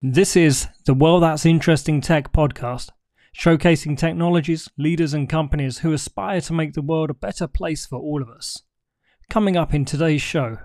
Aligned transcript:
This 0.00 0.36
is 0.36 0.68
the 0.86 0.94
Well 0.94 1.18
That's 1.18 1.44
Interesting 1.44 2.00
Tech 2.00 2.32
podcast, 2.32 2.90
showcasing 3.36 3.98
technologies, 3.98 4.68
leaders, 4.78 5.12
and 5.12 5.28
companies 5.28 5.78
who 5.78 5.92
aspire 5.92 6.40
to 6.42 6.52
make 6.52 6.74
the 6.74 6.82
world 6.82 7.10
a 7.10 7.14
better 7.14 7.48
place 7.48 7.84
for 7.84 7.98
all 7.98 8.22
of 8.22 8.28
us. 8.28 8.62
Coming 9.28 9.56
up 9.56 9.74
in 9.74 9.84
today's 9.84 10.22
show. 10.22 10.58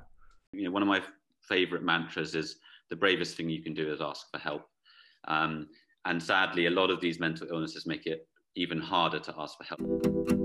You 0.52 0.66
know, 0.66 0.72
one 0.72 0.84
of 0.84 0.88
my 0.88 1.02
favorite 1.42 1.82
mantras 1.82 2.36
is 2.36 2.58
the 2.92 2.96
bravest 2.96 3.36
thing 3.36 3.50
you 3.50 3.64
can 3.64 3.74
do 3.74 3.92
is 3.92 4.02
ask 4.02 4.30
for 4.30 4.38
help. 4.38 4.68
Um, 5.28 5.68
and 6.06 6.22
sadly, 6.22 6.68
a 6.68 6.70
lot 6.70 6.92
of 6.92 7.02
these 7.02 7.20
mental 7.20 7.48
illnesses 7.52 7.88
make 7.88 8.06
it 8.06 8.28
even 8.56 8.80
harder 8.80 9.18
to 9.18 9.34
ask 9.36 9.58
for 9.58 9.64
help. 9.64 10.43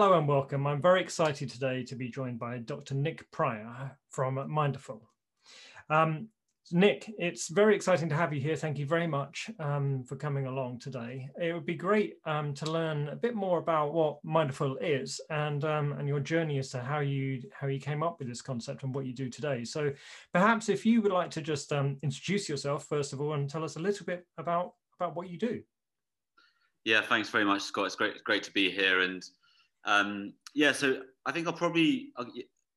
Hello 0.00 0.16
and 0.16 0.26
welcome. 0.26 0.66
I'm 0.66 0.80
very 0.80 1.02
excited 1.02 1.50
today 1.50 1.84
to 1.84 1.94
be 1.94 2.08
joined 2.08 2.38
by 2.38 2.56
Dr. 2.56 2.94
Nick 2.94 3.30
Pryor 3.32 3.98
from 4.08 4.36
Minderful. 4.50 5.02
Um, 5.90 6.28
Nick, 6.72 7.12
it's 7.18 7.48
very 7.48 7.76
exciting 7.76 8.08
to 8.08 8.14
have 8.14 8.32
you 8.32 8.40
here. 8.40 8.56
Thank 8.56 8.78
you 8.78 8.86
very 8.86 9.06
much 9.06 9.50
um, 9.58 10.02
for 10.04 10.16
coming 10.16 10.46
along 10.46 10.78
today. 10.78 11.28
It 11.38 11.52
would 11.52 11.66
be 11.66 11.74
great 11.74 12.14
um, 12.24 12.54
to 12.54 12.70
learn 12.70 13.08
a 13.08 13.14
bit 13.14 13.34
more 13.34 13.58
about 13.58 13.92
what 13.92 14.24
Minderful 14.24 14.78
is 14.78 15.20
and 15.28 15.66
um, 15.66 15.92
and 15.92 16.08
your 16.08 16.20
journey 16.20 16.58
as 16.58 16.70
to 16.70 16.80
how 16.80 17.00
you 17.00 17.42
how 17.52 17.66
you 17.66 17.78
came 17.78 18.02
up 18.02 18.18
with 18.18 18.28
this 18.28 18.40
concept 18.40 18.84
and 18.84 18.94
what 18.94 19.04
you 19.04 19.12
do 19.12 19.28
today. 19.28 19.64
So 19.64 19.92
perhaps 20.32 20.70
if 20.70 20.86
you 20.86 21.02
would 21.02 21.12
like 21.12 21.30
to 21.32 21.42
just 21.42 21.74
um, 21.74 21.98
introduce 22.02 22.48
yourself 22.48 22.86
first 22.86 23.12
of 23.12 23.20
all 23.20 23.34
and 23.34 23.50
tell 23.50 23.64
us 23.64 23.76
a 23.76 23.80
little 23.80 24.06
bit 24.06 24.26
about 24.38 24.72
about 24.98 25.14
what 25.14 25.28
you 25.28 25.36
do. 25.36 25.60
Yeah, 26.86 27.02
thanks 27.02 27.28
very 27.28 27.44
much, 27.44 27.60
Scott. 27.60 27.84
It's 27.84 27.96
great 27.96 28.24
great 28.24 28.44
to 28.44 28.52
be 28.52 28.70
here 28.70 29.00
and 29.00 29.22
um, 29.84 30.34
yeah, 30.54 30.72
so 30.72 31.02
I 31.26 31.32
think 31.32 31.46
I'll 31.46 31.52
probably 31.52 32.12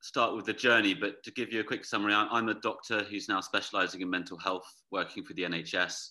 start 0.01 0.35
with 0.35 0.45
the 0.45 0.53
journey, 0.53 0.93
but 0.93 1.23
to 1.23 1.31
give 1.31 1.51
you 1.51 1.61
a 1.61 1.63
quick 1.63 1.85
summary, 1.85 2.13
I'm 2.13 2.49
a 2.49 2.53
doctor 2.55 3.03
who's 3.03 3.29
now 3.29 3.41
specialising 3.41 4.01
in 4.01 4.09
mental 4.09 4.37
health, 4.37 4.69
working 4.91 5.23
for 5.23 5.33
the 5.33 5.43
NHS. 5.43 6.09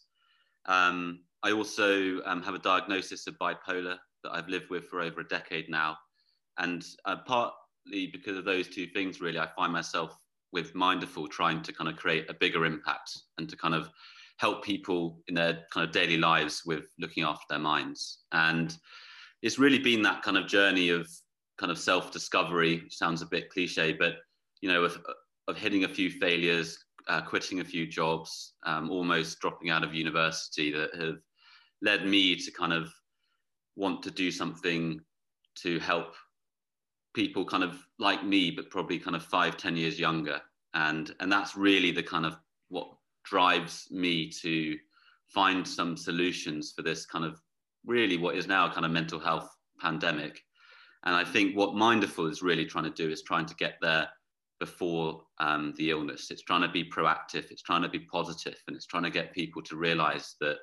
Um, 0.67 1.21
I 1.43 1.53
also 1.53 2.23
um, 2.25 2.43
have 2.43 2.55
a 2.55 2.59
diagnosis 2.59 3.27
of 3.27 3.39
bipolar 3.39 3.97
that 4.25 4.33
I've 4.33 4.49
lived 4.49 4.71
with 4.71 4.87
for 4.87 5.01
over 5.01 5.21
a 5.21 5.29
decade 5.29 5.69
now, 5.69 5.97
and 6.59 6.85
uh, 7.05 7.17
partly 7.27 8.09
because 8.13 8.37
of 8.37 8.45
those 8.45 8.69
two 8.69 8.87
things, 8.87 9.21
really, 9.21 9.39
I 9.39 9.49
find 9.57 9.73
myself 9.73 10.17
with 10.53 10.75
Minderful 10.75 11.29
trying 11.29 11.63
to 11.63 11.73
kind 11.73 11.89
of 11.89 11.97
create 11.97 12.29
a 12.29 12.35
bigger 12.35 12.65
impact 12.65 13.19
and 13.39 13.49
to 13.49 13.57
kind 13.57 13.75
of 13.75 13.89
help 14.39 14.65
people 14.65 15.21
in 15.29 15.35
their 15.35 15.65
kind 15.73 15.87
of 15.87 15.93
daily 15.93 16.17
lives 16.17 16.63
with 16.65 16.87
looking 16.99 17.25
after 17.25 17.45
their 17.49 17.59
minds 17.59 18.25
and 18.33 18.77
it's 19.43 19.59
really 19.59 19.79
been 19.79 20.03
that 20.03 20.23
kind 20.23 20.39
of 20.39 20.47
journey 20.47 20.89
of 20.89 21.09
kind 21.59 21.71
of 21.71 21.79
self-discovery. 21.79 22.85
Sounds 22.89 23.23
a 23.23 23.27
bit 23.27 23.51
cliche, 23.51 23.93
but 23.93 24.15
you 24.61 24.69
know, 24.69 24.85
of, 24.85 24.99
of 25.49 25.57
hitting 25.57 25.85
a 25.85 25.89
few 25.89 26.11
failures, 26.11 26.79
uh, 27.09 27.21
quitting 27.21 27.61
a 27.61 27.65
few 27.65 27.87
jobs, 27.87 28.55
um, 28.65 28.91
almost 28.91 29.41
dropping 29.41 29.71
out 29.71 29.85
of 29.85 29.95
university 29.95 30.71
that 30.73 30.95
have 30.95 31.19
led 31.83 32.07
me 32.07 32.37
to 32.37 32.51
kind 32.53 32.73
of 32.73 32.93
want 33.77 34.03
to 34.03 34.11
do 34.11 34.31
something 34.31 35.01
to 35.57 35.79
help 35.81 36.15
people 37.15 37.45
kind 37.45 37.65
of 37.65 37.77
like 37.99 38.25
me, 38.25 38.51
but 38.51 38.71
probably 38.71 38.99
kind 38.99 39.17
of 39.17 39.25
five, 39.25 39.57
ten 39.57 39.77
years 39.77 39.99
younger. 39.99 40.41
And, 40.75 41.15
and 41.21 41.31
that's 41.31 41.57
really 41.57 41.91
the 41.91 42.03
kind 42.03 42.25
of 42.25 42.37
what 42.69 42.89
drives 43.25 43.89
me 43.91 44.31
to 44.31 44.79
find 45.27 45.67
some 45.67 45.97
solutions 45.97 46.73
for 46.75 46.83
this 46.83 47.05
kind 47.05 47.25
of 47.25 47.41
really 47.87 48.17
what 48.17 48.37
is 48.37 48.47
now 48.47 48.67
a 48.67 48.73
kind 48.73 48.87
of 48.87 48.93
mental 48.93 49.19
health 49.19 49.49
pandemic. 49.81 50.41
And 51.05 51.15
I 51.15 51.25
think 51.25 51.57
what 51.57 51.75
Minderful 51.75 52.27
is 52.27 52.43
really 52.43 52.65
trying 52.65 52.85
to 52.85 52.91
do 52.91 53.11
is 53.11 53.23
trying 53.23 53.47
to 53.47 53.55
get 53.57 53.75
there 53.81 54.09
before 54.61 55.25
um, 55.39 55.75
the 55.77 55.91
illness. 55.91 56.31
It's 56.31 56.43
trying 56.43 56.63
to 56.63 56.69
be 56.69 56.89
proactive, 56.89 57.51
it's 57.51 57.63
trying 57.63 57.83
to 57.83 57.89
be 57.89 57.99
positive, 58.01 58.57
and 58.67 58.77
it's 58.77 58.87
trying 58.87 59.03
to 59.03 59.11
get 59.11 59.35
people 59.35 59.63
to 59.63 59.77
realize 59.77 60.37
that 60.41 60.59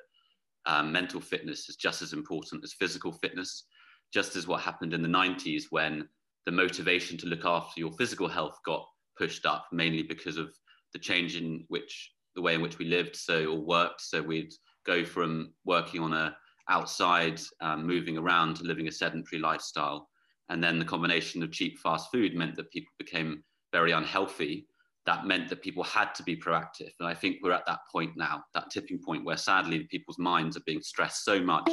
um, 0.66 0.90
mental 0.90 1.20
fitness 1.20 1.68
is 1.68 1.76
just 1.76 2.00
as 2.00 2.12
important 2.12 2.64
as 2.64 2.72
physical 2.72 3.12
fitness, 3.12 3.66
just 4.12 4.36
as 4.36 4.46
what 4.46 4.62
happened 4.62 4.94
in 4.94 5.02
the 5.02 5.08
90s 5.08 5.64
when 5.70 6.08
the 6.46 6.52
motivation 6.52 7.18
to 7.18 7.26
look 7.26 7.44
after 7.44 7.78
your 7.78 7.92
physical 7.92 8.28
health 8.28 8.58
got 8.64 8.86
pushed 9.18 9.44
up, 9.44 9.66
mainly 9.72 10.02
because 10.02 10.38
of 10.38 10.50
the 10.94 10.98
change 10.98 11.36
in 11.36 11.64
which 11.68 12.12
the 12.34 12.42
way 12.42 12.54
in 12.54 12.62
which 12.62 12.78
we 12.78 12.86
lived 12.86 13.14
so 13.14 13.52
or 13.52 13.60
worked. 13.60 14.00
So 14.00 14.22
we'd 14.22 14.52
go 14.86 15.04
from 15.04 15.52
working 15.64 16.00
on 16.00 16.14
a 16.14 16.34
outside, 16.70 17.40
um, 17.60 17.86
moving 17.86 18.16
around 18.16 18.60
living 18.62 18.88
a 18.88 18.92
sedentary 18.92 19.40
lifestyle. 19.40 20.08
And 20.48 20.62
then 20.62 20.78
the 20.78 20.84
combination 20.84 21.42
of 21.42 21.52
cheap 21.52 21.78
fast 21.78 22.10
food 22.10 22.34
meant 22.34 22.56
that 22.56 22.70
people 22.70 22.92
became 22.98 23.44
very 23.72 23.92
unhealthy. 23.92 24.66
That 25.06 25.26
meant 25.26 25.48
that 25.48 25.62
people 25.62 25.84
had 25.84 26.14
to 26.14 26.22
be 26.22 26.36
proactive. 26.36 26.92
And 26.98 27.08
I 27.08 27.14
think 27.14 27.38
we're 27.42 27.52
at 27.52 27.66
that 27.66 27.80
point 27.92 28.12
now, 28.16 28.44
that 28.54 28.70
tipping 28.70 29.00
point 29.04 29.24
where 29.24 29.36
sadly 29.36 29.86
people's 29.90 30.18
minds 30.18 30.56
are 30.56 30.62
being 30.66 30.82
stressed 30.82 31.24
so 31.24 31.40
much, 31.40 31.70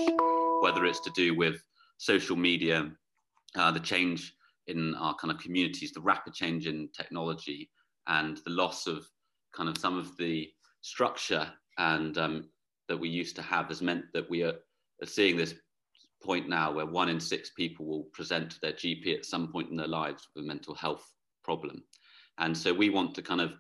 whether 0.62 0.86
it's 0.86 1.00
to 1.02 1.12
do 1.16 1.36
with 1.36 1.62
social 1.98 2.36
media, 2.36 2.92
uh, 3.56 3.72
the 3.72 3.80
change 3.80 4.34
in 4.68 4.96
our 4.96 5.16
kind 5.16 5.32
of 5.32 5.40
communities, 5.40 5.92
the 5.92 6.02
rapid 6.02 6.34
change 6.34 6.68
in 6.68 6.90
technology, 6.96 7.70
and 8.08 8.38
the 8.46 8.52
loss 8.52 8.88
of 8.88 9.06
kind 9.56 9.70
of 9.70 9.78
some 9.78 9.98
of 9.98 10.16
the 10.18 10.50
structure 10.82 11.48
and 11.78 12.18
um, 12.18 12.50
that 12.88 12.98
we 12.98 13.10
used 13.10 13.36
to 13.36 13.42
have 13.42 13.68
has 13.68 13.82
meant 13.82 14.06
that 14.14 14.30
we 14.30 14.44
are 14.44 14.54
are 15.02 15.06
seeing 15.06 15.38
this 15.38 15.56
point 16.24 16.50
now 16.50 16.72
where 16.72 16.86
one 16.86 17.10
in 17.10 17.20
six 17.20 17.52
people 17.52 17.86
will 17.86 18.04
present 18.14 18.52
to 18.52 18.60
their 18.62 18.74
GP 18.74 19.16
at 19.16 19.26
some 19.26 19.52
point 19.52 19.70
in 19.70 19.78
their 19.78 19.88
lives 19.88 20.28
with 20.36 20.44
a 20.44 20.48
mental 20.48 20.74
health 20.76 21.14
problem. 21.44 21.84
And 22.38 22.56
so 22.56 22.74
we 22.74 22.90
want 22.90 23.16
to 23.16 23.22
kind 23.22 23.42
of 23.42 23.54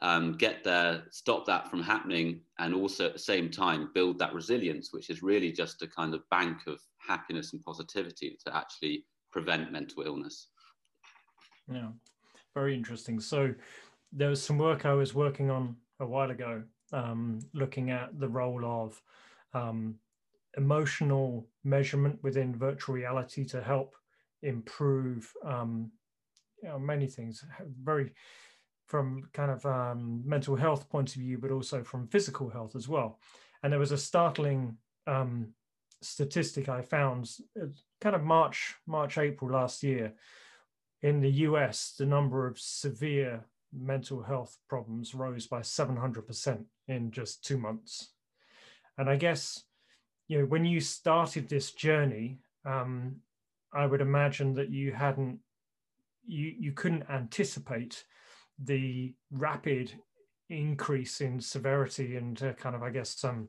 um, 0.00 0.32
get 0.32 0.64
there, 0.64 1.04
stop 1.10 1.46
that 1.46 1.70
from 1.70 1.82
happening, 1.82 2.40
and 2.58 2.74
also 2.74 3.06
at 3.06 3.12
the 3.14 3.18
same 3.18 3.50
time 3.50 3.90
build 3.94 4.18
that 4.18 4.34
resilience, 4.34 4.92
which 4.92 5.10
is 5.10 5.22
really 5.22 5.52
just 5.52 5.82
a 5.82 5.86
kind 5.86 6.14
of 6.14 6.28
bank 6.30 6.66
of 6.66 6.78
happiness 6.98 7.52
and 7.52 7.62
positivity 7.62 8.36
to 8.44 8.54
actually 8.56 9.04
prevent 9.30 9.72
mental 9.72 10.02
illness. 10.02 10.48
Yeah, 11.72 11.88
very 12.54 12.74
interesting. 12.74 13.20
So 13.20 13.54
there 14.12 14.28
was 14.28 14.42
some 14.42 14.58
work 14.58 14.84
I 14.84 14.94
was 14.94 15.14
working 15.14 15.50
on 15.50 15.76
a 16.00 16.06
while 16.06 16.30
ago, 16.30 16.62
um, 16.92 17.40
looking 17.52 17.90
at 17.90 18.18
the 18.18 18.28
role 18.28 18.64
of 18.64 19.00
um, 19.54 19.96
emotional 20.56 21.46
measurement 21.64 22.18
within 22.22 22.54
virtual 22.54 22.94
reality 22.94 23.44
to 23.46 23.62
help 23.62 23.94
improve 24.42 25.32
um, 25.44 25.90
you 26.62 26.68
know, 26.68 26.78
many 26.78 27.06
things, 27.06 27.44
very 27.82 28.12
from 28.86 29.22
kind 29.32 29.50
of 29.50 29.64
um, 29.66 30.22
mental 30.24 30.56
health 30.56 30.88
point 30.88 31.14
of 31.14 31.22
view, 31.22 31.38
but 31.38 31.50
also 31.50 31.82
from 31.82 32.06
physical 32.06 32.50
health 32.50 32.76
as 32.76 32.88
well. 32.88 33.18
And 33.62 33.72
there 33.72 33.80
was 33.80 33.92
a 33.92 33.98
startling 33.98 34.76
um, 35.06 35.48
statistic 36.02 36.68
I 36.68 36.82
found, 36.82 37.30
kind 38.00 38.14
of 38.14 38.22
March, 38.22 38.74
March, 38.86 39.18
April 39.18 39.50
last 39.50 39.82
year. 39.82 40.14
In 41.02 41.20
the 41.20 41.30
US, 41.30 41.94
the 41.98 42.06
number 42.06 42.46
of 42.46 42.58
severe 42.58 43.44
mental 43.72 44.22
health 44.22 44.56
problems 44.68 45.14
rose 45.14 45.46
by 45.46 45.60
700% 45.60 46.64
in 46.88 47.10
just 47.10 47.44
two 47.44 47.58
months. 47.58 48.10
And 48.96 49.10
I 49.10 49.16
guess 49.16 49.64
you 50.28 50.38
know 50.38 50.46
when 50.46 50.64
you 50.64 50.80
started 50.80 51.48
this 51.48 51.72
journey 51.72 52.38
um, 52.64 53.16
i 53.72 53.86
would 53.86 54.00
imagine 54.00 54.54
that 54.54 54.70
you 54.70 54.92
hadn't 54.92 55.38
you 56.26 56.54
you 56.58 56.72
couldn't 56.72 57.04
anticipate 57.10 58.04
the 58.64 59.12
rapid 59.32 59.92
increase 60.50 61.20
in 61.20 61.40
severity 61.40 62.16
and 62.16 62.42
uh, 62.42 62.52
kind 62.54 62.74
of 62.74 62.82
i 62.82 62.90
guess 62.90 63.10
some 63.10 63.48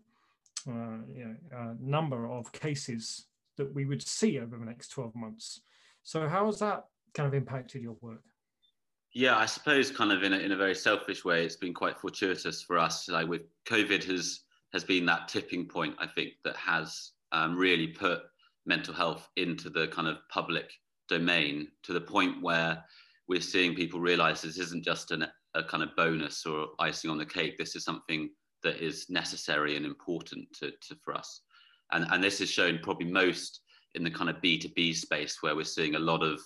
uh, 0.68 0.98
you 1.13 1.25
know, 1.25 1.36
uh, 1.56 1.74
number 1.80 2.27
of 2.27 2.51
cases 2.51 3.27
that 3.57 3.74
we 3.74 3.86
would 3.86 4.01
see 4.01 4.39
over 4.39 4.57
the 4.57 4.66
next 4.66 4.89
12 4.89 5.16
months. 5.16 5.62
So 6.01 6.27
how 6.27 6.48
has 6.48 6.60
that 6.60 6.86
kind 7.13 7.27
of 7.27 7.33
impacted 7.33 7.81
your 7.81 7.95
work? 8.01 8.24
Yeah 9.13 9.38
i 9.38 9.45
suppose 9.45 9.92
kind 9.92 10.12
of 10.12 10.24
in 10.24 10.33
a, 10.33 10.38
in 10.38 10.51
a 10.51 10.57
very 10.57 10.75
selfish 10.75 11.24
way 11.24 11.45
it's 11.45 11.56
been 11.56 11.74
quite 11.74 11.98
fortuitous 11.98 12.62
for 12.62 12.77
us. 12.77 13.07
Like 13.07 13.27
with 13.27 13.44
covid 13.66 14.04
has 14.06 14.42
has 14.75 14.83
been 14.83 15.06
that 15.06 15.30
tipping 15.30 15.66
point, 15.66 15.95
I 16.00 16.06
think, 16.06 16.33
that 16.44 16.57
has 16.57 17.12
um, 17.31 17.56
really 17.56 17.88
put 17.88 18.24
mental 18.66 18.94
health 18.94 19.30
into 19.38 19.69
the 19.69 19.88
kind 19.88 20.06
of 20.06 20.18
public 20.30 20.69
domain 21.07 21.69
to 21.83 21.94
the 21.94 22.01
point 22.01 22.44
where 22.44 22.83
we're 23.30 23.39
seeing 23.39 23.74
people 23.74 24.01
realize 24.01 24.42
this 24.42 24.60
isn't 24.60 24.83
just 24.83 25.12
an, 25.12 25.27
a 25.54 25.63
kind 25.63 25.81
of 25.81 25.95
bonus 25.95 26.45
or 26.45 26.68
icing 26.77 27.10
on 27.10 27.18
the 27.18 27.25
cake. 27.25 27.57
This 27.57 27.77
is 27.77 27.86
something 27.86 28.30
that 28.63 28.83
is 28.83 29.06
necessary 29.10 29.77
and 29.77 29.86
important 29.86 30.45
to, 30.60 30.72
to 30.72 30.95
for 31.01 31.13
us. 31.13 31.44
And, 31.94 32.06
and 32.12 32.22
this 32.22 32.42
is 32.42 32.50
shown 32.50 32.80
probably 32.83 33.07
most 33.07 33.62
in 33.94 34.04
the 34.04 34.12
kind 34.12 34.30
of 34.30 34.42
B2B 34.42 34.94
space 34.94 35.38
where 35.39 35.56
we're 35.56 35.63
seeing 35.63 35.95
a 35.95 36.00
lot 36.00 36.22
of 36.22 36.42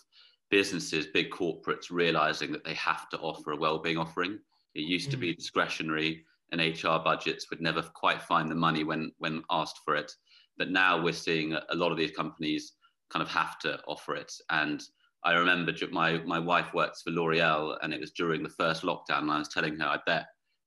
businesses, 0.52 1.08
big 1.08 1.32
corporates 1.32 1.90
realizing 1.90 2.52
that 2.52 2.64
they 2.64 2.76
have 2.76 3.10
to 3.10 3.18
offer 3.18 3.54
a 3.54 3.58
well-being 3.58 3.98
offering. 3.98 4.38
It 4.76 4.82
used 4.82 5.08
mm. 5.08 5.12
to 5.14 5.18
be 5.18 5.34
discretionary, 5.34 6.26
and 6.52 6.62
HR 6.62 6.98
budgets 7.04 7.50
would 7.50 7.62
never 7.62 7.82
quite 7.82 8.22
find 8.22 8.50
the 8.50 8.56
money 8.56 8.84
when 8.84 9.12
when 9.18 9.44
asked 9.50 9.80
for 9.86 9.96
it. 9.96 10.12
But 10.58 10.72
now 10.72 11.02
we're 11.02 11.14
seeing 11.14 11.54
a, 11.54 11.76
lot 11.76 11.92
of 11.92 11.98
these 11.98 12.12
companies 12.12 12.74
kind 13.10 13.24
of 13.24 13.30
have 13.30 13.58
to 13.60 13.80
offer 13.88 14.16
it. 14.16 14.32
And 14.50 14.84
I 15.24 15.34
remember 15.34 15.74
my 15.92 16.18
my 16.20 16.40
wife 16.40 16.74
works 16.74 17.02
for 17.02 17.12
L'Oreal, 17.12 17.78
and 17.82 17.94
it 17.94 18.00
was 18.00 18.12
during 18.12 18.44
the 18.44 18.50
first 18.50 18.84
lockdown. 18.84 19.22
And 19.22 19.32
I 19.32 19.40
was 19.40 19.50
telling 19.50 19.78
her, 19.78 19.86
I 19.86 20.00
bet 20.06 20.26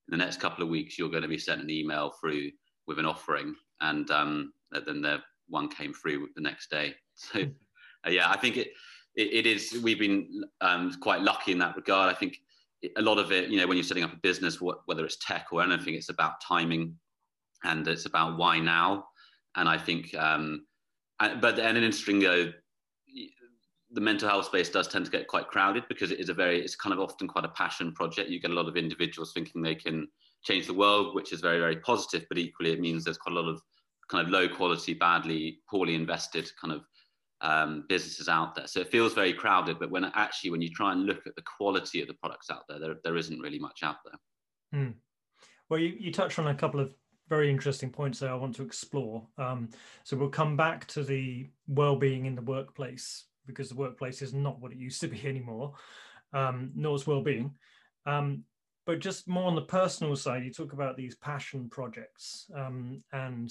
in 0.09 0.19
the 0.19 0.25
next 0.25 0.41
couple 0.41 0.63
of 0.63 0.71
weeks 0.71 0.99
you're 0.99 1.11
going 1.11 1.23
to 1.23 1.29
be 1.29 1.39
sent 1.39 1.63
an 1.63 1.71
email 1.71 2.15
through 2.21 2.51
with 2.87 2.99
an 2.99 3.07
offering, 3.07 3.55
and 3.81 4.11
um, 4.11 4.53
then 4.71 5.03
the 5.03 5.21
one 5.49 5.69
came 5.69 5.93
through 5.93 6.29
the 6.35 6.43
next 6.43 6.71
day. 6.71 6.95
So 7.15 7.43
uh, 8.05 8.11
yeah, 8.11 8.29
I 8.29 8.37
think 8.37 8.57
it, 8.57 8.69
it, 9.15 9.33
it 9.33 9.47
is. 9.47 9.79
We've 9.83 9.99
been 9.99 10.43
um, 10.61 10.93
quite 11.01 11.21
lucky 11.21 11.53
in 11.53 11.59
that 11.59 11.77
regard. 11.77 12.11
I 12.11 12.19
think 12.19 12.39
a 12.97 13.03
lot 13.03 13.19
of 13.19 13.33
it, 13.33 13.49
you 13.49 13.59
know, 13.59 13.67
when 13.67 13.77
you're 13.77 13.85
setting 13.85 14.05
up 14.05 14.13
a 14.13 14.17
business, 14.17 14.61
whether 14.61 15.05
it's 15.05 15.19
tech 15.19 15.47
or 15.53 15.63
anything, 15.63 15.95
it's 15.95 16.09
about 16.09 16.41
timing, 16.41 16.97
and 17.65 17.87
it's 17.87 18.07
about 18.07 18.39
why 18.39 18.59
now. 18.59 19.07
And 19.57 19.69
I 19.69 19.79
think, 19.79 20.15
um, 20.15 20.67
but 21.19 21.59
and 21.59 21.77
an 21.77 21.85
interesting. 21.85 22.25
Uh, 22.27 22.53
the 23.95 24.01
mental 24.01 24.29
health 24.29 24.47
space 24.47 24.71
does 24.71 24.89
tend 24.89 25.05
to 25.05 25.11
get 25.11 25.29
quite 25.29 25.49
crowded 25.49 25.85
because 25.89 26.11
it 26.11 26.19
is 26.19 26.31
a 26.31 26.35
very 26.35 26.61
it's 26.61 26.75
kind 26.75 26.95
of 26.95 26.99
often 26.99 27.29
quite 27.29 27.45
a 27.45 27.49
passion 27.49 27.93
project 27.93 28.31
you 28.31 28.41
get 28.41 28.51
a 28.51 28.55
lot 28.55 28.67
of 28.67 28.77
individuals 28.77 29.33
thinking 29.35 29.61
they 29.61 29.75
can 29.75 30.09
change 30.43 30.67
the 30.67 30.73
world 30.73 31.15
which 31.15 31.31
is 31.31 31.43
very 31.43 31.59
very 31.59 31.77
positive 31.77 32.25
but 32.31 32.39
equally 32.39 32.73
it 32.73 32.81
means 32.81 33.05
there's 33.05 33.19
quite 33.19 33.37
a 33.37 33.39
lot 33.39 33.49
of 33.49 33.61
kind 34.11 34.27
of 34.27 34.33
low 34.33 34.49
quality 34.49 34.95
badly 34.95 35.59
poorly 35.69 35.95
invested 35.95 36.51
kind 36.59 36.73
of 36.73 36.83
um, 37.43 37.85
businesses 37.89 38.29
out 38.29 38.55
there. 38.55 38.67
So 38.67 38.81
it 38.81 38.91
feels 38.91 39.15
very 39.15 39.33
crowded, 39.33 39.79
but 39.79 39.91
when 39.91 40.05
actually 40.15 40.51
when 40.51 40.63
you 40.63 40.71
try 40.71 40.93
and 40.93 41.05
look 41.05 41.27
at 41.27 41.35
the 41.37 41.43
quality 41.43 42.01
of 42.01 42.09
the 42.09 42.15
products 42.15 42.51
out 42.51 42.63
there, 42.69 42.79
there, 42.79 42.95
there 43.05 43.17
isn't 43.17 43.41
really 43.41 43.59
much 43.59 43.81
out 43.83 43.97
there. 44.05 44.81
Hmm. 44.81 44.93
Well, 45.69 45.81
you, 45.81 45.95
you 45.99 46.13
touched 46.13 46.39
on 46.39 46.47
a 46.47 46.55
couple 46.55 46.81
of 46.81 46.95
very 47.29 47.51
interesting 47.51 47.91
points 47.91 48.19
there 48.19 48.31
I 48.31 48.35
want 48.35 48.55
to 48.57 48.63
explore. 48.63 49.27
Um, 49.39 49.71
so 50.05 50.17
we'll 50.17 50.29
come 50.29 50.57
back 50.57 50.87
to 50.89 51.03
the 51.03 51.51
well-being 51.67 52.27
in 52.27 52.35
the 52.35 52.43
workplace 52.43 53.27
because 53.47 53.69
the 53.69 53.77
workplace 53.77 54.23
is 54.23 54.33
not 54.33 54.61
what 54.61 54.73
it 54.73 54.79
used 54.79 55.01
to 55.01 55.09
be 55.09 55.21
anymore, 55.27 55.75
um, 56.33 56.71
nor 56.75 56.95
is 56.95 57.07
well-being. 57.07 57.53
Um, 58.07 58.45
but 58.87 58.99
just 58.99 59.29
more 59.29 59.45
on 59.45 59.55
the 59.55 59.63
personal 59.63 60.15
side, 60.17 60.45
you 60.45 60.53
talk 60.53 60.73
about 60.73 60.97
these 60.97 61.17
passion 61.17 61.69
projects, 61.71 62.47
um, 62.57 63.03
and 63.13 63.51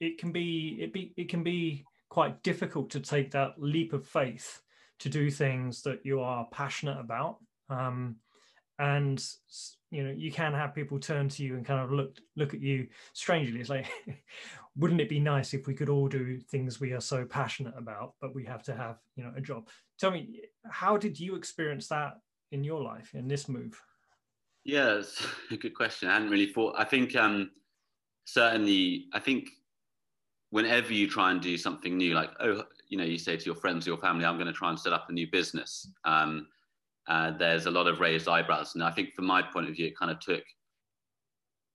it 0.00 0.18
can 0.18 0.32
be 0.32 0.78
it 0.80 0.92
be 0.92 1.14
it 1.16 1.30
can 1.30 1.42
be 1.42 1.86
quite 2.08 2.42
difficult 2.42 2.90
to 2.90 3.00
take 3.00 3.30
that 3.32 3.54
leap 3.58 3.92
of 3.92 4.06
faith 4.06 4.60
to 4.98 5.08
do 5.08 5.30
things 5.30 5.82
that 5.82 6.00
you 6.04 6.20
are 6.20 6.46
passionate 6.50 6.98
about. 6.98 7.38
Um, 7.68 8.16
and 8.78 9.24
you 9.90 10.04
know 10.04 10.12
you 10.14 10.30
can 10.30 10.52
have 10.52 10.74
people 10.74 10.98
turn 10.98 11.28
to 11.30 11.42
you 11.42 11.54
and 11.54 11.64
kind 11.64 11.80
of 11.80 11.90
look 11.90 12.18
look 12.36 12.54
at 12.54 12.60
you 12.60 12.88
strangely. 13.12 13.60
It's 13.60 13.70
like 13.70 13.86
wouldn't 14.76 15.00
it 15.00 15.08
be 15.08 15.20
nice 15.20 15.54
if 15.54 15.66
we 15.66 15.74
could 15.74 15.88
all 15.88 16.08
do 16.08 16.38
things 16.38 16.78
we 16.78 16.92
are 16.92 17.00
so 17.00 17.24
passionate 17.24 17.74
about 17.76 18.14
but 18.20 18.34
we 18.34 18.44
have 18.44 18.62
to 18.64 18.74
have 18.74 18.98
you 19.16 19.24
know 19.24 19.32
a 19.36 19.40
job? 19.40 19.68
Tell 19.98 20.10
me 20.10 20.42
how 20.70 20.96
did 20.96 21.18
you 21.18 21.36
experience 21.36 21.88
that 21.88 22.14
in 22.52 22.64
your 22.64 22.82
life 22.82 23.14
in 23.14 23.28
this 23.28 23.48
move? 23.48 23.80
Yes 24.64 25.26
a 25.50 25.56
good 25.56 25.74
question. 25.74 26.08
I 26.08 26.14
hadn't 26.14 26.30
really 26.30 26.52
thought 26.52 26.74
i 26.78 26.84
think 26.84 27.16
um 27.16 27.50
certainly 28.26 29.06
i 29.14 29.18
think 29.18 29.50
whenever 30.56 30.90
you 30.94 31.06
try 31.06 31.30
and 31.32 31.42
do 31.42 31.54
something 31.58 31.98
new, 31.98 32.14
like, 32.14 32.30
oh, 32.40 32.64
you 32.88 32.96
know, 32.96 33.04
you 33.04 33.18
say 33.18 33.36
to 33.36 33.44
your 33.44 33.54
friends 33.54 33.86
or 33.86 33.90
your 33.90 33.98
family, 33.98 34.24
I'm 34.24 34.38
going 34.38 34.46
to 34.46 34.54
try 34.54 34.70
and 34.70 34.80
set 34.80 34.94
up 34.94 35.04
a 35.10 35.12
new 35.12 35.30
business. 35.30 35.86
Um, 36.06 36.46
uh, 37.08 37.32
there's 37.32 37.66
a 37.66 37.70
lot 37.70 37.86
of 37.86 38.00
raised 38.00 38.26
eyebrows. 38.26 38.74
And 38.74 38.82
I 38.82 38.90
think 38.90 39.12
from 39.12 39.26
my 39.26 39.42
point 39.42 39.68
of 39.68 39.74
view, 39.76 39.88
it 39.88 39.98
kind 39.98 40.10
of 40.10 40.18
took, 40.18 40.42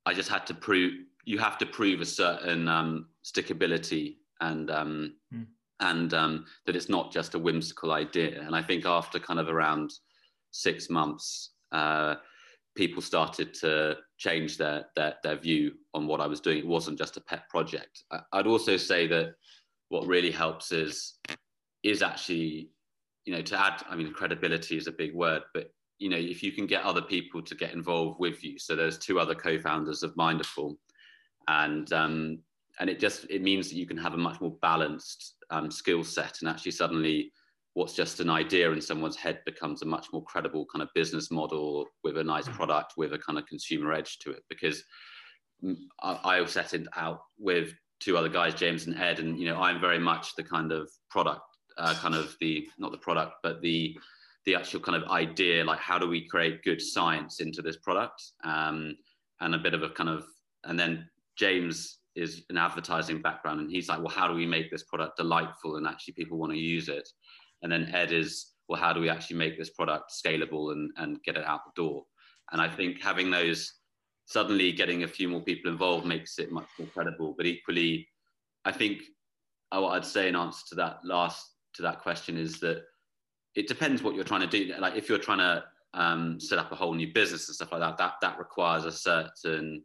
I 0.08 0.16
just 0.16 0.30
had 0.30 0.48
to 0.48 0.56
prove, 0.56 0.94
you 1.26 1.38
have 1.38 1.60
to 1.60 1.66
prove 1.68 2.02
a 2.02 2.06
certain 2.06 2.68
um, 2.68 3.10
stickability 3.24 4.16
and, 4.40 4.72
um, 4.72 5.14
mm. 5.32 5.46
and 5.80 6.12
um, 6.16 6.46
that 6.66 6.76
it's 6.76 6.90
not 6.90 7.12
just 7.12 7.36
a 7.36 7.40
whimsical 7.40 7.92
idea. 7.92 8.42
And 8.42 8.56
I 8.56 8.64
think 8.64 8.88
after 8.88 9.20
kind 9.20 9.40
of 9.40 9.48
around 9.48 9.92
six 10.50 10.90
months, 10.90 11.52
uh, 11.72 12.16
people 12.76 13.02
started 13.02 13.54
to 13.54 13.98
change 14.18 14.58
their, 14.58 14.86
their, 14.96 15.16
their 15.24 15.36
view 15.36 15.74
on 15.94 16.08
what 16.08 16.22
I 16.22 16.28
was 16.28 16.40
doing. 16.40 16.60
It 16.60 16.68
wasn't 16.68 16.98
just 16.98 17.18
a 17.18 17.22
pet 17.22 17.50
project. 17.50 18.04
I, 18.12 18.38
would 18.38 18.48
also 18.48 18.78
say 18.78 19.08
that 19.08 19.36
what 19.90 20.08
really 20.08 20.32
helps 20.32 20.72
is 20.72 21.20
is 21.84 22.02
actually, 22.02 22.70
you 23.26 23.34
know, 23.34 23.42
to 23.42 23.60
add. 23.60 23.84
I 23.90 23.96
mean, 23.96 24.14
credibility 24.14 24.78
is 24.78 24.88
a 24.88 24.92
big 24.92 25.14
word, 25.14 25.42
but 25.54 25.72
you 25.98 26.10
know, 26.10 26.18
if 26.18 26.42
you 26.42 26.52
can 26.52 26.66
get 26.66 26.84
other 26.84 27.02
people 27.02 27.42
to 27.42 27.56
get 27.56 27.74
involved 27.74 28.20
with 28.20 28.44
you. 28.44 28.58
So 28.58 28.76
there's 28.76 28.98
two 28.98 29.20
other 29.20 29.36
co-founders 29.36 30.04
of 30.04 30.16
Minderful, 30.16 30.76
and 31.48 31.92
um, 31.92 32.40
and 32.80 32.90
it 32.90 33.00
just 33.00 33.26
it 33.30 33.42
means 33.42 33.70
that 33.70 33.76
you 33.76 33.86
can 33.86 33.98
have 33.98 34.14
a 34.14 34.18
much 34.18 34.40
more 34.40 34.56
balanced 34.62 35.36
um, 35.50 35.70
skill 35.70 36.04
set 36.04 36.38
and 36.42 36.50
actually 36.50 36.72
suddenly 36.72 37.32
what's 37.74 37.94
just 37.94 38.20
an 38.20 38.30
idea 38.30 38.72
in 38.72 38.82
someone's 38.82 39.16
head 39.16 39.40
becomes 39.46 39.82
a 39.82 39.86
much 39.86 40.08
more 40.12 40.24
credible 40.24 40.66
kind 40.72 40.84
of 40.84 40.90
business 40.94 41.32
model 41.32 41.86
with 42.04 42.18
a 42.18 42.24
nice 42.24 42.48
mm. 42.48 42.54
product 42.54 42.94
with 42.98 43.14
a 43.14 43.18
kind 43.18 43.40
of 43.40 43.46
consumer 43.46 43.94
edge 43.94 44.20
to 44.20 44.32
it. 44.32 44.44
Because 44.50 44.84
I, 46.02 46.40
I 46.40 46.46
set 46.46 46.74
it 46.74 46.88
out 46.96 47.22
with 47.38 47.74
two 48.00 48.18
other 48.18 48.30
guys 48.30 48.56
james 48.56 48.88
and 48.88 48.98
ed 48.98 49.20
and 49.20 49.38
you 49.38 49.46
know 49.46 49.62
i'm 49.62 49.80
very 49.80 50.00
much 50.00 50.36
the 50.36 50.42
kind 50.42 50.72
of 50.72 50.90
product 51.12 51.42
uh, 51.78 51.94
kind 51.94 52.16
of 52.16 52.36
the 52.42 52.68
not 52.80 52.92
the 52.92 52.98
product 52.98 53.34
but 53.44 53.62
the 53.62 53.96
the 54.46 54.56
actual 54.56 54.80
kind 54.80 55.02
of 55.02 55.10
idea 55.10 55.64
like 55.64 55.80
how 55.80 55.98
do 55.98 56.08
we 56.08 56.28
create 56.28 56.64
good 56.64 56.82
science 56.82 57.42
into 57.42 57.62
this 57.62 57.78
product? 57.78 58.22
Um, 58.44 58.96
and 59.40 59.56
a 59.56 59.60
bit 59.60 59.74
of 59.74 59.84
a 59.84 59.90
kind 59.90 60.10
of 60.10 60.26
and 60.66 60.80
then 60.80 61.08
james 61.38 62.00
is 62.16 62.44
an 62.50 62.58
advertising 62.58 63.22
background 63.22 63.60
and 63.60 63.72
he's 63.72 63.90
like 63.90 64.00
well 64.00 64.10
how 64.10 64.28
do 64.28 64.34
we 64.34 64.46
make 64.46 64.70
this 64.70 64.84
product 64.84 65.18
delightful 65.18 65.78
and 65.78 65.88
actually 65.88 66.14
people 66.14 66.38
want 66.38 66.52
to 66.52 66.60
use 66.60 66.90
it 66.90 67.08
and 67.62 67.72
then 67.72 67.90
Ed 67.94 68.12
is, 68.12 68.48
well, 68.68 68.80
how 68.80 68.94
do 68.94 69.00
we 69.00 69.10
actually 69.10 69.38
make 69.38 69.58
this 69.58 69.70
product 69.70 70.12
scalable 70.12 70.72
and, 70.72 70.92
and 70.98 71.22
get 71.24 71.38
it 71.38 71.46
out 71.46 71.62
the 71.66 71.82
door? 71.82 72.04
And 72.52 72.62
I 72.62 72.70
think 72.70 73.02
having 73.02 73.30
those, 73.30 73.74
suddenly 74.26 74.72
getting 74.72 75.04
a 75.04 75.08
few 75.08 75.28
more 75.28 75.42
people 75.42 75.72
involved 75.72 76.06
makes 76.06 76.40
it 76.40 76.52
much 76.52 76.68
more 76.80 76.88
credible. 76.88 77.34
But 77.36 77.46
equally, 77.46 78.08
I 78.66 78.72
think 78.72 79.02
uh, 79.72 79.82
what 79.82 79.94
I'd 79.94 80.06
say 80.06 80.28
in 80.28 80.36
answer 80.36 80.64
to 80.70 80.76
that 80.76 81.00
last, 81.04 81.46
to 81.76 81.82
that 81.82 82.02
question 82.02 82.38
is 82.38 82.60
that 82.60 82.84
it 83.56 83.68
depends 83.68 84.02
what 84.02 84.16
you're 84.16 84.24
trying 84.24 84.48
to 84.48 84.48
do. 84.48 84.74
Like 84.80 84.96
if 84.96 85.10
you're 85.10 85.18
trying 85.18 85.40
to 85.40 85.64
um, 85.94 86.40
set 86.40 86.60
up 86.60 86.72
a 86.72 86.76
whole 86.76 86.94
new 86.94 87.12
business 87.14 87.48
and 87.48 87.56
stuff 87.56 87.72
like 87.72 87.82
that, 87.82 87.98
that, 87.98 88.14
that 88.22 88.40
requires 88.40 88.86
a 88.86 88.92
certain 88.92 89.84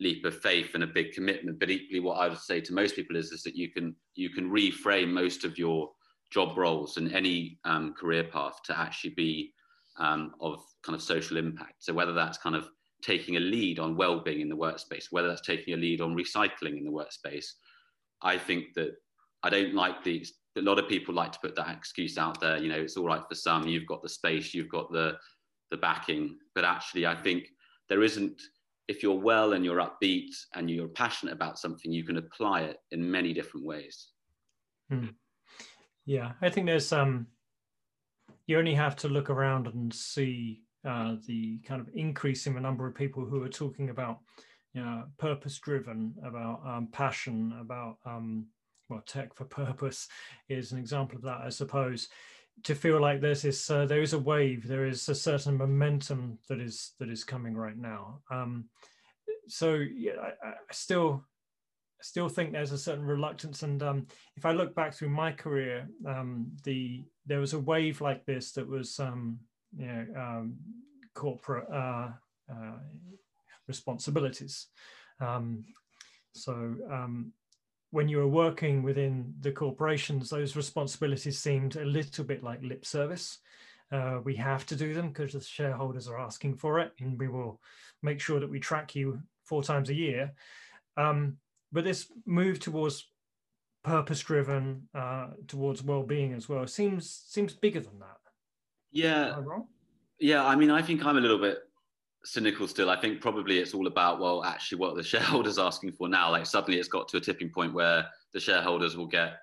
leap 0.00 0.24
of 0.24 0.36
faith 0.40 0.74
and 0.74 0.82
a 0.82 0.88
big 0.88 1.12
commitment. 1.12 1.58
But 1.60 1.70
equally, 1.70 2.00
what 2.00 2.18
I 2.18 2.28
would 2.28 2.38
say 2.38 2.60
to 2.60 2.72
most 2.72 2.96
people 2.96 3.16
is, 3.16 3.30
is 3.30 3.42
that 3.44 3.56
you 3.56 3.70
can 3.70 3.94
you 4.14 4.30
can 4.30 4.50
reframe 4.50 5.08
most 5.08 5.44
of 5.44 5.58
your 5.58 5.90
job 6.30 6.56
roles 6.58 6.96
and 6.96 7.12
any 7.12 7.58
um, 7.64 7.94
career 7.94 8.24
path 8.24 8.60
to 8.64 8.78
actually 8.78 9.10
be 9.10 9.52
um, 9.98 10.34
of 10.40 10.62
kind 10.82 10.96
of 10.96 11.02
social 11.02 11.36
impact. 11.36 11.84
So 11.84 11.92
whether 11.92 12.12
that's 12.12 12.38
kind 12.38 12.56
of 12.56 12.68
taking 13.02 13.36
a 13.36 13.40
lead 13.40 13.78
on 13.78 13.96
well-being 13.96 14.40
in 14.40 14.48
the 14.48 14.56
workspace, 14.56 15.06
whether 15.10 15.28
that's 15.28 15.46
taking 15.46 15.74
a 15.74 15.76
lead 15.76 16.00
on 16.00 16.16
recycling 16.16 16.78
in 16.78 16.84
the 16.84 16.90
workspace, 16.90 17.46
I 18.22 18.38
think 18.38 18.74
that 18.74 18.96
I 19.42 19.50
don't 19.50 19.74
like 19.74 20.02
these. 20.02 20.34
A 20.56 20.62
lot 20.62 20.78
of 20.78 20.88
people 20.88 21.14
like 21.14 21.32
to 21.32 21.38
put 21.40 21.54
that 21.56 21.76
excuse 21.76 22.16
out 22.16 22.40
there. 22.40 22.58
You 22.58 22.68
know, 22.68 22.78
it's 22.78 22.96
all 22.96 23.06
right 23.06 23.22
for 23.28 23.34
some. 23.34 23.68
You've 23.68 23.86
got 23.86 24.02
the 24.02 24.08
space, 24.08 24.54
you've 24.54 24.70
got 24.70 24.90
the 24.90 25.16
the 25.70 25.76
backing, 25.76 26.36
but 26.54 26.64
actually, 26.64 27.06
I 27.06 27.14
think 27.14 27.48
there 27.88 28.02
isn't. 28.02 28.40
If 28.86 29.02
you're 29.02 29.18
well 29.18 29.54
and 29.54 29.64
you're 29.64 29.78
upbeat 29.80 30.30
and 30.54 30.70
you're 30.70 30.88
passionate 30.88 31.32
about 31.32 31.58
something, 31.58 31.90
you 31.90 32.04
can 32.04 32.18
apply 32.18 32.62
it 32.62 32.78
in 32.90 33.10
many 33.10 33.32
different 33.32 33.64
ways. 33.64 34.08
Hmm. 34.90 35.06
Yeah, 36.06 36.32
I 36.42 36.50
think 36.50 36.66
there's 36.66 36.92
um, 36.92 37.26
you 38.46 38.58
only 38.58 38.74
have 38.74 38.96
to 38.96 39.08
look 39.08 39.30
around 39.30 39.66
and 39.66 39.92
see 39.92 40.62
uh, 40.84 41.16
the 41.26 41.58
kind 41.60 41.80
of 41.80 41.88
increase 41.94 42.46
in 42.46 42.54
the 42.54 42.60
number 42.60 42.86
of 42.86 42.94
people 42.94 43.24
who 43.24 43.42
are 43.42 43.48
talking 43.48 43.88
about, 43.88 44.18
you 44.74 44.82
know, 44.82 45.04
purpose 45.18 45.58
driven, 45.58 46.14
about 46.22 46.60
um, 46.66 46.88
passion, 46.92 47.54
about 47.60 47.96
um, 48.04 48.46
well, 48.88 49.02
tech 49.06 49.34
for 49.34 49.44
purpose 49.64 50.08
is 50.48 50.72
an 50.72 50.78
example 50.78 51.16
of 51.16 51.22
that, 51.22 51.40
I 51.44 51.48
suppose. 51.48 52.08
To 52.64 52.74
feel 52.74 53.00
like 53.00 53.20
there's 53.20 53.42
this, 53.42 53.68
uh, 53.68 53.86
there 53.86 54.02
is 54.02 54.12
a 54.12 54.18
wave, 54.18 54.68
there 54.68 54.86
is 54.86 55.08
a 55.08 55.14
certain 55.14 55.56
momentum 55.56 56.38
that 56.48 56.60
is 56.60 56.92
that 57.00 57.08
is 57.08 57.24
coming 57.24 57.56
right 57.56 57.76
now. 57.76 58.20
Um, 58.30 58.66
so 59.48 59.74
yeah, 59.74 60.12
I, 60.22 60.48
I 60.48 60.54
still 60.70 61.24
still 62.04 62.28
think 62.28 62.52
there's 62.52 62.72
a 62.72 62.78
certain 62.78 63.04
reluctance. 63.04 63.62
And 63.62 63.82
um, 63.82 64.06
if 64.36 64.44
I 64.44 64.52
look 64.52 64.74
back 64.74 64.92
through 64.92 65.08
my 65.08 65.32
career, 65.32 65.88
um, 66.06 66.52
the 66.62 67.02
there 67.26 67.40
was 67.40 67.54
a 67.54 67.58
wave 67.58 68.00
like 68.00 68.24
this 68.26 68.52
that 68.52 68.68
was 68.68 69.00
um, 69.00 69.38
you 69.76 69.86
know 69.86 70.06
um, 70.16 70.56
corporate 71.14 71.68
uh, 71.72 72.10
uh, 72.52 72.78
responsibilities. 73.66 74.66
Um, 75.18 75.64
so 76.34 76.52
um, 76.90 77.32
when 77.90 78.08
you 78.08 78.18
were 78.18 78.28
working 78.28 78.82
within 78.82 79.32
the 79.40 79.52
corporations, 79.52 80.28
those 80.28 80.56
responsibilities 80.56 81.38
seemed 81.38 81.76
a 81.76 81.84
little 81.84 82.24
bit 82.24 82.42
like 82.42 82.62
lip 82.62 82.84
service. 82.84 83.38
Uh, 83.90 84.18
we 84.24 84.34
have 84.36 84.66
to 84.66 84.76
do 84.76 84.92
them 84.92 85.08
because 85.08 85.32
the 85.32 85.40
shareholders 85.40 86.08
are 86.08 86.20
asking 86.20 86.56
for 86.56 86.80
it, 86.80 86.92
and 87.00 87.18
we 87.18 87.28
will 87.28 87.60
make 88.02 88.20
sure 88.20 88.40
that 88.40 88.50
we 88.50 88.60
track 88.60 88.94
you 88.94 89.20
four 89.44 89.62
times 89.62 89.88
a 89.88 89.94
year. 89.94 90.32
Um, 90.96 91.38
but 91.74 91.84
this 91.84 92.06
move 92.24 92.60
towards 92.60 93.08
purpose-driven, 93.82 94.88
uh, 94.94 95.26
towards 95.48 95.82
well-being 95.82 96.32
as 96.32 96.48
well, 96.48 96.66
seems 96.66 97.10
seems 97.28 97.52
bigger 97.52 97.80
than 97.80 97.98
that. 97.98 98.18
Yeah. 98.92 99.36
Yeah, 100.20 100.46
I 100.46 100.54
mean, 100.54 100.70
I 100.70 100.80
think 100.80 101.04
I'm 101.04 101.18
a 101.18 101.20
little 101.20 101.40
bit 101.40 101.58
cynical 102.24 102.68
still. 102.68 102.88
I 102.88 102.98
think 102.98 103.20
probably 103.20 103.58
it's 103.58 103.74
all 103.74 103.88
about 103.88 104.20
well, 104.20 104.44
actually, 104.44 104.78
what 104.78 104.94
the 104.94 105.02
shareholders 105.12 105.58
asking 105.58 105.92
for 105.92 106.08
now. 106.08 106.30
Like 106.30 106.46
suddenly, 106.46 106.78
it's 106.78 106.88
got 106.88 107.08
to 107.08 107.16
a 107.16 107.20
tipping 107.20 107.50
point 107.50 107.74
where 107.74 108.06
the 108.32 108.40
shareholders 108.40 108.96
will 108.96 109.08
get 109.08 109.34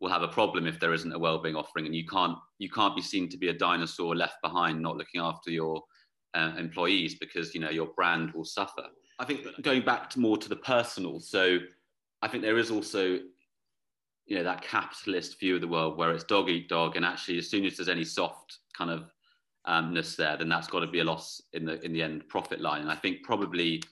will 0.00 0.10
have 0.10 0.22
a 0.22 0.28
problem 0.28 0.66
if 0.66 0.80
there 0.80 0.92
isn't 0.92 1.12
a 1.12 1.18
well-being 1.18 1.54
offering, 1.54 1.86
and 1.86 1.94
you 1.94 2.06
can't 2.06 2.36
you 2.58 2.70
can't 2.70 2.96
be 2.96 3.02
seen 3.02 3.28
to 3.28 3.36
be 3.36 3.48
a 3.48 3.52
dinosaur 3.52 4.16
left 4.16 4.36
behind, 4.42 4.80
not 4.80 4.96
looking 4.96 5.20
after 5.20 5.50
your 5.50 5.82
uh, 6.32 6.52
employees 6.58 7.14
because 7.14 7.54
you 7.54 7.60
know 7.60 7.70
your 7.70 7.88
brand 7.94 8.32
will 8.32 8.44
suffer. 8.44 8.86
I 9.18 9.24
think 9.24 9.62
going 9.62 9.84
back 9.84 10.10
to 10.10 10.20
more 10.20 10.36
to 10.36 10.48
the 10.48 10.56
personal. 10.56 11.20
So 11.20 11.58
I 12.22 12.28
think 12.28 12.42
there 12.42 12.58
is 12.58 12.70
also 12.70 13.18
you 14.26 14.36
know 14.36 14.44
that 14.44 14.62
capitalist 14.62 15.38
view 15.38 15.56
of 15.56 15.60
the 15.60 15.68
world 15.68 15.98
where 15.98 16.10
it's 16.12 16.24
dog 16.24 16.48
eat 16.48 16.68
dog, 16.68 16.96
and 16.96 17.04
actually 17.04 17.38
as 17.38 17.48
soon 17.48 17.64
as 17.64 17.76
there's 17.76 17.88
any 17.88 18.04
soft 18.04 18.58
kind 18.76 18.90
of 18.90 19.10
umness 19.66 20.16
there, 20.16 20.36
then 20.36 20.48
that's 20.48 20.66
got 20.66 20.80
to 20.80 20.86
be 20.86 21.00
a 21.00 21.04
loss 21.04 21.40
in 21.52 21.64
the 21.64 21.84
in 21.84 21.92
the 21.92 22.02
end 22.02 22.28
profit 22.28 22.60
line. 22.60 22.82
And 22.82 22.90
I 22.90 22.96
think 22.96 23.22
probably 23.22 23.82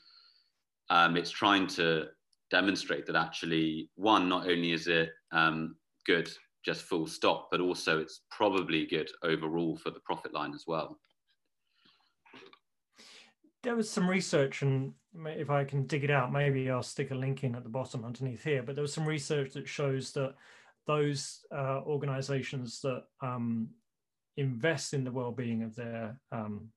um, 0.91 1.17
it's 1.17 1.31
trying 1.31 1.67
to 1.69 2.09
demonstrate 2.50 3.07
that 3.07 3.17
actually 3.17 3.91
one, 3.95 4.29
not 4.29 4.49
only 4.49 4.73
is 4.73 4.87
it 4.87 5.11
um, 5.33 5.76
good 6.07 6.31
just 6.64 6.83
full 6.83 7.07
stop, 7.07 7.49
but 7.50 7.61
also 7.61 7.99
it's 7.99 8.21
probably 8.31 8.87
good 8.87 9.11
overall 9.23 9.76
for 9.76 9.91
the 9.91 10.00
profit 10.00 10.33
line 10.33 10.55
as 10.55 10.64
well. 10.67 10.99
There 13.62 13.76
was 13.76 13.88
some 13.88 14.11
research, 14.11 14.62
and 14.62 14.92
if 15.25 15.50
I 15.50 15.64
can 15.64 15.87
dig 15.87 16.04
it 16.04 16.11
out, 16.11 16.33
maybe 16.33 16.69
I'll 16.69 16.83
stick 16.83 17.12
a 17.12 17.14
link 17.14 17.45
in 17.45 17.54
at 17.54 17.62
the 17.62 17.69
bottom 17.69 18.04
underneath 18.04 18.42
here. 18.42 18.62
But 18.62 18.75
there 18.75 18.83
was 18.83 18.92
some 18.92 19.07
research 19.07 19.52
that 19.52 19.69
shows 19.69 20.12
that 20.12 20.35
those 20.87 21.40
uh, 21.54 21.81
organizations 21.87 22.81
that 22.81 23.04
um, 23.21 23.69
invest 24.37 24.95
in 24.95 25.04
the 25.04 25.12
well-being 25.12 25.62
of 25.62 25.76
their 25.76 26.19
um, 26.33 26.69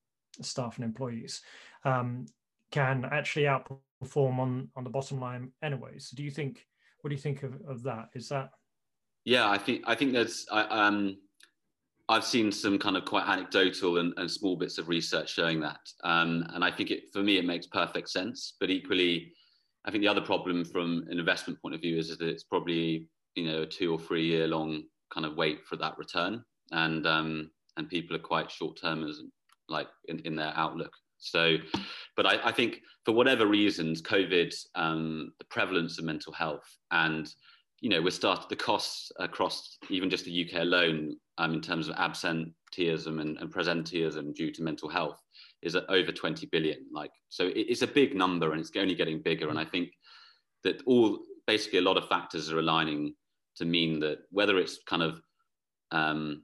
staff 0.42 0.76
and 0.76 0.86
employees 0.86 1.42
um, 1.86 2.26
can 2.72 3.06
actually 3.12 3.46
outperform 3.46 4.38
on 4.40 4.70
on 4.76 4.84
the 4.84 4.90
bottom 4.90 5.20
line 5.20 5.52
anyway. 5.64 5.98
So 5.98 6.16
do 6.16 6.24
you 6.24 6.32
think? 6.32 6.66
What 7.02 7.10
do 7.10 7.16
you 7.16 7.22
think 7.22 7.44
of, 7.44 7.54
of 7.68 7.84
that? 7.84 8.10
Is 8.16 8.30
that? 8.30 8.50
Yeah, 9.26 9.50
I 9.50 9.58
think 9.58 9.84
I 9.86 9.96
think 9.96 10.14
that's 10.14 10.46
I, 10.52 10.62
um, 10.64 11.18
I've 12.08 12.24
seen 12.24 12.52
some 12.52 12.78
kind 12.78 12.98
of 12.98 13.06
quite 13.06 13.28
anecdotal 13.28 13.98
and, 13.98 14.14
and 14.18 14.30
small 14.30 14.56
bits 14.56 14.78
of 14.78 14.90
research 14.90 15.34
showing 15.34 15.60
that, 15.62 15.80
um, 16.04 16.46
and 16.54 16.64
I 16.64 16.72
think 16.72 16.92
it 16.92 17.06
for 17.12 17.24
me 17.24 17.38
it 17.38 17.46
makes 17.46 17.68
perfect 17.68 18.10
sense. 18.10 18.54
But 18.60 18.70
equally, 18.70 19.34
I 19.86 19.92
think 19.92 20.02
the 20.02 20.08
other 20.08 20.22
problem 20.22 20.66
from 20.66 21.06
an 21.10 21.20
investment 21.20 21.62
point 21.62 21.76
of 21.76 21.82
view 21.82 21.98
is 21.98 22.16
that 22.16 22.22
it's 22.22 22.44
probably 22.44 23.08
you 23.36 23.46
know 23.46 23.64
a 23.64 23.66
two 23.66 23.92
or 23.92 24.00
three 24.00 24.26
year 24.26 24.48
long 24.48 24.84
kind 25.14 25.26
of 25.26 25.36
wait 25.36 25.66
for 25.66 25.78
that 25.78 25.98
return 25.98 26.44
and 26.72 27.06
um, 27.06 27.50
and 27.78 27.90
people 27.90 28.16
are 28.16 28.20
quite 28.20 28.52
short 28.52 28.80
termers, 28.80 29.22
like 29.70 29.88
in, 30.08 30.20
in 30.20 30.36
their 30.36 30.54
outlook. 30.56 30.92
So, 31.18 31.58
but 32.16 32.26
I, 32.26 32.50
I 32.50 32.52
think 32.52 32.82
for 33.06 33.14
whatever 33.14 33.48
reasons, 33.48 34.02
COVID, 34.02 34.54
um, 34.76 35.32
the 35.40 35.46
prevalence 35.46 35.98
of 35.98 36.06
mental 36.06 36.34
health, 36.34 36.78
and 36.92 37.28
you 37.82 37.90
know, 37.90 38.02
we're 38.02 38.12
the 38.12 38.56
costs 38.58 39.12
across 39.20 39.78
even 39.90 40.10
just 40.10 40.26
the 40.26 40.50
UK 40.50 40.62
alone 40.62 41.16
um, 41.38 41.54
in 41.54 41.62
terms 41.62 41.88
of 41.88 41.96
absenteeism 41.98 43.20
and, 43.20 43.38
and 43.38 43.54
presenteeism 43.54 44.34
due 44.34 44.52
to 44.52 44.64
mental 44.64 44.90
health 44.90 45.22
is 45.62 45.76
at 45.76 45.90
over 45.90 46.12
20 46.12 46.46
billion. 46.48 46.86
Like, 46.94 47.12
so 47.30 47.48
it, 47.48 47.66
it's 47.70 47.82
a 47.82 47.88
big 47.88 48.16
number 48.16 48.52
and 48.52 48.62
it's 48.62 48.72
only 48.76 48.96
getting 48.96 49.22
bigger. 49.22 49.50
And 49.50 49.60
I 49.60 49.66
think 49.66 49.90
that 50.64 50.82
all 50.86 51.20
basically 51.48 51.80
a 51.80 51.84
lot 51.84 51.98
of 51.98 52.08
factors 52.08 52.52
are 52.52 52.60
aligning 52.60 53.14
to 53.58 53.66
mean 53.66 54.00
that 54.02 54.20
whether 54.32 54.58
it's 54.58 54.80
kind 54.88 55.04
of 55.04 55.22
um, 55.92 56.44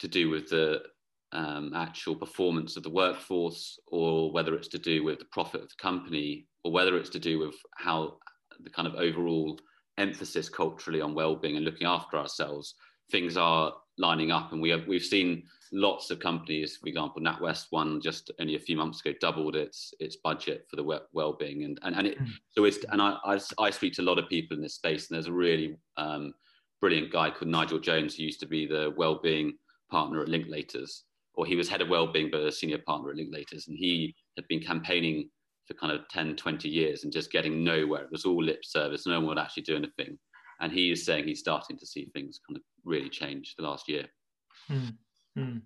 to 0.00 0.08
do 0.08 0.30
with 0.30 0.48
the 0.48 0.82
um, 1.32 1.72
actual 1.74 2.14
performance 2.14 2.76
of 2.76 2.82
the 2.82 2.90
workforce, 2.90 3.78
or 3.86 4.30
whether 4.32 4.54
it's 4.54 4.68
to 4.68 4.78
do 4.78 5.02
with 5.04 5.18
the 5.18 5.24
profit 5.32 5.62
of 5.62 5.68
the 5.68 5.82
company, 5.82 6.46
or 6.64 6.72
whether 6.72 6.96
it's 6.96 7.10
to 7.10 7.18
do 7.18 7.38
with 7.38 7.54
how 7.76 8.18
the 8.60 8.70
kind 8.70 8.86
of 8.86 8.94
overall 8.94 9.58
emphasis 9.98 10.48
culturally 10.48 11.00
on 11.00 11.14
well-being 11.14 11.56
and 11.56 11.64
looking 11.64 11.86
after 11.86 12.16
ourselves, 12.16 12.74
things 13.10 13.36
are 13.36 13.72
lining 13.98 14.30
up. 14.30 14.52
And 14.52 14.60
we 14.60 14.70
have 14.70 14.86
we've 14.86 15.02
seen 15.02 15.44
lots 15.72 16.10
of 16.10 16.20
companies, 16.20 16.76
for 16.76 16.88
example, 16.88 17.22
NatWest 17.22 17.66
one 17.70 18.00
just 18.00 18.30
only 18.40 18.56
a 18.56 18.60
few 18.60 18.76
months 18.76 19.00
ago 19.00 19.12
doubled 19.20 19.56
its 19.56 19.94
its 20.00 20.16
budget 20.16 20.66
for 20.68 20.76
the 20.76 21.00
well-being, 21.12 21.64
and 21.64 21.78
and, 21.82 21.96
and 21.96 22.06
it 22.06 22.20
mm. 22.20 22.28
so 22.50 22.64
it's 22.64 22.78
and 22.90 23.00
I, 23.00 23.16
I, 23.24 23.40
I 23.58 23.70
speak 23.70 23.94
to 23.94 24.02
a 24.02 24.04
lot 24.04 24.18
of 24.18 24.28
people 24.28 24.56
in 24.56 24.62
this 24.62 24.74
space, 24.74 25.08
and 25.08 25.16
there's 25.16 25.26
a 25.28 25.32
really 25.32 25.76
um, 25.96 26.34
brilliant 26.80 27.12
guy 27.12 27.30
called 27.30 27.50
Nigel 27.50 27.78
Jones 27.78 28.16
who 28.16 28.24
used 28.24 28.40
to 28.40 28.46
be 28.46 28.66
the 28.66 28.92
well-being 28.96 29.54
partner 29.90 30.20
at 30.22 30.28
Linklaters, 30.28 31.02
or 31.34 31.46
he 31.46 31.56
was 31.56 31.68
head 31.68 31.80
of 31.80 31.88
well-being 31.88 32.30
but 32.30 32.40
a 32.40 32.52
senior 32.52 32.78
partner 32.78 33.10
at 33.10 33.16
Linklaters, 33.16 33.68
and 33.68 33.76
he 33.78 34.14
had 34.36 34.46
been 34.48 34.60
campaigning 34.60 35.28
for 35.66 35.74
kind 35.74 35.92
of 35.92 36.08
10, 36.08 36.36
20 36.36 36.68
years 36.68 37.04
and 37.04 37.12
just 37.12 37.30
getting 37.30 37.62
nowhere. 37.62 38.02
It 38.02 38.10
was 38.10 38.24
all 38.24 38.42
lip 38.42 38.64
service. 38.64 39.06
No 39.06 39.20
one 39.20 39.28
would 39.28 39.38
actually 39.38 39.62
do 39.62 39.76
anything. 39.76 40.18
And 40.62 40.72
he 40.72 40.90
is 40.90 41.04
saying 41.04 41.26
he's 41.26 41.40
starting 41.40 41.76
to 41.76 41.86
see 41.86 42.06
things 42.14 42.40
kind 42.48 42.56
of 42.56 42.62
really 42.84 43.10
change 43.10 43.54
the 43.56 43.64
last 43.64 43.88
year. 43.88 44.06
Hmm. 45.36 45.58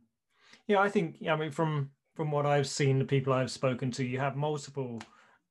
Yeah, 0.66 0.80
I 0.80 0.88
think, 0.88 1.18
I 1.30 1.36
mean, 1.36 1.52
from 1.52 1.90
from 2.14 2.30
what 2.30 2.46
I've 2.46 2.66
seen, 2.66 2.98
the 2.98 3.04
people 3.04 3.34
I've 3.34 3.50
spoken 3.50 3.90
to, 3.92 4.04
you 4.04 4.18
have 4.18 4.36
multiple 4.36 5.02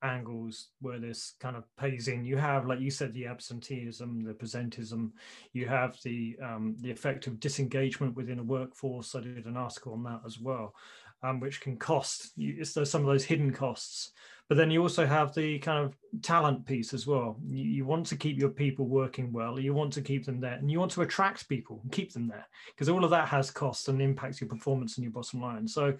angles 0.01 0.69
where 0.81 0.99
this 0.99 1.33
kind 1.39 1.55
of 1.55 1.63
pays 1.77 2.07
in. 2.07 2.25
You 2.25 2.37
have, 2.37 2.65
like 2.65 2.79
you 2.79 2.89
said, 2.89 3.13
the 3.13 3.27
absenteeism, 3.27 4.23
the 4.23 4.33
presentism. 4.33 5.11
You 5.53 5.67
have 5.67 5.97
the 6.03 6.35
um, 6.43 6.75
the 6.81 6.91
effect 6.91 7.27
of 7.27 7.39
disengagement 7.39 8.15
within 8.15 8.39
a 8.39 8.43
workforce. 8.43 9.13
I 9.13 9.21
did 9.21 9.45
an 9.45 9.57
article 9.57 9.93
on 9.93 10.03
that 10.03 10.21
as 10.25 10.39
well, 10.39 10.73
um, 11.21 11.39
which 11.39 11.61
can 11.61 11.77
cost. 11.77 12.31
You, 12.35 12.55
it's 12.57 12.73
some 12.89 13.01
of 13.01 13.07
those 13.07 13.25
hidden 13.25 13.53
costs. 13.53 14.11
But 14.47 14.57
then 14.57 14.69
you 14.69 14.81
also 14.81 15.05
have 15.07 15.33
the 15.33 15.57
kind 15.59 15.83
of 15.83 16.21
talent 16.21 16.65
piece 16.65 16.93
as 16.93 17.07
well. 17.07 17.37
You, 17.47 17.63
you 17.63 17.85
want 17.85 18.05
to 18.07 18.15
keep 18.15 18.37
your 18.37 18.49
people 18.49 18.85
working 18.85 19.31
well. 19.33 19.59
You 19.59 19.73
want 19.73 19.93
to 19.93 20.01
keep 20.01 20.25
them 20.25 20.39
there, 20.39 20.53
and 20.53 20.69
you 20.69 20.79
want 20.79 20.91
to 20.91 21.01
attract 21.01 21.49
people 21.49 21.79
and 21.81 21.91
keep 21.91 22.13
them 22.13 22.27
there 22.27 22.45
because 22.67 22.89
all 22.89 23.03
of 23.03 23.09
that 23.09 23.27
has 23.27 23.49
costs 23.49 23.87
and 23.87 24.01
impacts 24.01 24.39
your 24.39 24.49
performance 24.49 24.97
and 24.97 25.03
your 25.03 25.13
bottom 25.13 25.41
line. 25.41 25.67
So 25.67 25.95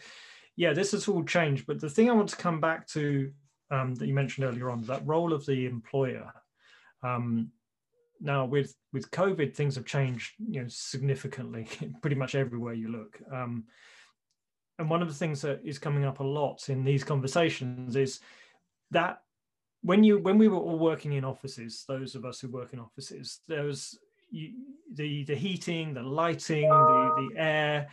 yeah, 0.55 0.73
this 0.73 0.91
has 0.91 1.07
all 1.07 1.23
changed. 1.23 1.65
But 1.65 1.81
the 1.81 1.89
thing 1.89 2.09
I 2.09 2.13
want 2.13 2.29
to 2.29 2.37
come 2.37 2.61
back 2.61 2.87
to 2.89 3.31
um, 3.71 3.95
that 3.95 4.07
you 4.07 4.13
mentioned 4.13 4.45
earlier 4.45 4.69
on, 4.69 4.83
that 4.83 5.05
role 5.05 5.33
of 5.33 5.45
the 5.45 5.65
employer. 5.65 6.31
Um, 7.03 7.51
now, 8.21 8.45
with 8.45 8.75
with 8.93 9.11
COVID, 9.11 9.53
things 9.53 9.75
have 9.75 9.85
changed, 9.85 10.33
you 10.39 10.61
know, 10.61 10.67
significantly, 10.69 11.67
pretty 12.01 12.15
much 12.15 12.35
everywhere 12.35 12.73
you 12.73 12.89
look. 12.89 13.19
Um, 13.31 13.65
and 14.79 14.89
one 14.89 15.01
of 15.01 15.07
the 15.07 15.13
things 15.13 15.41
that 15.41 15.61
is 15.63 15.79
coming 15.79 16.05
up 16.05 16.19
a 16.19 16.23
lot 16.23 16.69
in 16.69 16.83
these 16.83 17.03
conversations 17.03 17.95
is 17.95 18.19
that 18.91 19.21
when 19.81 20.03
you 20.03 20.19
when 20.19 20.37
we 20.37 20.47
were 20.47 20.57
all 20.57 20.79
working 20.79 21.13
in 21.13 21.23
offices, 21.23 21.85
those 21.87 22.15
of 22.15 22.25
us 22.25 22.39
who 22.39 22.49
work 22.49 22.73
in 22.73 22.79
offices, 22.79 23.41
there 23.47 23.63
was 23.63 23.97
you, 24.31 24.53
the 24.93 25.23
the 25.25 25.35
heating, 25.35 25.93
the 25.93 26.01
lighting, 26.01 26.67
the 26.67 27.29
the 27.29 27.39
air, 27.39 27.87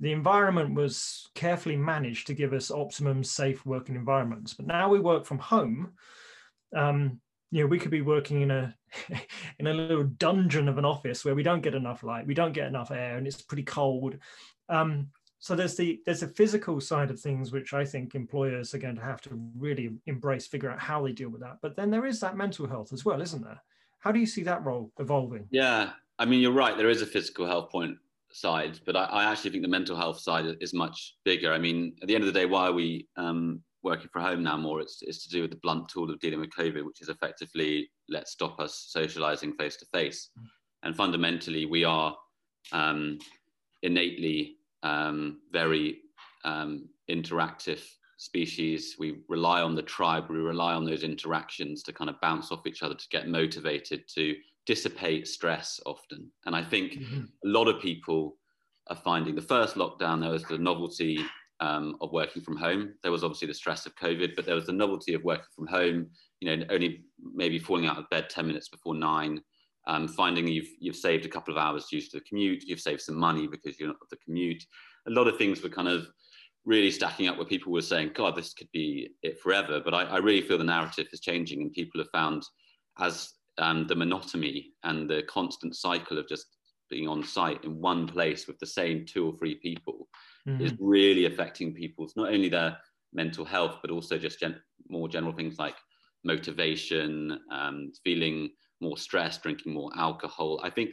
the 0.00 0.12
environment 0.12 0.74
was 0.74 1.28
carefully 1.34 1.76
managed 1.76 2.26
to 2.26 2.34
give 2.34 2.52
us 2.52 2.70
optimum 2.70 3.22
safe 3.22 3.64
working 3.66 3.94
environments. 3.94 4.54
But 4.54 4.66
now 4.66 4.88
we 4.88 5.00
work 5.00 5.26
from 5.26 5.38
home. 5.38 5.92
Um, 6.74 7.20
you 7.50 7.60
know, 7.60 7.66
we 7.68 7.78
could 7.78 7.90
be 7.90 8.02
working 8.02 8.40
in 8.40 8.50
a 8.50 8.74
in 9.58 9.66
a 9.66 9.74
little 9.74 10.04
dungeon 10.04 10.68
of 10.68 10.78
an 10.78 10.84
office 10.84 11.24
where 11.24 11.34
we 11.34 11.42
don't 11.42 11.62
get 11.62 11.74
enough 11.74 12.02
light, 12.02 12.26
we 12.26 12.34
don't 12.34 12.52
get 12.52 12.68
enough 12.68 12.90
air, 12.90 13.16
and 13.16 13.26
it's 13.26 13.42
pretty 13.42 13.64
cold. 13.64 14.16
Um, 14.68 15.08
so 15.44 15.54
there's 15.54 15.76
the 15.76 16.00
there's 16.06 16.22
a 16.22 16.28
physical 16.28 16.80
side 16.80 17.10
of 17.10 17.20
things 17.20 17.52
which 17.52 17.74
I 17.74 17.84
think 17.84 18.14
employers 18.14 18.72
are 18.72 18.78
going 18.78 18.96
to 18.96 19.02
have 19.02 19.20
to 19.22 19.38
really 19.58 19.90
embrace, 20.06 20.46
figure 20.46 20.70
out 20.70 20.78
how 20.80 21.04
they 21.04 21.12
deal 21.12 21.28
with 21.28 21.42
that. 21.42 21.58
But 21.60 21.76
then 21.76 21.90
there 21.90 22.06
is 22.06 22.18
that 22.20 22.34
mental 22.34 22.66
health 22.66 22.94
as 22.94 23.04
well, 23.04 23.20
isn't 23.20 23.44
there? 23.44 23.62
How 23.98 24.10
do 24.10 24.18
you 24.18 24.24
see 24.24 24.42
that 24.44 24.64
role 24.64 24.90
evolving? 24.98 25.46
Yeah, 25.50 25.90
I 26.18 26.24
mean, 26.24 26.40
you're 26.40 26.50
right. 26.50 26.78
There 26.78 26.88
is 26.88 27.02
a 27.02 27.06
physical 27.06 27.46
health 27.46 27.70
point 27.70 27.98
side, 28.32 28.80
but 28.86 28.96
I, 28.96 29.04
I 29.04 29.24
actually 29.24 29.50
think 29.50 29.64
the 29.64 29.68
mental 29.68 29.98
health 29.98 30.18
side 30.18 30.46
is 30.62 30.72
much 30.72 31.16
bigger. 31.26 31.52
I 31.52 31.58
mean, 31.58 31.94
at 32.00 32.08
the 32.08 32.14
end 32.14 32.24
of 32.24 32.32
the 32.32 32.40
day, 32.40 32.46
why 32.46 32.68
are 32.68 32.72
we 32.72 33.06
um, 33.18 33.60
working 33.82 34.08
from 34.10 34.22
home 34.22 34.42
now 34.42 34.56
more? 34.56 34.80
It's, 34.80 35.02
it's 35.02 35.24
to 35.24 35.28
do 35.28 35.42
with 35.42 35.50
the 35.50 35.58
blunt 35.58 35.90
tool 35.90 36.10
of 36.10 36.18
dealing 36.20 36.40
with 36.40 36.54
COVID, 36.58 36.86
which 36.86 37.02
is 37.02 37.10
effectively 37.10 37.90
let's 38.08 38.32
stop 38.32 38.60
us 38.60 38.86
socializing 38.88 39.52
face 39.56 39.76
to 39.76 39.84
face. 39.92 40.30
And 40.84 40.96
fundamentally, 40.96 41.66
we 41.66 41.84
are 41.84 42.16
um, 42.72 43.18
innately 43.82 44.56
um, 44.84 45.40
very 45.50 46.02
um, 46.44 46.88
interactive 47.10 47.80
species. 48.18 48.94
We 48.98 49.22
rely 49.28 49.62
on 49.62 49.74
the 49.74 49.82
tribe. 49.82 50.26
We 50.30 50.36
rely 50.36 50.74
on 50.74 50.84
those 50.84 51.02
interactions 51.02 51.82
to 51.82 51.92
kind 51.92 52.08
of 52.08 52.20
bounce 52.20 52.52
off 52.52 52.66
each 52.66 52.82
other 52.82 52.94
to 52.94 53.08
get 53.10 53.28
motivated 53.28 54.04
to 54.14 54.36
dissipate 54.66 55.26
stress 55.26 55.80
often. 55.84 56.30
And 56.46 56.54
I 56.54 56.62
think 56.62 56.92
mm-hmm. 56.92 57.24
a 57.44 57.48
lot 57.48 57.68
of 57.68 57.80
people 57.80 58.36
are 58.88 58.96
finding 58.96 59.34
the 59.34 59.42
first 59.42 59.74
lockdown, 59.76 60.20
there 60.20 60.30
was 60.30 60.44
the 60.44 60.58
novelty 60.58 61.18
um, 61.60 61.96
of 62.00 62.12
working 62.12 62.42
from 62.42 62.56
home. 62.56 62.94
There 63.02 63.12
was 63.12 63.24
obviously 63.24 63.48
the 63.48 63.54
stress 63.54 63.86
of 63.86 63.96
COVID, 63.96 64.36
but 64.36 64.44
there 64.44 64.54
was 64.54 64.66
the 64.66 64.72
novelty 64.72 65.14
of 65.14 65.24
working 65.24 65.46
from 65.56 65.66
home, 65.66 66.10
you 66.40 66.56
know, 66.56 66.64
only 66.70 67.04
maybe 67.34 67.58
falling 67.58 67.86
out 67.86 67.98
of 67.98 68.08
bed 68.10 68.28
10 68.28 68.46
minutes 68.46 68.68
before 68.68 68.94
nine, 68.94 69.40
um, 69.86 70.08
finding 70.08 70.48
you've, 70.48 70.68
you've 70.78 70.96
saved 70.96 71.26
a 71.26 71.28
couple 71.28 71.52
of 71.52 71.58
hours 71.58 71.86
due 71.86 72.00
to 72.00 72.08
the 72.12 72.20
commute, 72.20 72.64
you've 72.64 72.80
saved 72.80 73.02
some 73.02 73.16
money 73.18 73.46
because 73.46 73.78
you're 73.78 73.88
not 73.88 73.98
of 74.00 74.08
the 74.08 74.16
commute. 74.24 74.64
A 75.06 75.10
lot 75.10 75.28
of 75.28 75.36
things 75.36 75.62
were 75.62 75.68
kind 75.68 75.88
of 75.88 76.06
really 76.64 76.90
stacking 76.90 77.28
up 77.28 77.36
where 77.36 77.46
people 77.46 77.72
were 77.72 77.82
saying, 77.82 78.12
God, 78.14 78.34
this 78.34 78.54
could 78.54 78.70
be 78.72 79.10
it 79.22 79.38
forever. 79.40 79.80
But 79.84 79.94
I, 79.94 80.04
I 80.04 80.16
really 80.18 80.40
feel 80.40 80.58
the 80.58 80.64
narrative 80.64 81.08
is 81.12 81.20
changing 81.20 81.60
and 81.60 81.72
people 81.72 82.00
have 82.00 82.10
found 82.10 82.42
as 82.98 83.32
um, 83.58 83.86
the 83.86 83.94
monotony 83.94 84.72
and 84.82 85.08
the 85.08 85.22
constant 85.24 85.76
cycle 85.76 86.18
of 86.18 86.28
just 86.28 86.46
being 86.90 87.08
on 87.08 87.22
site 87.22 87.64
in 87.64 87.80
one 87.80 88.06
place 88.06 88.46
with 88.46 88.58
the 88.58 88.66
same 88.66 89.04
two 89.06 89.26
or 89.26 89.32
three 89.36 89.56
people 89.56 90.08
mm-hmm. 90.46 90.62
is 90.62 90.72
really 90.78 91.26
affecting 91.26 91.74
people's 91.74 92.14
not 92.16 92.28
only 92.28 92.48
their 92.48 92.76
mental 93.12 93.44
health 93.44 93.78
but 93.80 93.90
also 93.90 94.18
just 94.18 94.40
gen- 94.40 94.60
more 94.88 95.08
general 95.08 95.32
things 95.32 95.58
like 95.58 95.76
motivation 96.24 97.38
um, 97.50 97.92
feeling 98.02 98.50
more 98.80 98.96
stress 98.96 99.38
drinking 99.38 99.72
more 99.72 99.90
alcohol 99.96 100.60
i 100.62 100.70
think 100.70 100.90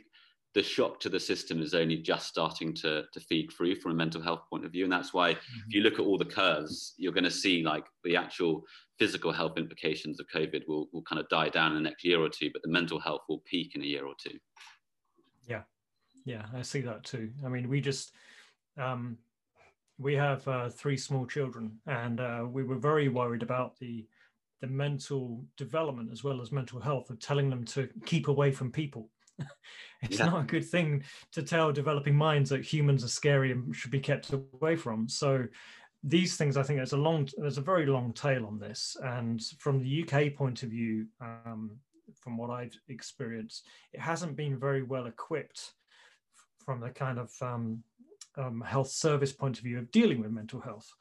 the 0.54 0.64
shock 0.64 1.00
to 1.00 1.10
the 1.10 1.20
system 1.20 1.62
is 1.62 1.74
only 1.74 1.98
just 1.98 2.28
starting 2.28 2.74
to, 2.74 3.04
to 3.14 3.20
feed 3.22 3.50
through 3.52 3.76
from 3.76 3.94
a 3.94 3.96
mental 3.96 4.22
health 4.22 4.42
point 4.50 4.66
of 4.66 4.72
view. 4.72 4.84
And 4.84 4.92
that's 4.92 5.14
why 5.14 5.34
mm-hmm. 5.34 5.60
if 5.68 5.74
you 5.74 5.82
look 5.82 5.94
at 5.94 6.02
all 6.02 6.18
the 6.18 6.26
curves, 6.26 6.94
you're 6.98 7.14
going 7.14 7.24
to 7.24 7.32
see 7.32 7.64
like 7.64 7.86
the 8.04 8.18
actual 8.18 8.64
physical 9.00 9.32
health 9.32 9.58
implications 9.58 10.20
of 10.20 10.28
COVID 10.34 10.64
will, 10.68 10.90
will 10.92 11.04
kind 11.04 11.22
of 11.22 11.30
die 11.30 11.50
down 11.50 11.72
in 11.72 11.78
the 11.78 11.90
next 11.90 12.04
year 12.04 12.20
or 12.20 12.28
two, 12.28 12.50
but 12.52 12.62
the 12.64 12.70
mental 12.70 13.00
health 13.00 13.22
will 13.30 13.42
peak 13.46 13.76
in 13.76 13.82
a 13.82 13.86
year 13.86 14.06
or 14.06 14.14
two. 14.22 14.38
Yeah. 15.48 15.62
Yeah, 16.26 16.46
I 16.54 16.62
see 16.64 16.82
that 16.82 17.04
too. 17.04 17.32
I 17.46 17.48
mean, 17.48 17.70
we 17.70 17.80
just, 17.80 18.12
um, 18.78 19.18
we 19.98 20.16
have 20.16 20.46
uh, 20.48 20.70
three 20.70 20.98
small 20.98 21.26
children 21.26 21.80
and 21.88 22.20
uh, 22.20 22.46
we 22.48 22.64
were 22.64 22.78
very 22.78 23.08
worried 23.08 23.42
about 23.42 23.80
the, 23.80 24.06
the 24.62 24.68
mental 24.68 25.44
development 25.58 26.10
as 26.12 26.24
well 26.24 26.42
as 26.42 26.52
mental 26.52 26.80
health 26.80 27.10
of 27.10 27.20
telling 27.20 27.50
them 27.50 27.64
to 27.66 27.90
keep 28.06 28.28
away 28.28 28.52
from 28.52 28.72
people 28.72 29.10
it's 30.02 30.20
yeah. 30.20 30.26
not 30.26 30.42
a 30.42 30.46
good 30.46 30.66
thing 30.66 31.04
to 31.32 31.44
tell 31.44 31.72
developing 31.72 32.16
minds 32.16 32.50
that 32.50 32.64
humans 32.64 33.04
are 33.04 33.10
scary 33.10 33.52
and 33.52 33.76
should 33.76 33.92
be 33.92 34.00
kept 34.00 34.32
away 34.34 34.76
from. 34.76 35.08
So 35.08 35.46
these 36.04 36.36
things, 36.38 36.58
I 36.58 36.64
think 36.64 36.78
there's 36.78 36.94
a 36.94 36.98
long, 36.98 37.28
there's 37.38 37.58
a 37.58 37.62
very 37.62 37.86
long 37.86 38.14
tail 38.14 38.46
on 38.46 38.60
this. 38.60 38.98
And 39.04 39.42
from 39.60 39.80
the 39.80 40.04
UK 40.04 40.36
point 40.36 40.64
of 40.64 40.70
view, 40.70 41.08
um, 41.22 41.78
from 42.20 42.38
what 42.38 42.50
I've 42.50 42.76
experienced, 42.90 43.66
it 43.94 44.00
hasn't 44.00 44.36
been 44.36 44.60
very 44.60 44.84
well 44.84 45.06
equipped 45.06 45.74
from 46.66 46.80
the 46.80 46.90
kind 46.90 47.20
of 47.20 47.32
um, 47.42 47.84
um, 48.38 48.62
health 48.62 48.90
service 48.90 49.32
point 49.32 49.58
of 49.58 49.64
view 49.64 49.78
of 49.78 49.92
dealing 49.92 50.22
with 50.22 50.32
mental 50.32 50.60
health. 50.60 50.92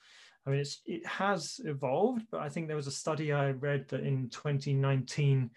I 0.46 0.50
mean, 0.50 0.64
it 0.86 1.06
has 1.06 1.60
evolved, 1.64 2.26
but 2.30 2.40
I 2.40 2.48
think 2.48 2.66
there 2.66 2.76
was 2.76 2.86
a 2.86 2.92
study 2.92 3.32
I 3.32 3.50
read 3.50 3.88
that 3.88 4.00
in 4.00 4.30
2019, 4.30 5.50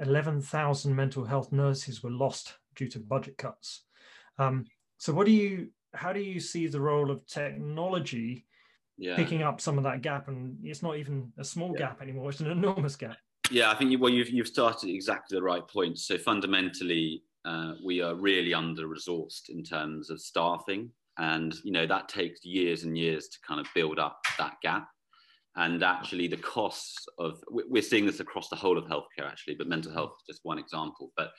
11,000 0.00 0.96
mental 0.96 1.24
health 1.24 1.52
nurses 1.52 2.02
were 2.02 2.10
lost 2.10 2.54
due 2.74 2.88
to 2.88 2.98
budget 2.98 3.36
cuts. 3.36 3.84
Um, 4.38 4.64
so, 4.96 5.12
what 5.12 5.26
do 5.26 5.32
you, 5.32 5.68
how 5.92 6.12
do 6.12 6.20
you 6.20 6.40
see 6.40 6.66
the 6.66 6.80
role 6.80 7.10
of 7.10 7.26
technology 7.26 8.46
yeah. 8.96 9.14
picking 9.14 9.42
up 9.42 9.60
some 9.60 9.76
of 9.76 9.84
that 9.84 10.02
gap? 10.02 10.28
And 10.28 10.56
it's 10.62 10.82
not 10.82 10.96
even 10.96 11.32
a 11.38 11.44
small 11.44 11.72
yeah. 11.72 11.80
gap 11.80 12.02
anymore; 12.02 12.30
it's 12.30 12.40
an 12.40 12.50
enormous 12.50 12.96
gap. 12.96 13.16
Yeah, 13.50 13.70
I 13.70 13.74
think 13.74 13.90
you, 13.90 13.98
well, 13.98 14.10
you've 14.10 14.30
you've 14.30 14.48
started 14.48 14.88
exactly 14.88 15.36
the 15.36 15.42
right 15.42 15.66
point. 15.68 15.98
So 15.98 16.16
fundamentally, 16.16 17.22
uh, 17.44 17.74
we 17.84 18.00
are 18.00 18.14
really 18.14 18.54
under 18.54 18.88
resourced 18.88 19.50
in 19.50 19.62
terms 19.62 20.10
of 20.10 20.20
staffing, 20.20 20.90
and 21.18 21.54
you 21.64 21.72
know 21.72 21.86
that 21.86 22.08
takes 22.08 22.44
years 22.44 22.84
and 22.84 22.98
years 22.98 23.28
to 23.28 23.38
kind 23.46 23.60
of 23.60 23.66
build 23.74 23.98
up 23.98 24.20
that 24.38 24.56
gap. 24.62 24.88
And 25.56 25.84
actually 25.84 26.26
the 26.26 26.36
costs 26.38 27.06
of 27.18 27.38
we're 27.48 27.82
seeing 27.82 28.06
this 28.06 28.18
across 28.20 28.48
the 28.48 28.56
whole 28.56 28.76
of 28.76 28.86
healthcare 28.86 29.26
actually 29.26 29.54
but 29.54 29.68
mental 29.68 29.92
health 29.92 30.14
is 30.18 30.34
just 30.34 30.44
one 30.44 30.58
example. 30.58 31.12
But 31.16 31.30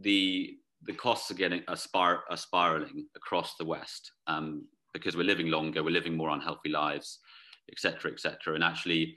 the 0.00 0.56
the 0.82 0.92
costs 0.92 1.30
are 1.30 1.34
getting 1.34 1.62
are, 1.68 1.76
spir- 1.76 2.22
are 2.30 2.36
spiraling 2.36 3.06
across 3.16 3.56
the 3.56 3.64
west 3.64 4.12
um, 4.26 4.66
because 4.94 5.16
we're 5.16 5.24
living 5.24 5.48
longer 5.48 5.82
we're 5.82 5.90
living 5.90 6.16
more 6.16 6.30
unhealthy 6.30 6.70
lives 6.70 7.18
etc 7.70 8.10
etc 8.10 8.54
and 8.54 8.64
actually 8.64 9.16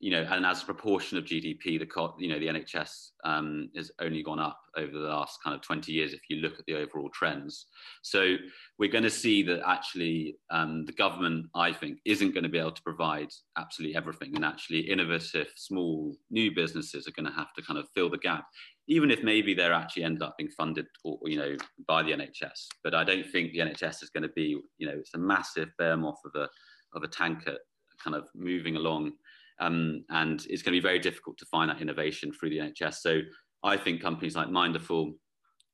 you 0.00 0.10
know, 0.10 0.26
and 0.30 0.46
as 0.46 0.62
a 0.62 0.66
proportion 0.66 1.18
of 1.18 1.24
GDP, 1.24 1.78
the 1.78 2.12
you 2.18 2.28
know 2.28 2.38
the 2.38 2.46
NHS 2.46 3.10
um, 3.24 3.68
has 3.76 3.90
only 4.00 4.22
gone 4.22 4.38
up 4.38 4.58
over 4.78 4.90
the 4.90 5.08
last 5.08 5.38
kind 5.44 5.54
of 5.54 5.60
20 5.60 5.92
years 5.92 6.14
if 6.14 6.22
you 6.30 6.36
look 6.36 6.58
at 6.58 6.64
the 6.64 6.74
overall 6.74 7.10
trends. 7.12 7.66
So 8.02 8.36
we're 8.78 8.90
going 8.90 9.04
to 9.04 9.10
see 9.10 9.42
that 9.42 9.60
actually 9.66 10.36
um, 10.50 10.86
the 10.86 10.92
government, 10.92 11.46
I 11.54 11.74
think, 11.74 11.98
isn't 12.06 12.32
going 12.32 12.44
to 12.44 12.48
be 12.48 12.58
able 12.58 12.72
to 12.72 12.82
provide 12.82 13.28
absolutely 13.58 13.94
everything, 13.94 14.34
and 14.34 14.44
actually 14.44 14.80
innovative, 14.80 15.48
small, 15.56 16.16
new 16.30 16.54
businesses 16.54 17.06
are 17.06 17.12
going 17.12 17.30
to 17.30 17.38
have 17.38 17.52
to 17.54 17.62
kind 17.62 17.78
of 17.78 17.86
fill 17.94 18.08
the 18.08 18.16
gap, 18.16 18.46
even 18.88 19.10
if 19.10 19.22
maybe 19.22 19.52
they're 19.52 19.74
actually 19.74 20.04
end 20.04 20.22
up 20.22 20.34
being 20.38 20.50
funded, 20.50 20.86
or, 21.04 21.18
you 21.24 21.36
know, 21.36 21.56
by 21.86 22.02
the 22.02 22.12
NHS. 22.12 22.68
But 22.82 22.94
I 22.94 23.04
don't 23.04 23.26
think 23.26 23.52
the 23.52 23.58
NHS 23.58 24.02
is 24.02 24.08
going 24.08 24.22
to 24.22 24.32
be, 24.34 24.58
you 24.78 24.86
know, 24.86 24.94
it's 24.98 25.14
a 25.14 25.18
massive 25.18 25.68
behemoth 25.78 26.20
of 26.24 26.40
a 26.40 26.48
of 26.94 27.02
a 27.02 27.08
tanker 27.08 27.56
kind 28.02 28.16
of 28.16 28.26
moving 28.34 28.76
along 28.76 29.12
um, 29.60 30.04
and 30.08 30.44
it's 30.48 30.62
going 30.62 30.74
to 30.74 30.80
be 30.80 30.86
very 30.86 30.98
difficult 30.98 31.38
to 31.38 31.46
find 31.46 31.70
that 31.70 31.80
innovation 31.80 32.32
through 32.32 32.50
the 32.50 32.58
NHS. 32.58 32.94
So 32.94 33.20
I 33.62 33.76
think 33.76 34.00
companies 34.00 34.34
like 34.34 34.48
Minderful 34.48 35.12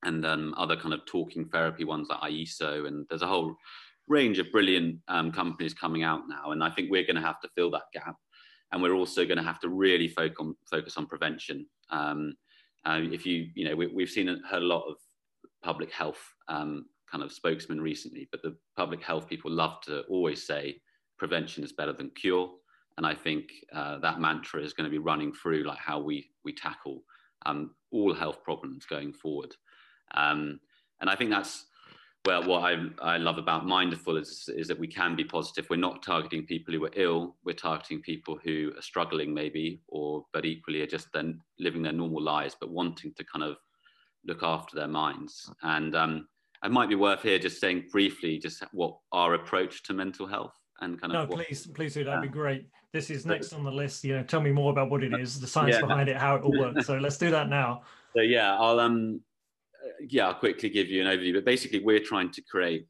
and 0.05 0.27
um, 0.27 0.55
other 0.57 0.77
kind 0.77 0.93
of 0.93 1.07
talking 1.07 1.49
therapy 1.49 1.85
ones 1.85 2.09
like 2.09 2.33
IESO, 2.33 2.87
and 2.87 3.07
there's 3.09 3.23
a 3.23 3.27
whole 3.27 3.57
range 4.09 4.39
of 4.39 4.51
brilliant 4.53 4.99
um, 5.09 5.33
companies 5.33 5.73
coming 5.73 6.03
out 6.03 6.23
now. 6.29 6.51
And 6.51 6.63
I 6.63 6.71
think 6.71 6.91
we're 6.91 7.07
going 7.07 7.17
to 7.17 7.23
have 7.23 7.41
to 7.41 7.49
fill 7.55 7.71
that 7.73 7.83
gap. 7.93 8.17
And 8.73 8.83
we're 8.83 8.95
also 8.95 9.25
going 9.25 9.39
to 9.39 9.45
have 9.45 9.61
to 9.61 9.69
really 9.69 10.09
focus 10.09 10.37
on, 10.41 10.57
focus 10.69 10.97
on 10.97 11.07
prevention. 11.07 11.67
Um, 11.91 12.35
uh, 12.85 13.01
if 13.03 13.25
you, 13.25 13.49
you 13.55 13.69
know, 13.69 13.77
we, 13.77 14.03
have 14.03 14.11
seen 14.11 14.27
heard 14.49 14.63
a 14.63 14.67
lot 14.67 14.85
of 14.89 14.97
public 15.63 15.93
health 15.93 16.21
um, 16.49 16.87
kind 17.11 17.23
of 17.23 17.33
spokesmen 17.33 17.81
recently, 17.81 18.29
but 18.31 18.43
the 18.43 18.57
public 18.77 19.03
health 19.03 19.29
people 19.29 19.51
love 19.51 19.81
to 19.83 20.01
always 20.03 20.47
say 20.47 20.81
prevention 21.19 21.65
is 21.65 21.73
better 21.73 21.93
than 21.93 22.11
cure 22.11 22.51
and 22.97 23.07
I 23.07 23.15
think 23.15 23.51
uh, 23.73 23.99
that 23.99 24.21
mantra 24.21 24.63
is 24.63 24.73
going 24.73 24.85
to 24.87 24.91
be 24.91 24.99
running 24.99 25.33
through 25.33 25.65
like 25.65 25.79
how 25.79 26.01
we 26.01 26.31
we 26.45 26.53
tackle 26.53 27.03
um, 27.45 27.75
all 27.91 28.15
health 28.15 28.43
problems 28.43 28.87
going 28.87 29.13
forward. 29.13 29.55
Um, 30.15 30.61
and 31.01 31.11
I 31.11 31.17
think 31.17 31.31
that's 31.31 31.67
well, 32.27 32.43
what 32.43 32.65
I, 32.65 32.77
I 33.01 33.17
love 33.19 33.39
about 33.39 33.67
Minderful 33.67 34.17
is, 34.17 34.51
is 34.57 34.67
that 34.67 34.79
we 34.79 34.89
can 34.89 35.15
be 35.15 35.23
positive. 35.23 35.71
We're 35.71 35.77
not 35.77 36.03
targeting 36.03 36.45
people 36.45 36.75
who 36.75 36.85
are 36.85 36.91
ill. 36.97 37.37
We're 37.45 37.53
targeting 37.53 38.03
people 38.03 38.37
who 38.43 38.73
are 38.77 38.83
struggling, 38.83 39.33
maybe, 39.33 39.81
or 39.87 40.25
but 40.33 40.45
equally 40.45 40.83
are 40.83 40.89
just 40.89 41.07
then 41.13 41.41
living 41.61 41.83
their 41.83 41.93
normal 41.93 42.21
lives, 42.21 42.57
but 42.59 42.71
wanting 42.71 43.13
to 43.15 43.25
kind 43.25 43.45
of 43.45 43.59
look 44.27 44.43
after 44.43 44.75
their 44.75 44.89
minds. 44.89 45.49
And 45.63 45.95
um, 45.95 46.27
it 46.65 46.73
might 46.73 46.89
be 46.89 46.97
worth 46.97 47.23
here 47.23 47.39
just 47.39 47.61
saying 47.61 47.85
briefly 47.93 48.39
just 48.39 48.65
what 48.73 48.99
our 49.13 49.35
approach 49.35 49.85
to 49.85 49.93
mental 49.93 50.27
health 50.27 50.55
and 50.81 51.01
kind 51.01 51.15
of. 51.15 51.29
No, 51.29 51.37
what, 51.37 51.47
please, 51.47 51.67
please 51.67 51.95
do. 51.95 52.05
That'd 52.05 52.23
be 52.23 52.29
great. 52.29 52.67
This 52.93 53.11
is 53.11 53.27
next 53.27 53.53
on 53.53 53.65
the 53.65 53.71
list. 53.71 54.05
You 54.05 54.17
know, 54.17 54.23
tell 54.23 54.41
me 54.41 54.53
more 54.53 54.71
about 54.71 54.91
what 54.91 55.03
it 55.03 55.13
is, 55.21 55.41
the 55.41 55.47
science 55.47 55.75
yeah. 55.75 55.81
behind 55.81 56.09
it, 56.09 56.17
how 56.17 56.37
it 56.37 56.43
all 56.43 56.59
works. 56.59 56.87
So 56.87 56.97
let's 56.97 57.19
do 57.19 57.31
that 57.31 57.49
now. 57.49 57.83
So 58.15 58.23
yeah, 58.23 58.57
I'll 58.57 58.81
um, 58.81 59.21
yeah, 60.09 60.29
I'll 60.29 60.35
quickly 60.35 60.69
give 60.71 60.89
you 60.89 61.07
an 61.07 61.09
overview. 61.09 61.35
But 61.35 61.45
basically, 61.45 61.81
we're 61.81 62.01
trying 62.01 62.31
to 62.33 62.43
create 62.43 62.87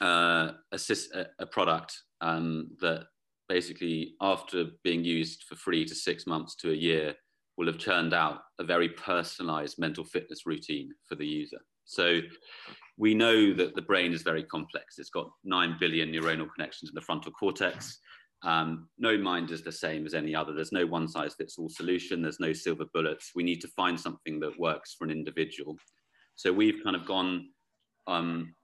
uh, 0.00 0.52
a, 0.72 1.26
a 1.38 1.46
product 1.46 1.96
um, 2.20 2.70
that 2.80 3.04
basically, 3.48 4.14
after 4.20 4.66
being 4.82 5.04
used 5.04 5.44
for 5.44 5.54
three 5.56 5.84
to 5.84 5.94
six 5.94 6.26
months 6.26 6.56
to 6.56 6.70
a 6.70 6.74
year, 6.74 7.14
will 7.56 7.66
have 7.66 7.78
churned 7.78 8.14
out 8.14 8.40
a 8.58 8.64
very 8.64 8.88
personalized 8.88 9.78
mental 9.78 10.04
fitness 10.04 10.46
routine 10.46 10.90
for 11.08 11.14
the 11.14 11.26
user. 11.26 11.58
So 11.84 12.20
we 12.98 13.14
know 13.14 13.52
that 13.54 13.74
the 13.74 13.82
brain 13.82 14.12
is 14.12 14.22
very 14.22 14.44
complex. 14.44 14.98
It's 14.98 15.10
got 15.10 15.30
9 15.44 15.76
billion 15.80 16.12
neuronal 16.12 16.48
connections 16.54 16.90
in 16.90 16.94
the 16.94 17.00
frontal 17.00 17.32
cortex. 17.32 17.98
Um, 18.44 18.88
no 18.98 19.16
mind 19.16 19.50
is 19.50 19.62
the 19.62 19.72
same 19.72 20.04
as 20.04 20.14
any 20.14 20.34
other. 20.34 20.52
There's 20.52 20.72
no 20.72 20.86
one 20.86 21.08
size 21.08 21.34
fits 21.34 21.58
all 21.58 21.68
solution. 21.68 22.22
There's 22.22 22.40
no 22.40 22.52
silver 22.52 22.84
bullets. 22.92 23.30
We 23.34 23.44
need 23.44 23.60
to 23.60 23.68
find 23.68 23.98
something 23.98 24.40
that 24.40 24.58
works 24.58 24.94
for 24.98 25.04
an 25.04 25.10
individual. 25.10 25.76
So 26.34 26.52
we've 26.52 26.82
kind 26.82 26.96
of 26.96 27.06
gone 27.06 27.48
um, 28.06 28.54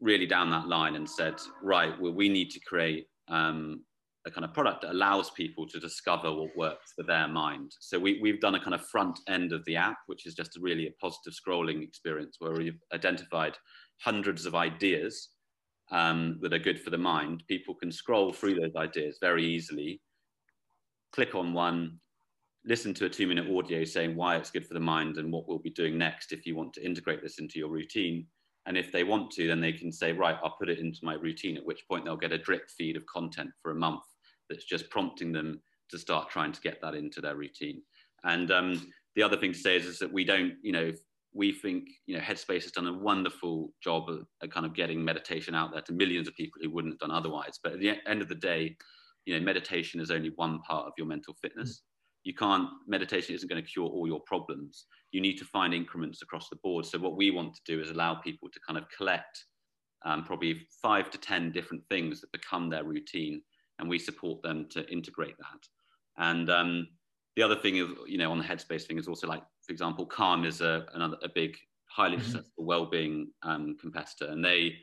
really 0.00 0.26
down 0.26 0.50
that 0.50 0.66
line 0.66 0.96
and 0.96 1.08
said, 1.08 1.36
right, 1.62 1.98
well, 2.00 2.12
we 2.12 2.28
need 2.28 2.50
to 2.50 2.60
create 2.60 3.06
um, 3.28 3.84
a 4.28 4.30
kind 4.30 4.44
of 4.44 4.54
product 4.54 4.82
that 4.82 4.92
allows 4.92 5.30
people 5.30 5.66
to 5.66 5.80
discover 5.80 6.32
what 6.32 6.56
works 6.56 6.92
for 6.94 7.02
their 7.02 7.26
mind. 7.26 7.74
So 7.80 7.98
we, 7.98 8.20
we've 8.22 8.40
done 8.40 8.54
a 8.54 8.60
kind 8.60 8.74
of 8.74 8.86
front 8.86 9.18
end 9.26 9.52
of 9.52 9.64
the 9.64 9.76
app, 9.76 9.98
which 10.06 10.26
is 10.26 10.34
just 10.34 10.56
a 10.56 10.60
really 10.60 10.86
a 10.86 10.92
positive 11.00 11.32
scrolling 11.32 11.82
experience 11.82 12.36
where 12.38 12.52
we've 12.52 12.80
identified 12.94 13.56
hundreds 14.00 14.46
of 14.46 14.54
ideas 14.54 15.30
um, 15.90 16.38
that 16.42 16.52
are 16.52 16.58
good 16.58 16.80
for 16.80 16.90
the 16.90 16.98
mind. 16.98 17.42
People 17.48 17.74
can 17.74 17.90
scroll 17.90 18.32
through 18.32 18.54
those 18.54 18.76
ideas 18.76 19.18
very 19.20 19.44
easily, 19.44 20.00
click 21.12 21.34
on 21.34 21.52
one, 21.54 21.98
listen 22.64 22.92
to 22.94 23.06
a 23.06 23.10
two 23.10 23.26
minute 23.26 23.50
audio 23.50 23.82
saying 23.82 24.14
why 24.14 24.36
it's 24.36 24.50
good 24.50 24.66
for 24.66 24.74
the 24.74 24.80
mind 24.80 25.16
and 25.16 25.32
what 25.32 25.48
we'll 25.48 25.58
be 25.58 25.70
doing 25.70 25.96
next 25.96 26.32
if 26.32 26.46
you 26.46 26.54
want 26.54 26.74
to 26.74 26.84
integrate 26.84 27.22
this 27.22 27.38
into 27.38 27.58
your 27.58 27.70
routine. 27.70 28.26
And 28.66 28.76
if 28.76 28.92
they 28.92 29.02
want 29.02 29.30
to, 29.30 29.46
then 29.46 29.62
they 29.62 29.72
can 29.72 29.90
say, 29.90 30.12
right, 30.12 30.36
I'll 30.44 30.56
put 30.58 30.68
it 30.68 30.78
into 30.78 30.98
my 31.02 31.14
routine, 31.14 31.56
at 31.56 31.64
which 31.64 31.88
point 31.88 32.04
they'll 32.04 32.18
get 32.18 32.32
a 32.32 32.38
drip 32.38 32.68
feed 32.68 32.98
of 32.98 33.06
content 33.06 33.48
for 33.62 33.70
a 33.70 33.74
month 33.74 34.02
that's 34.48 34.64
just 34.64 34.90
prompting 34.90 35.32
them 35.32 35.60
to 35.90 35.98
start 35.98 36.30
trying 36.30 36.52
to 36.52 36.60
get 36.60 36.80
that 36.82 36.94
into 36.94 37.20
their 37.20 37.36
routine. 37.36 37.82
And 38.24 38.50
um, 38.50 38.92
the 39.16 39.22
other 39.22 39.36
thing 39.36 39.52
to 39.52 39.58
say 39.58 39.76
is, 39.76 39.86
is 39.86 39.98
that 39.98 40.12
we 40.12 40.24
don't, 40.24 40.54
you 40.62 40.72
know, 40.72 40.92
we 41.34 41.52
think, 41.52 41.88
you 42.06 42.16
know, 42.16 42.22
Headspace 42.22 42.62
has 42.62 42.72
done 42.72 42.86
a 42.86 42.92
wonderful 42.92 43.72
job 43.82 44.04
at, 44.42 44.50
kind 44.50 44.66
of 44.66 44.74
getting 44.74 45.04
meditation 45.04 45.54
out 45.54 45.72
there 45.72 45.82
to 45.82 45.92
millions 45.92 46.26
of 46.26 46.34
people 46.34 46.60
who 46.62 46.70
wouldn't 46.70 46.94
have 46.94 47.00
done 47.00 47.16
otherwise. 47.16 47.58
But 47.62 47.74
at 47.74 47.80
the 47.80 47.94
end 48.06 48.22
of 48.22 48.28
the 48.28 48.34
day, 48.34 48.76
you 49.26 49.34
know, 49.34 49.44
meditation 49.44 50.00
is 50.00 50.10
only 50.10 50.32
one 50.36 50.60
part 50.60 50.86
of 50.86 50.92
your 50.96 51.06
mental 51.06 51.34
fitness. 51.40 51.82
You 52.24 52.34
can't, 52.34 52.68
meditation 52.86 53.34
isn't 53.34 53.48
going 53.48 53.62
to 53.62 53.70
cure 53.70 53.86
all 53.86 54.06
your 54.06 54.20
problems. 54.26 54.86
You 55.12 55.20
need 55.20 55.38
to 55.38 55.44
find 55.44 55.72
increments 55.72 56.22
across 56.22 56.48
the 56.48 56.56
board. 56.62 56.86
So, 56.86 56.98
what 56.98 57.16
we 57.16 57.30
want 57.30 57.54
to 57.54 57.60
do 57.66 57.80
is 57.80 57.90
allow 57.90 58.16
people 58.16 58.48
to 58.50 58.60
kind 58.66 58.78
of 58.78 58.84
collect 58.96 59.44
um, 60.04 60.24
probably 60.24 60.66
five 60.82 61.10
to 61.10 61.18
10 61.18 61.52
different 61.52 61.82
things 61.88 62.20
that 62.20 62.32
become 62.32 62.68
their 62.70 62.84
routine, 62.84 63.42
and 63.78 63.88
we 63.88 63.98
support 63.98 64.42
them 64.42 64.66
to 64.70 64.88
integrate 64.90 65.36
that. 65.38 65.60
And 66.18 66.50
um, 66.50 66.88
the 67.36 67.42
other 67.42 67.56
thing 67.56 67.76
is, 67.76 67.88
you 68.06 68.18
know, 68.18 68.30
on 68.32 68.38
the 68.38 68.44
headspace 68.44 68.82
thing 68.82 68.98
is 68.98 69.08
also 69.08 69.26
like, 69.26 69.42
for 69.62 69.72
example, 69.72 70.06
Calm 70.06 70.44
is 70.44 70.60
a, 70.60 70.86
another, 70.94 71.16
a 71.22 71.28
big, 71.28 71.56
highly 71.90 72.16
mm-hmm. 72.16 72.24
successful 72.24 72.64
well-being 72.64 73.28
um, 73.42 73.76
competitor. 73.80 74.26
And 74.26 74.44
they, 74.44 74.74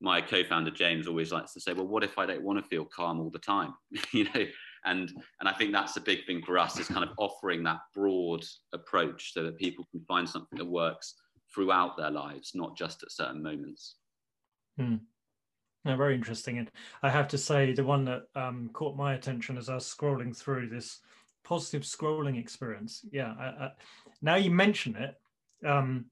my 0.00 0.20
co-founder 0.20 0.70
James 0.70 1.06
always 1.06 1.32
likes 1.32 1.52
to 1.54 1.60
say, 1.60 1.72
well, 1.72 1.86
what 1.86 2.04
if 2.04 2.18
I 2.18 2.26
don't 2.26 2.42
want 2.42 2.62
to 2.62 2.68
feel 2.68 2.84
calm 2.84 3.20
all 3.20 3.30
the 3.30 3.38
time? 3.38 3.74
you 4.12 4.24
know, 4.24 4.46
and 4.84 5.12
and 5.40 5.48
I 5.48 5.52
think 5.52 5.72
that's 5.72 5.96
a 5.96 6.00
big 6.00 6.24
thing 6.24 6.42
for 6.42 6.58
us 6.58 6.78
is 6.78 6.88
kind 6.88 7.04
of 7.04 7.10
offering 7.18 7.62
that 7.64 7.80
broad 7.94 8.44
approach 8.72 9.34
so 9.34 9.42
that 9.42 9.58
people 9.58 9.86
can 9.90 10.00
find 10.06 10.28
something 10.28 10.58
that 10.58 10.64
works 10.64 11.14
throughout 11.52 11.96
their 11.96 12.10
lives, 12.10 12.52
not 12.54 12.76
just 12.76 13.02
at 13.02 13.12
certain 13.12 13.42
moments. 13.42 13.96
Hmm. 14.78 14.96
No, 15.84 15.96
very 15.96 16.14
interesting. 16.14 16.58
And 16.58 16.70
I 17.02 17.10
have 17.10 17.28
to 17.28 17.38
say, 17.38 17.72
the 17.72 17.84
one 17.84 18.04
that 18.04 18.22
um, 18.34 18.70
caught 18.72 18.96
my 18.96 19.14
attention 19.14 19.56
as 19.56 19.68
I 19.68 19.76
was 19.76 19.84
scrolling 19.84 20.36
through 20.36 20.68
this 20.68 20.98
positive 21.44 21.82
scrolling 21.82 22.38
experience. 22.38 23.04
Yeah, 23.10 23.34
I, 23.38 23.44
I, 23.44 23.70
now 24.20 24.34
you 24.34 24.50
mention 24.50 24.96
it, 24.96 25.14
um, 25.66 26.06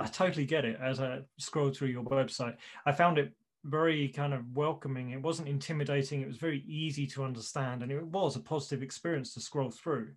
I 0.00 0.06
totally 0.06 0.44
get 0.44 0.64
it. 0.64 0.78
As 0.80 1.00
I 1.00 1.20
scrolled 1.38 1.76
through 1.76 1.88
your 1.88 2.04
website, 2.04 2.56
I 2.84 2.92
found 2.92 3.18
it 3.18 3.32
very 3.64 4.08
kind 4.08 4.34
of 4.34 4.44
welcoming. 4.54 5.10
It 5.10 5.22
wasn't 5.22 5.48
intimidating. 5.48 6.20
It 6.20 6.28
was 6.28 6.36
very 6.36 6.62
easy 6.66 7.06
to 7.08 7.24
understand, 7.24 7.82
and 7.82 7.90
it 7.90 8.04
was 8.06 8.36
a 8.36 8.40
positive 8.40 8.82
experience 8.82 9.34
to 9.34 9.40
scroll 9.40 9.70
through. 9.70 10.10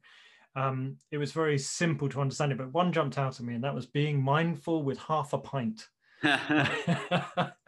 Um, 0.55 0.97
it 1.11 1.17
was 1.17 1.31
very 1.31 1.57
simple 1.57 2.09
to 2.09 2.21
understand 2.21 2.51
it, 2.51 2.57
but 2.57 2.73
one 2.73 2.91
jumped 2.91 3.17
out 3.17 3.39
at 3.39 3.45
me, 3.45 3.55
and 3.55 3.63
that 3.63 3.75
was 3.75 3.85
being 3.85 4.21
mindful 4.21 4.83
with 4.83 4.99
half 4.99 5.33
a 5.33 5.37
pint. 5.37 5.87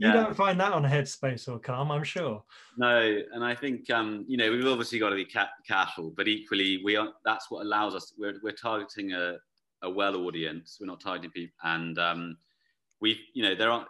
you 0.00 0.12
don't 0.12 0.36
find 0.36 0.58
that 0.60 0.72
on 0.72 0.82
Headspace 0.82 1.48
or 1.48 1.58
Calm, 1.58 1.90
I'm 1.90 2.04
sure. 2.04 2.42
No, 2.76 3.22
and 3.32 3.44
I 3.44 3.54
think 3.54 3.90
um, 3.90 4.24
you 4.26 4.36
know 4.36 4.50
we've 4.50 4.66
obviously 4.66 4.98
got 4.98 5.10
to 5.10 5.16
be 5.16 5.26
ca- 5.26 5.50
careful, 5.66 6.12
but 6.16 6.26
equally 6.26 6.80
we 6.82 6.96
are. 6.96 7.08
That's 7.24 7.50
what 7.50 7.64
allows 7.64 7.94
us. 7.94 8.14
We're 8.18 8.40
we're 8.42 8.52
targeting 8.52 9.12
a 9.12 9.36
a 9.82 9.90
well 9.90 10.16
audience. 10.26 10.78
We're 10.80 10.86
not 10.86 11.00
targeting 11.00 11.30
people, 11.30 11.54
and 11.62 11.98
um, 11.98 12.36
we 13.00 13.20
you 13.34 13.42
know 13.42 13.54
there 13.54 13.70
are. 13.70 13.86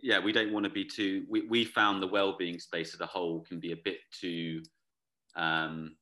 Yeah, 0.00 0.18
we 0.18 0.32
don't 0.32 0.52
want 0.52 0.64
to 0.64 0.70
be 0.70 0.84
too. 0.84 1.24
We 1.28 1.42
we 1.48 1.64
found 1.64 2.02
the 2.02 2.08
well-being 2.08 2.58
space 2.58 2.94
as 2.94 3.00
a 3.00 3.06
whole 3.06 3.40
can 3.40 3.58
be 3.58 3.72
a 3.72 3.76
bit 3.76 3.98
too. 4.12 4.62
Um, 5.34 5.96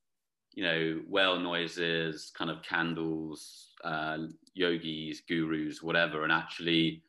you 0.54 0.64
know, 0.64 1.00
well 1.08 1.38
noises, 1.38 2.30
kind 2.36 2.50
of 2.50 2.62
candles, 2.62 3.68
uh, 3.84 4.18
yogis, 4.54 5.22
gurus, 5.26 5.82
whatever, 5.82 6.24
and 6.24 6.32
actually 6.32 7.02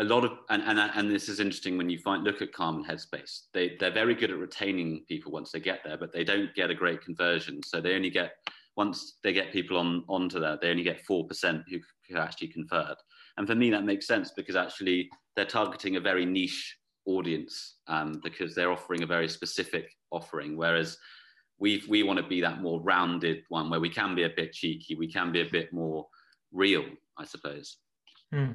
a 0.00 0.04
lot 0.04 0.24
of 0.24 0.32
and, 0.48 0.62
and 0.62 0.78
and 0.78 1.10
this 1.10 1.28
is 1.28 1.40
interesting 1.40 1.76
when 1.76 1.90
you 1.90 1.98
find 1.98 2.24
look 2.24 2.40
at 2.40 2.52
Calm 2.52 2.76
and 2.76 2.86
Headspace. 2.86 3.42
They 3.52 3.76
they're 3.78 3.92
very 3.92 4.14
good 4.14 4.30
at 4.30 4.38
retaining 4.38 5.04
people 5.06 5.30
once 5.30 5.52
they 5.52 5.60
get 5.60 5.80
there, 5.84 5.98
but 5.98 6.12
they 6.12 6.24
don't 6.24 6.54
get 6.54 6.70
a 6.70 6.74
great 6.74 7.02
conversion. 7.02 7.60
So 7.62 7.80
they 7.80 7.94
only 7.94 8.10
get 8.10 8.32
once 8.76 9.18
they 9.22 9.34
get 9.34 9.52
people 9.52 9.76
on 9.76 10.04
onto 10.08 10.40
that, 10.40 10.60
they 10.60 10.70
only 10.70 10.82
get 10.82 11.04
four 11.04 11.26
percent 11.26 11.62
who, 11.68 11.78
who 12.08 12.16
actually 12.16 12.48
convert. 12.48 12.96
And 13.36 13.46
for 13.46 13.54
me, 13.54 13.70
that 13.70 13.84
makes 13.84 14.06
sense 14.06 14.32
because 14.34 14.56
actually 14.56 15.10
they're 15.36 15.44
targeting 15.44 15.96
a 15.96 16.00
very 16.00 16.24
niche 16.24 16.78
audience 17.04 17.76
um, 17.86 18.20
because 18.24 18.54
they're 18.54 18.72
offering 18.72 19.02
a 19.02 19.06
very 19.06 19.28
specific 19.28 19.94
offering. 20.10 20.56
Whereas 20.56 20.96
we 21.58 21.82
we 21.90 22.04
want 22.04 22.18
to 22.18 22.26
be 22.26 22.40
that 22.40 22.62
more 22.62 22.80
rounded 22.80 23.42
one 23.50 23.68
where 23.68 23.80
we 23.80 23.90
can 23.90 24.14
be 24.14 24.22
a 24.22 24.30
bit 24.34 24.54
cheeky, 24.54 24.94
we 24.94 25.12
can 25.12 25.30
be 25.30 25.42
a 25.42 25.50
bit 25.50 25.74
more 25.74 26.06
real, 26.52 26.86
I 27.18 27.26
suppose. 27.26 27.76
Hmm. 28.32 28.52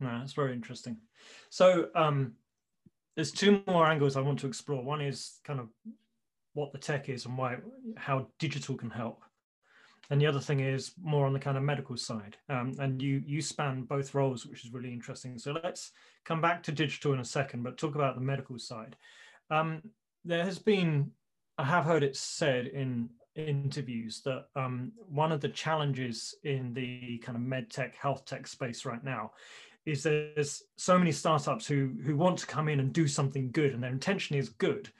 No, 0.00 0.18
that's 0.18 0.32
very 0.32 0.52
interesting. 0.52 0.96
So 1.50 1.88
um, 1.94 2.32
there's 3.14 3.30
two 3.30 3.62
more 3.66 3.86
angles 3.86 4.16
I 4.16 4.20
want 4.20 4.38
to 4.40 4.46
explore. 4.46 4.82
One 4.82 5.00
is 5.00 5.40
kind 5.44 5.60
of 5.60 5.68
what 6.54 6.72
the 6.72 6.78
tech 6.78 7.08
is 7.08 7.26
and 7.26 7.36
why 7.36 7.56
how 7.96 8.28
digital 8.38 8.76
can 8.76 8.90
help. 8.90 9.22
And 10.10 10.20
the 10.20 10.26
other 10.26 10.40
thing 10.40 10.60
is 10.60 10.92
more 11.02 11.26
on 11.26 11.32
the 11.32 11.38
kind 11.38 11.56
of 11.56 11.62
medical 11.62 11.96
side. 11.96 12.36
Um, 12.48 12.72
and 12.78 13.00
you 13.00 13.22
you 13.24 13.40
span 13.40 13.82
both 13.82 14.14
roles, 14.14 14.46
which 14.46 14.64
is 14.64 14.72
really 14.72 14.92
interesting. 14.92 15.38
So 15.38 15.52
let's 15.52 15.92
come 16.24 16.40
back 16.40 16.62
to 16.64 16.72
digital 16.72 17.14
in 17.14 17.20
a 17.20 17.24
second, 17.24 17.62
but 17.62 17.78
talk 17.78 17.94
about 17.94 18.14
the 18.14 18.20
medical 18.20 18.58
side. 18.58 18.96
Um, 19.50 19.82
there 20.24 20.44
has 20.44 20.58
been, 20.58 21.10
I 21.58 21.64
have 21.64 21.84
heard 21.84 22.02
it 22.02 22.16
said 22.16 22.66
in 22.66 23.10
interviews 23.36 24.22
that 24.24 24.46
um, 24.56 24.92
one 25.08 25.32
of 25.32 25.40
the 25.40 25.48
challenges 25.48 26.34
in 26.44 26.72
the 26.72 27.18
kind 27.18 27.36
of 27.36 27.42
med 27.42 27.70
tech, 27.70 27.96
health 27.96 28.24
tech 28.24 28.46
space 28.46 28.84
right 28.84 29.02
now 29.02 29.32
is 29.86 30.02
there's 30.02 30.62
so 30.76 30.98
many 30.98 31.12
startups 31.12 31.66
who 31.66 31.92
who 32.04 32.16
want 32.16 32.38
to 32.38 32.46
come 32.46 32.68
in 32.68 32.80
and 32.80 32.92
do 32.92 33.06
something 33.06 33.50
good 33.50 33.72
and 33.72 33.82
their 33.82 33.90
intention 33.90 34.36
is 34.36 34.48
good 34.48 34.90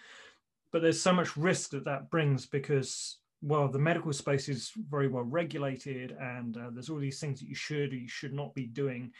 but 0.72 0.82
there's 0.82 1.00
so 1.00 1.12
much 1.12 1.36
risk 1.36 1.70
that 1.70 1.84
that 1.84 2.10
brings 2.10 2.46
because 2.46 3.18
well 3.42 3.68
the 3.68 3.78
medical 3.78 4.12
space 4.12 4.48
is 4.48 4.72
very 4.90 5.08
well 5.08 5.24
regulated 5.24 6.16
and 6.20 6.56
uh, 6.56 6.70
there's 6.72 6.90
all 6.90 6.98
these 6.98 7.20
things 7.20 7.40
that 7.40 7.48
you 7.48 7.54
should 7.54 7.92
or 7.92 7.96
you 7.96 8.08
should 8.08 8.32
not 8.32 8.54
be 8.54 8.66
doing 8.66 9.10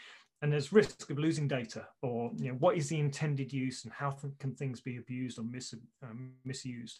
and 0.41 0.51
there's 0.51 0.73
risk 0.73 1.09
of 1.09 1.17
losing 1.17 1.47
data 1.47 1.87
or 2.01 2.31
you 2.37 2.49
know 2.49 2.57
what 2.59 2.77
is 2.77 2.89
the 2.89 2.99
intended 2.99 3.51
use 3.51 3.83
and 3.83 3.93
how 3.93 4.15
can 4.39 4.53
things 4.53 4.81
be 4.81 4.97
abused 4.97 5.39
or 5.39 5.43
mis- 5.43 5.73
um, 6.03 6.33
misused 6.43 6.99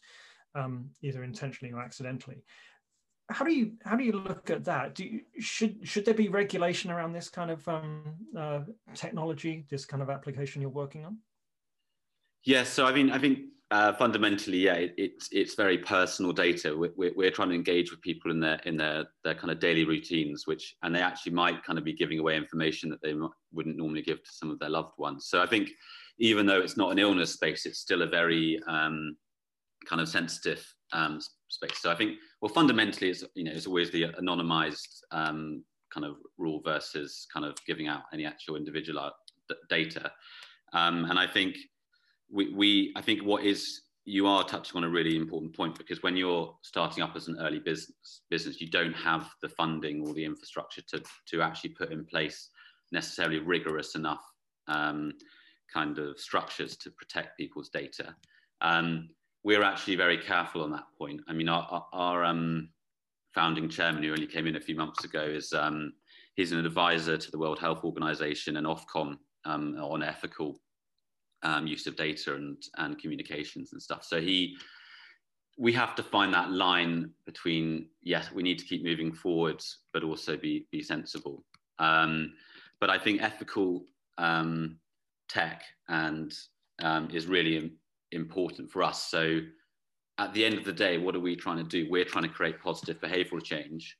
um, 0.55 0.89
either 1.01 1.23
intentionally 1.23 1.73
or 1.73 1.81
accidentally 1.81 2.43
how 3.29 3.43
do 3.43 3.51
you 3.51 3.73
how 3.83 3.95
do 3.95 4.03
you 4.03 4.13
look 4.13 4.49
at 4.49 4.65
that? 4.65 4.95
Do 4.95 5.03
you, 5.03 5.21
should 5.39 5.87
should 5.87 6.05
there 6.05 6.13
be 6.13 6.29
regulation 6.29 6.91
around 6.91 7.13
this 7.13 7.29
kind 7.29 7.51
of 7.51 7.67
um, 7.67 8.03
uh, 8.37 8.61
technology, 8.93 9.65
this 9.69 9.85
kind 9.85 10.03
of 10.03 10.09
application 10.09 10.61
you're 10.61 10.69
working 10.69 11.05
on? 11.05 11.17
Yes, 12.43 12.69
so 12.69 12.85
I 12.85 12.93
mean, 12.93 13.09
I 13.09 13.17
think 13.17 13.39
uh, 13.71 13.93
fundamentally, 13.93 14.59
yeah, 14.59 14.75
it, 14.75 14.93
it's 14.97 15.27
it's 15.31 15.55
very 15.55 15.79
personal 15.79 16.31
data. 16.31 16.75
We're, 16.77 17.13
we're 17.15 17.31
trying 17.31 17.49
to 17.49 17.55
engage 17.55 17.89
with 17.89 18.01
people 18.01 18.29
in 18.29 18.39
their 18.39 18.59
in 18.65 18.77
their 18.77 19.05
their 19.23 19.33
kind 19.33 19.49
of 19.49 19.59
daily 19.59 19.85
routines, 19.85 20.45
which 20.45 20.75
and 20.83 20.93
they 20.93 21.01
actually 21.01 21.33
might 21.33 21.63
kind 21.63 21.79
of 21.79 21.85
be 21.85 21.93
giving 21.93 22.19
away 22.19 22.37
information 22.37 22.89
that 22.91 23.01
they 23.01 23.15
wouldn't 23.51 23.77
normally 23.77 24.03
give 24.03 24.23
to 24.23 24.31
some 24.31 24.51
of 24.51 24.59
their 24.59 24.69
loved 24.69 24.93
ones. 24.99 25.27
So 25.27 25.41
I 25.41 25.47
think 25.47 25.69
even 26.19 26.45
though 26.45 26.61
it's 26.61 26.77
not 26.77 26.91
an 26.91 26.99
illness 26.99 27.33
space, 27.33 27.65
it's 27.65 27.79
still 27.79 28.03
a 28.03 28.07
very 28.07 28.61
um, 28.67 29.17
kind 29.85 30.01
of 30.01 30.07
sensitive 30.07 30.65
um, 30.93 31.19
space. 31.49 31.79
So 31.79 31.91
I 31.91 31.95
think, 31.95 32.17
well, 32.45 32.53
fundamentally, 32.53 33.09
it's 33.09 33.23
you 33.33 33.43
know, 33.43 33.51
it's 33.51 33.65
always 33.65 33.89
the 33.89 34.03
anonymized 34.21 35.01
um, 35.09 35.63
kind 35.91 36.05
of 36.05 36.17
rule 36.37 36.61
versus 36.63 37.25
kind 37.33 37.43
of 37.43 37.55
giving 37.65 37.87
out 37.87 38.03
any 38.13 38.23
actual 38.23 38.55
individual 38.55 38.99
uh, 38.99 39.09
data. 39.67 40.11
Um, 40.71 41.05
and 41.05 41.17
I 41.17 41.25
think 41.25 41.55
we, 42.31 42.53
we, 42.53 42.93
I 42.95 43.01
think 43.01 43.23
what 43.23 43.43
is 43.43 43.81
you 44.03 44.27
are 44.27 44.43
touching 44.43 44.77
on 44.77 44.83
a 44.83 44.89
really 44.89 45.15
important 45.15 45.55
point 45.55 45.75
because 45.75 46.03
when 46.03 46.15
you're 46.15 46.55
starting 46.61 47.01
up 47.01 47.15
as 47.15 47.27
an 47.27 47.37
early 47.39 47.57
business, 47.57 48.21
business, 48.29 48.61
you 48.61 48.69
don't 48.69 48.93
have 48.93 49.27
the 49.41 49.49
funding 49.49 50.07
or 50.07 50.13
the 50.13 50.23
infrastructure 50.23 50.83
to 50.89 51.01
to 51.31 51.41
actually 51.41 51.71
put 51.71 51.91
in 51.91 52.05
place 52.05 52.51
necessarily 52.91 53.39
rigorous 53.39 53.95
enough 53.95 54.21
um, 54.67 55.13
kind 55.73 55.97
of 55.97 56.19
structures 56.19 56.77
to 56.77 56.91
protect 56.91 57.39
people's 57.39 57.69
data. 57.69 58.15
Um, 58.61 59.09
we're 59.45 59.63
actually 59.63 59.95
very 59.95 60.17
careful 60.17 60.63
on 60.63 60.71
that 60.71 60.87
point. 60.97 61.21
I 61.27 61.33
mean, 61.33 61.47
our, 61.47 61.85
our 61.93 62.25
um, 62.25 62.69
founding 63.35 63.69
chairman, 63.69 64.01
who 64.01 64.09
only 64.09 64.25
came 64.25 64.47
in 64.47 64.55
a 64.55 64.59
few 64.59 64.75
months 64.75 65.03
ago, 65.05 65.21
is 65.21 65.53
um, 65.53 65.93
he's 66.35 66.51
an 66.51 66.65
advisor 66.65 67.15
to 67.15 67.31
the 67.31 67.37
World 67.37 67.59
Health 67.59 67.83
Organization 67.83 68.57
and 68.57 68.65
Ofcom 68.65 69.17
um, 69.45 69.75
on 69.75 70.01
ethical 70.01 70.59
um, 71.43 71.67
use 71.67 71.85
of 71.85 71.95
data 71.95 72.33
and, 72.33 72.57
and 72.77 72.97
communications 72.97 73.71
and 73.71 73.79
stuff. 73.79 74.03
So 74.03 74.19
he, 74.19 74.57
we 75.59 75.71
have 75.73 75.93
to 75.97 76.03
find 76.03 76.33
that 76.33 76.49
line 76.49 77.11
between 77.27 77.89
yes, 78.01 78.31
we 78.31 78.41
need 78.41 78.57
to 78.57 78.65
keep 78.65 78.83
moving 78.83 79.13
forward, 79.13 79.61
but 79.93 80.03
also 80.03 80.37
be 80.37 80.65
be 80.71 80.81
sensible. 80.81 81.45
Um, 81.77 82.33
but 82.81 82.89
I 82.89 82.97
think 82.97 83.21
ethical 83.21 83.85
um, 84.17 84.79
tech 85.29 85.61
and 85.87 86.33
is 87.13 87.27
really 87.27 87.73
important 88.11 88.71
for 88.71 88.83
us. 88.83 89.09
So 89.09 89.41
at 90.17 90.33
the 90.33 90.45
end 90.45 90.57
of 90.57 90.63
the 90.63 90.73
day, 90.73 90.97
what 90.97 91.15
are 91.15 91.19
we 91.19 91.35
trying 91.35 91.57
to 91.57 91.63
do? 91.63 91.89
We're 91.89 92.05
trying 92.05 92.23
to 92.23 92.29
create 92.29 92.61
positive 92.61 92.99
behavioral 93.01 93.43
change. 93.43 93.97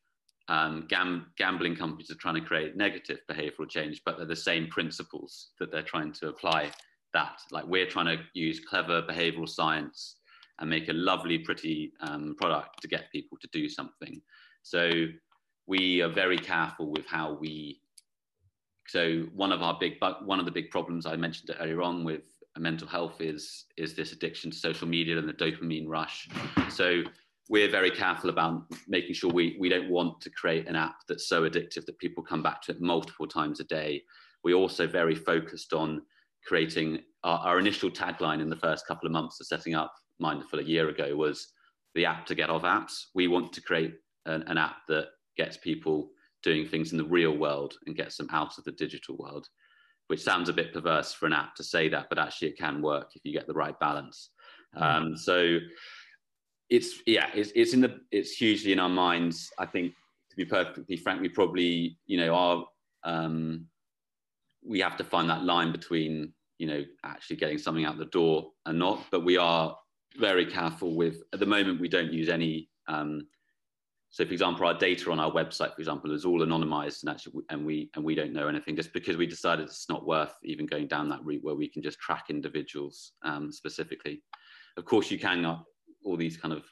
Um, 0.48 0.86
gam- 0.88 1.28
gambling 1.38 1.76
companies 1.76 2.12
are 2.12 2.16
trying 2.16 2.36
to 2.36 2.42
create 2.42 2.78
negative 2.78 3.20
behavioral 3.30 3.70
change, 3.70 4.02
but 4.06 4.18
they're 4.18 4.26
the 4.26 4.36
same 4.36 4.68
principles 4.68 5.50
that 5.60 5.72
they're 5.72 5.82
trying 5.82 6.14
to 6.14 6.30
apply. 6.30 6.72
That 7.14 7.40
like 7.52 7.66
we're 7.66 7.88
trying 7.88 8.18
to 8.18 8.24
use 8.34 8.60
clever 8.60 9.02
behavioral 9.02 9.50
science 9.50 10.18
and 10.60 10.70
make 10.70 10.88
a 10.90 10.94
lovely, 10.94 11.40
pretty 11.40 11.94
um, 12.02 12.36
product 12.38 12.82
to 12.82 12.88
get 12.88 13.12
people 13.12 13.38
to 13.42 13.50
do 13.52 13.68
something. 13.68 14.22
So 14.64 15.08
we 15.68 16.02
are 16.02 16.10
very 16.10 16.38
careful 16.38 16.92
with 16.92 17.06
how 17.08 17.38
we. 17.40 17.82
So 18.88 19.24
one 19.34 19.52
of 19.52 19.62
our 19.62 19.78
big, 19.80 19.94
one 20.24 20.40
of 20.40 20.46
the 20.46 20.52
big 20.52 20.70
problems 20.70 21.06
I 21.06 21.16
mentioned 21.16 21.56
earlier 21.60 21.82
on 21.82 22.04
with 22.04 22.24
mental 22.60 22.88
health 22.88 23.20
is 23.20 23.66
is 23.78 23.96
this 23.96 24.12
addiction 24.12 24.52
to 24.52 24.58
social 24.58 24.88
media 24.88 25.18
and 25.18 25.28
the 25.28 25.34
dopamine 25.34 25.88
rush. 25.88 26.30
So 26.70 27.04
we're 27.50 27.70
very 27.70 27.92
careful 27.92 28.30
about 28.30 28.64
making 28.88 29.14
sure 29.14 29.32
we, 29.32 29.56
we 29.60 29.70
don't 29.70 29.90
want 29.90 30.20
to 30.22 30.32
create 30.32 30.68
an 30.68 30.76
app 30.76 30.96
that's 31.08 31.30
so 31.30 31.44
addictive 31.44 31.86
that 31.86 32.00
people 32.00 32.24
come 32.24 32.42
back 32.42 32.62
to 32.64 32.72
it 32.72 32.82
multiple 32.82 33.28
times 33.28 33.60
a 33.60 33.64
day. 33.66 34.02
We're 34.44 34.56
also 34.56 34.88
very 34.88 35.14
focused 35.14 35.74
on 35.74 36.02
creating 36.48 37.00
our, 37.24 37.40
our 37.40 37.60
initial 37.60 37.92
tagline 37.92 38.42
in 38.42 38.50
the 38.50 38.56
first 38.56 38.88
couple 38.88 39.06
of 39.06 39.14
months 39.14 39.40
of 39.40 39.48
setting 39.48 39.76
up 39.76 39.94
Minderful 40.20 40.60
a 40.60 40.64
year 40.64 40.90
ago 40.90 41.16
was 41.16 41.52
the 41.94 42.06
app 42.06 42.26
to 42.28 42.36
get 42.36 42.50
off 42.50 42.64
apps. 42.64 43.06
We 43.14 43.28
want 43.28 43.54
to 43.54 43.62
create 43.62 43.96
an, 44.26 44.44
an 44.48 44.58
app 44.58 44.78
that 44.88 45.10
gets 45.38 45.58
people 45.58 46.10
doing 46.42 46.68
things 46.68 46.92
in 46.92 46.98
the 46.98 47.04
real 47.04 47.38
world 47.38 47.74
and 47.86 47.96
gets 47.96 48.18
them 48.18 48.30
out 48.32 48.58
of 48.58 48.64
the 48.64 48.72
digital 48.72 49.18
world, 49.18 49.48
which 50.08 50.22
sounds 50.22 50.50
a 50.50 50.54
bit 50.54 50.74
perverse 50.74 51.14
for 51.14 51.26
an 51.26 51.34
app 51.34 51.56
to 51.56 51.64
say 51.64 51.90
that, 51.90 52.08
but 52.10 52.20
actually 52.20 52.50
it 52.50 52.58
can 52.58 52.82
work 52.82 53.12
if 53.16 53.22
you 53.24 53.34
get 53.34 53.48
the 53.48 53.54
right 53.54 53.80
balance. 53.80 54.30
Hmm. 54.74 54.84
Um, 54.84 55.18
so 55.18 55.58
it's 56.70 57.02
yeah, 57.06 57.30
it's, 57.34 57.52
it's 57.56 57.74
in 57.74 57.82
the 57.82 58.00
it's 58.12 58.32
hugely 58.32 58.72
in 58.72 58.80
our 58.80 58.90
minds. 58.90 59.52
I 59.60 59.66
think 59.66 59.94
to 60.30 60.36
be 60.36 60.46
perfectly 60.46 60.98
frank, 60.98 61.22
we 61.22 61.30
probably 61.30 61.98
you 62.06 62.18
know 62.18 62.34
our 62.34 62.66
um, 63.04 63.68
we 64.64 64.80
have 64.80 64.98
to 64.98 65.04
find 65.04 65.30
that 65.30 65.44
line 65.44 65.72
between 65.72 66.34
you 66.58 66.68
know 66.68 66.84
actually 67.04 67.36
getting 67.36 67.58
something 67.58 67.86
out 67.86 67.98
the 67.98 68.06
door 68.06 68.52
and 68.66 68.80
not, 68.80 69.04
but 69.12 69.24
we 69.24 69.38
are 69.38 69.76
very 70.18 70.46
careful 70.46 70.96
with, 70.96 71.24
at 71.34 71.40
the 71.40 71.46
moment, 71.46 71.82
we 71.82 71.90
don't 71.90 72.14
use 72.14 72.30
any. 72.30 72.70
Um, 72.88 73.28
so, 74.16 74.26
for 74.26 74.32
example, 74.32 74.66
our 74.66 74.74
data 74.74 75.12
on 75.12 75.20
our 75.20 75.30
website, 75.30 75.76
for 75.76 75.82
example, 75.82 76.14
is 76.14 76.24
all 76.24 76.40
anonymized 76.40 77.04
and 77.04 77.10
actually, 77.10 77.44
and 77.50 77.66
we 77.66 77.90
and 77.96 78.06
we 78.06 78.16
don't 78.16 78.32
know 78.32 78.48
anything 78.48 78.74
just 78.74 78.94
because 78.94 79.18
we 79.18 79.28
decided 79.28 79.66
it's 79.66 79.90
not 79.90 80.08
worth 80.08 80.34
even 80.42 80.66
going 80.66 80.88
down 80.88 81.10
that 81.10 81.26
route 81.26 81.44
where 81.44 81.54
we 81.54 81.68
can 81.68 81.84
just 81.84 82.00
track 82.00 82.28
individuals 82.30 83.12
um, 83.26 83.52
specifically. 83.52 84.24
Of 84.78 84.86
course, 84.86 85.12
you 85.12 85.20
can 85.20 85.44
uh, 85.44 85.60
all 86.06 86.16
these 86.16 86.38
kind 86.38 86.54
of 86.54 86.64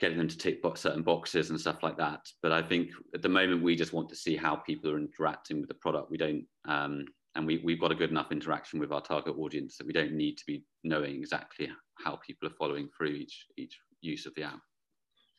getting 0.00 0.18
them 0.18 0.26
to 0.26 0.36
tick 0.36 0.60
certain 0.74 1.02
boxes 1.02 1.50
and 1.50 1.60
stuff 1.60 1.84
like 1.84 1.96
that. 1.98 2.22
But 2.42 2.50
I 2.50 2.60
think 2.60 2.90
at 3.14 3.22
the 3.22 3.28
moment 3.28 3.62
we 3.62 3.76
just 3.76 3.92
want 3.92 4.08
to 4.08 4.16
see 4.16 4.34
how 4.34 4.56
people 4.56 4.90
are 4.90 4.98
interacting 4.98 5.60
with 5.60 5.68
the 5.68 5.74
product. 5.74 6.10
We 6.10 6.16
don't 6.16 6.44
um, 6.66 7.04
and 7.36 7.46
we, 7.46 7.58
we've 7.58 7.80
got 7.80 7.92
a 7.92 7.94
good 7.94 8.10
enough 8.10 8.32
interaction 8.32 8.80
with 8.80 8.90
our 8.90 9.00
target 9.00 9.36
audience 9.38 9.76
that 9.76 9.86
we 9.86 9.92
don't 9.92 10.14
need 10.14 10.38
to 10.38 10.44
be 10.44 10.64
knowing 10.82 11.14
exactly 11.14 11.70
how 12.04 12.16
people 12.16 12.48
are 12.48 12.58
following 12.58 12.88
through 12.88 13.10
each 13.10 13.46
each 13.56 13.78
use 14.00 14.26
of 14.26 14.34
the 14.34 14.42
app. 14.42 14.58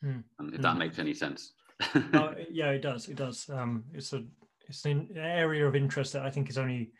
Mm. 0.04 0.24
If 0.40 0.46
mm. 0.46 0.62
that 0.62 0.72
hmm. 0.72 0.78
makes 0.78 0.98
any 0.98 1.14
sense. 1.14 1.52
oh, 1.94 2.34
yeah, 2.50 2.70
it 2.70 2.82
does. 2.82 3.08
It 3.08 3.16
does. 3.16 3.48
Um, 3.52 3.84
it's 3.92 4.12
a 4.12 4.24
it's 4.68 4.84
an 4.84 5.08
area 5.16 5.66
of 5.66 5.74
interest 5.74 6.12
that 6.12 6.22
I 6.22 6.30
think 6.30 6.50
is 6.50 6.58
only 6.58 6.92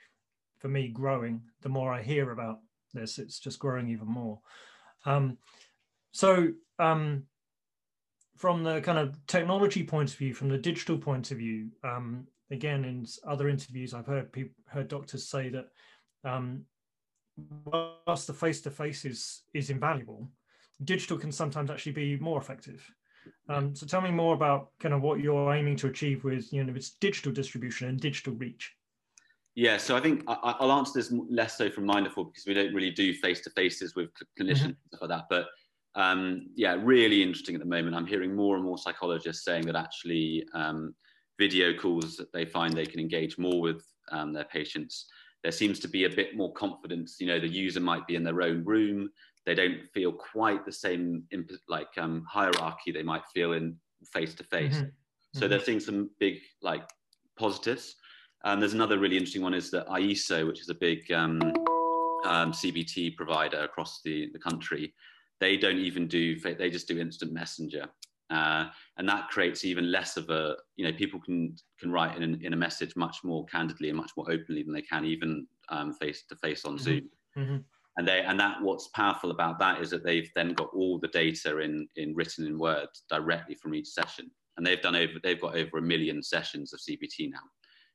for 0.58 0.68
me 0.68 0.88
growing. 0.88 1.42
The 1.62 1.68
more 1.68 1.92
I 1.92 2.02
hear 2.02 2.30
about 2.30 2.60
this, 2.94 3.18
it's 3.18 3.38
just 3.38 3.58
growing 3.58 3.88
even 3.88 4.06
more. 4.06 4.40
Um, 5.04 5.36
so 6.12 6.48
um, 6.78 7.24
from 8.36 8.64
the 8.64 8.80
kind 8.80 8.98
of 8.98 9.14
technology 9.26 9.84
point 9.84 10.10
of 10.10 10.16
view, 10.16 10.34
from 10.34 10.48
the 10.48 10.58
digital 10.58 10.96
point 10.96 11.30
of 11.30 11.38
view, 11.38 11.68
um, 11.84 12.26
again 12.50 12.84
in 12.84 13.06
other 13.26 13.48
interviews 13.48 13.94
i've 13.94 14.06
heard 14.06 14.32
people 14.32 14.54
heard 14.66 14.88
doctors 14.88 15.28
say 15.28 15.48
that 15.48 15.66
um, 16.24 16.64
whilst 17.64 18.26
the 18.26 18.32
face-to-face 18.32 19.04
is 19.04 19.42
is 19.54 19.70
invaluable 19.70 20.28
digital 20.84 21.18
can 21.18 21.32
sometimes 21.32 21.70
actually 21.70 21.92
be 21.92 22.16
more 22.18 22.40
effective 22.40 22.84
um, 23.48 23.74
so 23.74 23.86
tell 23.86 24.00
me 24.00 24.10
more 24.10 24.34
about 24.34 24.70
kind 24.80 24.94
of 24.94 25.02
what 25.02 25.20
you're 25.20 25.52
aiming 25.54 25.76
to 25.76 25.88
achieve 25.88 26.24
with 26.24 26.52
you 26.52 26.62
know 26.62 26.74
its 26.74 26.90
digital 27.00 27.32
distribution 27.32 27.88
and 27.88 28.00
digital 28.00 28.34
reach 28.34 28.74
yeah, 29.58 29.76
so 29.76 29.96
I 29.96 30.00
think 30.00 30.22
I, 30.28 30.54
will 30.60 30.70
answer 30.70 30.92
this 30.94 31.12
less 31.28 31.58
so 31.58 31.68
from 31.68 31.84
Minderful 31.84 32.26
because 32.26 32.46
we 32.46 32.54
don't 32.54 32.72
really 32.72 32.92
do 32.92 33.12
face 33.12 33.40
to 33.40 33.50
faces 33.50 33.96
with 33.96 34.10
clinicians 34.38 34.54
mm-hmm. 34.54 34.66
and 34.66 34.76
stuff 34.86 35.00
like 35.00 35.10
that. 35.10 35.24
But 35.28 35.46
um, 36.00 36.46
yeah, 36.54 36.76
really 36.80 37.24
interesting 37.24 37.56
at 37.56 37.60
the 37.60 37.66
moment. 37.66 37.96
I'm 37.96 38.06
hearing 38.06 38.36
more 38.36 38.54
and 38.54 38.64
more 38.64 38.78
psychologists 38.78 39.44
saying 39.44 39.66
that 39.66 39.74
actually 39.74 40.46
um, 40.54 40.94
video 41.40 41.76
calls 41.76 42.16
that 42.18 42.32
they 42.32 42.44
find 42.44 42.72
they 42.72 42.86
can 42.86 43.00
engage 43.00 43.36
more 43.36 43.60
with 43.60 43.84
um, 44.12 44.32
their 44.32 44.44
patients. 44.44 45.06
There 45.42 45.50
seems 45.50 45.80
to 45.80 45.88
be 45.88 46.04
a 46.04 46.10
bit 46.10 46.36
more 46.36 46.52
confidence. 46.52 47.16
You 47.18 47.26
know, 47.26 47.40
the 47.40 47.48
user 47.48 47.80
might 47.80 48.06
be 48.06 48.14
in 48.14 48.22
their 48.22 48.42
own 48.42 48.62
room. 48.62 49.10
They 49.48 49.54
don't 49.54 49.78
feel 49.94 50.12
quite 50.12 50.66
the 50.66 50.72
same 50.72 51.24
like 51.68 51.88
um, 51.96 52.22
hierarchy 52.28 52.92
they 52.92 53.02
might 53.02 53.24
feel 53.32 53.54
in 53.54 53.76
face 54.12 54.34
to 54.34 54.44
face. 54.44 54.82
So 55.32 55.48
they're 55.48 55.58
seeing 55.58 55.80
some 55.80 56.10
big 56.20 56.40
like 56.60 56.86
positives. 57.38 57.96
Um, 58.44 58.60
there's 58.60 58.74
another 58.74 58.98
really 58.98 59.16
interesting 59.16 59.40
one 59.40 59.54
is 59.54 59.70
that 59.70 59.86
IESO, 59.88 60.46
which 60.46 60.60
is 60.60 60.68
a 60.68 60.74
big 60.74 61.10
um, 61.12 61.40
um, 62.26 62.52
CBT 62.52 63.16
provider 63.16 63.60
across 63.60 64.02
the, 64.04 64.28
the 64.34 64.38
country, 64.38 64.92
they 65.40 65.56
don't 65.56 65.78
even 65.78 66.08
do, 66.08 66.38
they 66.38 66.68
just 66.68 66.86
do 66.86 66.98
instant 67.00 67.32
messenger. 67.32 67.86
Uh, 68.28 68.66
and 68.98 69.08
that 69.08 69.30
creates 69.30 69.64
even 69.64 69.90
less 69.90 70.18
of 70.18 70.28
a 70.28 70.56
you 70.76 70.84
know 70.84 70.92
people 70.92 71.18
can 71.18 71.56
can 71.80 71.90
write 71.90 72.20
in, 72.20 72.38
in 72.44 72.52
a 72.52 72.56
message 72.56 72.94
much 72.96 73.24
more 73.24 73.46
candidly 73.46 73.88
and 73.88 73.96
much 73.96 74.10
more 74.14 74.30
openly 74.30 74.62
than 74.62 74.74
they 74.74 74.82
can 74.82 75.06
even 75.06 75.46
face 75.98 76.24
to 76.28 76.36
face 76.36 76.66
on 76.66 76.74
mm-hmm. 76.74 76.84
zoom 76.84 77.08
mm-hmm. 77.38 77.56
And 77.98 78.08
they 78.08 78.20
and 78.20 78.40
that 78.40 78.62
what's 78.62 78.88
powerful 78.88 79.30
about 79.30 79.58
that 79.58 79.82
is 79.82 79.90
that 79.90 80.04
they've 80.04 80.30
then 80.34 80.54
got 80.54 80.70
all 80.74 80.98
the 80.98 81.08
data 81.08 81.58
in 81.58 81.86
in 81.96 82.14
written 82.14 82.46
in 82.46 82.58
words 82.58 83.02
directly 83.10 83.54
from 83.54 83.74
each 83.74 83.88
session 83.88 84.30
and 84.56 84.66
they've 84.66 84.80
done 84.82 84.96
over 84.96 85.14
they've 85.22 85.40
got 85.40 85.56
over 85.56 85.78
a 85.78 85.82
million 85.82 86.22
sessions 86.22 86.72
of 86.72 86.80
cbt 86.80 87.30
now 87.30 87.38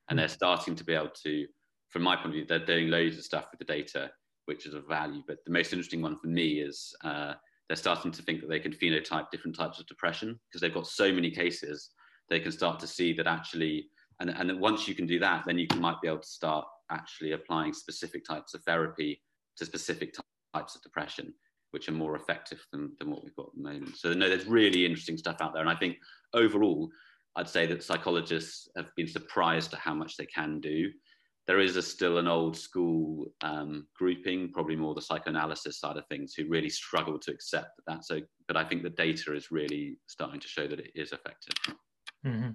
and 0.09 0.19
they're 0.19 0.27
starting 0.27 0.75
to 0.75 0.83
be 0.83 0.93
able 0.93 1.09
to 1.23 1.47
from 1.89 2.03
my 2.03 2.15
point 2.15 2.27
of 2.27 2.33
view 2.33 2.45
they're 2.45 2.65
doing 2.65 2.89
loads 2.89 3.17
of 3.17 3.23
stuff 3.23 3.47
with 3.51 3.59
the 3.59 3.73
data 3.73 4.11
which 4.45 4.67
is 4.67 4.73
of 4.73 4.87
value 4.87 5.21
but 5.27 5.37
the 5.45 5.51
most 5.51 5.73
interesting 5.73 6.01
one 6.01 6.17
for 6.17 6.27
me 6.27 6.59
is 6.59 6.93
uh, 7.03 7.33
they're 7.67 7.77
starting 7.77 8.11
to 8.11 8.21
think 8.21 8.41
that 8.41 8.49
they 8.49 8.59
can 8.59 8.71
phenotype 8.71 9.31
different 9.31 9.57
types 9.57 9.79
of 9.79 9.87
depression 9.87 10.39
because 10.47 10.61
they've 10.61 10.73
got 10.73 10.87
so 10.87 11.11
many 11.11 11.31
cases. 11.31 11.89
They 12.29 12.39
can 12.39 12.51
start 12.51 12.79
to 12.81 12.87
see 12.87 13.13
that 13.13 13.27
actually, 13.27 13.87
and, 14.19 14.29
and 14.29 14.59
once 14.59 14.87
you 14.87 14.95
can 14.95 15.07
do 15.07 15.19
that, 15.19 15.43
then 15.45 15.57
you 15.57 15.67
can, 15.67 15.81
might 15.81 16.01
be 16.01 16.07
able 16.07 16.19
to 16.19 16.27
start 16.27 16.65
actually 16.91 17.31
applying 17.31 17.73
specific 17.73 18.25
types 18.25 18.53
of 18.53 18.63
therapy 18.63 19.21
to 19.57 19.65
specific 19.65 20.13
types 20.53 20.75
of 20.75 20.81
depression, 20.81 21.33
which 21.71 21.89
are 21.89 21.93
more 21.93 22.15
effective 22.15 22.65
than, 22.71 22.91
than 22.99 23.09
what 23.09 23.23
we've 23.23 23.35
got 23.35 23.47
at 23.47 23.55
the 23.55 23.63
moment. 23.63 23.97
So, 23.97 24.13
no, 24.13 24.29
there's 24.29 24.45
really 24.45 24.85
interesting 24.85 25.17
stuff 25.17 25.37
out 25.41 25.53
there. 25.53 25.61
And 25.61 25.69
I 25.69 25.75
think 25.75 25.97
overall, 26.33 26.89
I'd 27.35 27.49
say 27.49 27.65
that 27.67 27.83
psychologists 27.83 28.69
have 28.77 28.89
been 28.95 29.07
surprised 29.07 29.73
at 29.73 29.79
how 29.79 29.93
much 29.93 30.17
they 30.17 30.25
can 30.25 30.59
do 30.59 30.91
there 31.45 31.59
is 31.59 31.75
a, 31.75 31.81
still 31.81 32.19
an 32.19 32.27
old 32.27 32.55
school 32.55 33.25
um, 33.41 33.85
grouping, 33.97 34.51
probably 34.51 34.75
more 34.75 34.95
the 34.95 35.01
psychoanalysis 35.01 35.79
side 35.79 35.97
of 35.97 36.07
things, 36.07 36.33
who 36.33 36.47
really 36.47 36.69
struggle 36.69 37.19
to 37.19 37.31
accept 37.31 37.81
that 37.87 38.05
so. 38.05 38.21
But 38.47 38.57
I 38.57 38.63
think 38.63 38.83
the 38.83 38.89
data 38.89 39.35
is 39.35 39.51
really 39.51 39.97
starting 40.07 40.39
to 40.39 40.47
show 40.47 40.67
that 40.67 40.79
it 40.79 40.91
is 40.95 41.11
effective. 41.11 41.75
Mm-hmm. 42.25 42.51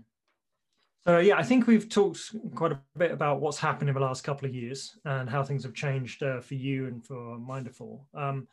So 1.08 1.20
yeah, 1.20 1.38
I 1.38 1.42
think 1.42 1.66
we've 1.66 1.88
talked 1.88 2.20
quite 2.54 2.72
a 2.72 2.80
bit 2.98 3.12
about 3.12 3.40
what's 3.40 3.56
happened 3.56 3.88
in 3.88 3.94
the 3.94 4.00
last 4.00 4.24
couple 4.24 4.46
of 4.46 4.54
years 4.54 4.98
and 5.06 5.30
how 5.30 5.42
things 5.42 5.62
have 5.62 5.72
changed 5.72 6.22
uh, 6.22 6.42
for 6.42 6.52
you 6.52 6.86
and 6.86 7.02
for 7.02 7.38
Minderful. 7.38 8.06
Um, 8.12 8.46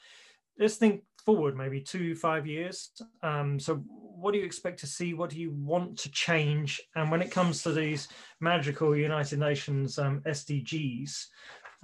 let's 0.58 0.78
think 0.78 1.04
forward 1.18 1.58
maybe 1.58 1.82
two 1.82 2.16
five 2.16 2.48
years. 2.48 2.92
Um, 3.22 3.60
so 3.60 3.76
what 3.90 4.32
do 4.32 4.40
you 4.40 4.46
expect 4.46 4.80
to 4.80 4.88
see? 4.88 5.14
What 5.14 5.32
do 5.32 5.38
you 5.38 5.52
want 5.52 5.98
to 5.98 6.12
change? 6.12 6.80
And 6.96 7.12
when 7.12 7.22
it 7.22 7.30
comes 7.30 7.62
to 7.64 7.74
these 7.74 8.08
magical 8.40 8.96
united 8.96 9.38
nations 9.38 10.00
um, 10.00 10.22
sdgs 10.22 11.26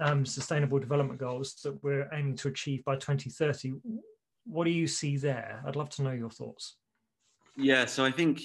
um, 0.00 0.24
sustainable 0.24 0.78
development 0.78 1.20
goals 1.20 1.52
that 1.64 1.84
we're 1.84 2.08
aiming 2.14 2.36
to 2.36 2.48
achieve 2.48 2.82
by 2.86 2.94
2030 2.94 3.74
what 4.46 4.64
do 4.64 4.70
you 4.70 4.86
see 4.86 5.18
there? 5.18 5.62
I'd 5.66 5.76
love 5.76 5.90
to 5.90 6.02
know 6.02 6.12
your 6.12 6.30
thoughts. 6.30 6.76
Yeah 7.58 7.84
so 7.84 8.06
i 8.06 8.10
think 8.10 8.40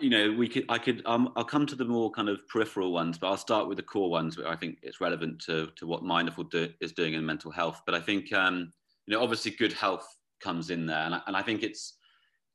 you 0.00 0.10
know 0.10 0.32
we 0.32 0.48
could 0.48 0.64
i 0.68 0.78
could 0.78 1.02
um, 1.04 1.32
i'll 1.36 1.44
come 1.44 1.66
to 1.66 1.76
the 1.76 1.84
more 1.84 2.10
kind 2.10 2.28
of 2.28 2.46
peripheral 2.48 2.92
ones 2.92 3.18
but 3.18 3.28
i'll 3.28 3.36
start 3.36 3.68
with 3.68 3.76
the 3.76 3.82
core 3.82 4.10
ones 4.10 4.38
where 4.38 4.48
i 4.48 4.56
think 4.56 4.78
it's 4.82 5.00
relevant 5.00 5.38
to, 5.38 5.68
to 5.76 5.86
what 5.86 6.02
Minderful 6.02 6.44
do, 6.44 6.68
is 6.80 6.92
doing 6.92 7.14
in 7.14 7.24
mental 7.24 7.50
health 7.50 7.82
but 7.84 7.94
i 7.94 8.00
think 8.00 8.32
um, 8.32 8.72
you 9.06 9.14
know 9.14 9.22
obviously 9.22 9.50
good 9.50 9.72
health 9.72 10.06
comes 10.40 10.70
in 10.70 10.86
there. 10.86 11.04
And 11.04 11.14
I, 11.14 11.20
and 11.26 11.36
I 11.36 11.42
think 11.42 11.62
it's 11.62 11.96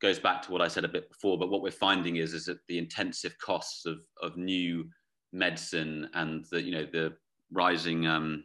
goes 0.01 0.19
back 0.19 0.41
to 0.41 0.51
what 0.51 0.61
I 0.61 0.67
said 0.67 0.83
a 0.83 0.89
bit 0.89 1.09
before. 1.09 1.37
But 1.37 1.49
what 1.49 1.61
we're 1.61 1.71
finding 1.71 2.17
is 2.17 2.33
is 2.33 2.45
that 2.45 2.59
the 2.67 2.77
intensive 2.77 3.35
costs 3.39 3.85
of 3.85 3.99
of 4.21 4.37
new 4.37 4.89
medicine 5.31 6.09
and 6.13 6.45
the 6.51 6.61
you 6.61 6.71
know 6.71 6.85
the 6.91 7.13
rising 7.51 8.07
um, 8.07 8.43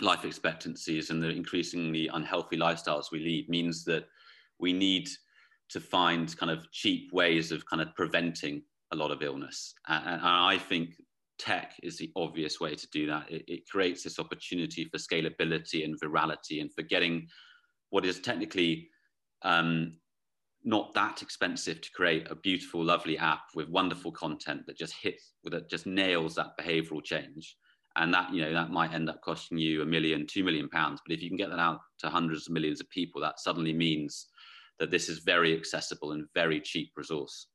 life 0.00 0.24
expectancies 0.24 1.10
and 1.10 1.22
the 1.22 1.28
increasingly 1.28 2.08
unhealthy 2.12 2.56
lifestyles 2.56 3.12
we 3.12 3.20
lead 3.20 3.48
means 3.48 3.84
that 3.84 4.06
we 4.58 4.72
need 4.72 5.08
to 5.72 5.80
find 5.80 6.36
kind 6.36 6.50
of 6.50 6.70
cheap 6.70 7.12
ways 7.12 7.52
of 7.52 7.64
kind 7.66 7.82
of 7.82 7.94
preventing 7.94 8.62
a 8.92 8.96
lot 8.96 9.10
of 9.10 9.22
illness. 9.22 9.74
And, 9.88 10.04
and 10.06 10.20
I 10.22 10.58
think 10.58 10.90
tech 11.38 11.74
is 11.82 11.98
the 11.98 12.10
obvious 12.14 12.60
way 12.60 12.74
to 12.74 12.86
do 12.92 13.06
that. 13.06 13.30
It, 13.30 13.44
it, 13.48 13.68
creates 13.68 14.02
this 14.02 14.18
opportunity 14.18 14.84
for 14.84 14.98
scalability 14.98 15.84
and 15.84 15.98
virality 16.00 16.60
and 16.60 16.72
for 16.72 16.82
getting 16.82 17.26
what 17.90 18.04
is 18.04 18.20
technically 18.20 18.88
um, 19.42 19.96
not 20.64 20.94
that 20.94 21.22
expensive 21.22 21.80
to 21.80 21.90
create 21.94 22.30
a 22.30 22.36
beautiful, 22.36 22.84
lovely 22.84 23.18
app 23.18 23.42
with 23.54 23.68
wonderful 23.68 24.12
content 24.12 24.62
that 24.66 24.78
just 24.78 24.94
hits, 25.02 25.32
that 25.44 25.68
just 25.68 25.86
nails 25.86 26.34
that 26.36 26.56
behavioral 26.60 27.02
change. 27.02 27.56
And 27.96 28.14
that, 28.14 28.32
you 28.32 28.40
know, 28.40 28.52
that 28.54 28.70
might 28.70 28.94
end 28.94 29.10
up 29.10 29.20
costing 29.22 29.58
you 29.58 29.82
a 29.82 29.86
million, 29.86 30.26
two 30.26 30.44
million 30.44 30.68
pounds. 30.68 31.00
But 31.04 31.14
if 31.14 31.22
you 31.22 31.28
can 31.28 31.36
get 31.36 31.50
that 31.50 31.58
out 31.58 31.80
to 31.98 32.08
hundreds 32.08 32.46
of 32.46 32.54
millions 32.54 32.80
of 32.80 32.88
people, 32.88 33.20
that 33.20 33.38
suddenly 33.38 33.74
means 33.74 34.28
that 34.82 34.90
this 34.90 35.08
is 35.08 35.20
very 35.20 35.56
accessible 35.56 36.10
and 36.10 36.26
very 36.34 36.60
cheap 36.60 36.90
resource. 36.96 37.46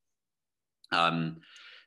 Um, 0.93 1.41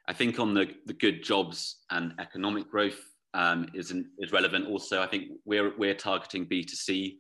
I 0.07 0.13
think 0.13 0.39
on 0.39 0.53
the, 0.53 0.69
the 0.85 0.93
good 0.93 1.23
jobs 1.25 1.79
and 1.91 2.13
economic 2.19 2.71
growth 2.71 3.01
um, 3.33 3.67
is, 3.73 3.91
is 4.19 4.33
relevant 4.33 4.69
also. 4.69 5.01
I 5.01 5.07
think 5.07 5.29
we're, 5.47 5.75
we're 5.79 5.95
targeting 5.95 6.45
B2C. 6.45 7.15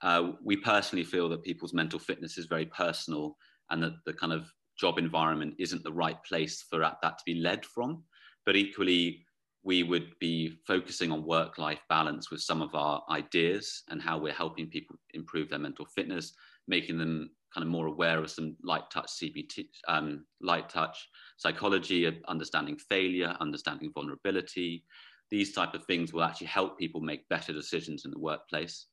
Uh, 0.00 0.30
we 0.42 0.56
personally 0.56 1.04
feel 1.04 1.28
that 1.28 1.42
people's 1.42 1.74
mental 1.74 1.98
fitness 1.98 2.38
is 2.38 2.46
very 2.46 2.64
personal 2.64 3.36
and 3.70 3.82
that 3.82 3.92
the 4.06 4.14
kind 4.14 4.32
of 4.32 4.50
job 4.80 4.96
environment 4.96 5.52
isn't 5.58 5.84
the 5.84 5.92
right 5.92 6.22
place 6.24 6.64
for 6.70 6.78
that, 6.78 6.96
that 7.02 7.18
to 7.18 7.24
be 7.26 7.34
led 7.34 7.62
from. 7.66 8.04
But 8.46 8.56
equally, 8.56 9.22
we 9.64 9.82
would 9.82 10.12
be 10.18 10.56
focusing 10.66 11.12
on 11.12 11.26
work 11.26 11.58
life 11.58 11.82
balance 11.90 12.30
with 12.30 12.40
some 12.40 12.62
of 12.62 12.74
our 12.74 13.02
ideas 13.10 13.82
and 13.90 14.00
how 14.00 14.16
we're 14.16 14.32
helping 14.32 14.70
people 14.70 14.96
improve 15.12 15.50
their 15.50 15.58
mental 15.58 15.84
fitness, 15.84 16.32
making 16.66 16.96
them 16.96 17.28
kind 17.52 17.64
of 17.64 17.70
more 17.70 17.86
aware 17.86 18.18
of 18.18 18.30
some 18.30 18.56
light 18.62 18.90
touch 18.90 19.06
CBT, 19.06 19.68
um, 19.88 20.24
light 20.40 20.68
touch 20.68 21.08
psychology, 21.36 22.20
understanding 22.28 22.76
failure, 22.76 23.36
understanding 23.40 23.90
vulnerability. 23.94 24.84
These 25.30 25.52
type 25.52 25.74
of 25.74 25.84
things 25.84 26.12
will 26.12 26.22
actually 26.22 26.48
help 26.48 26.78
people 26.78 27.00
make 27.00 27.28
better 27.28 27.52
decisions 27.52 28.04
in 28.04 28.10
the 28.10 28.18
workplace. 28.18 28.86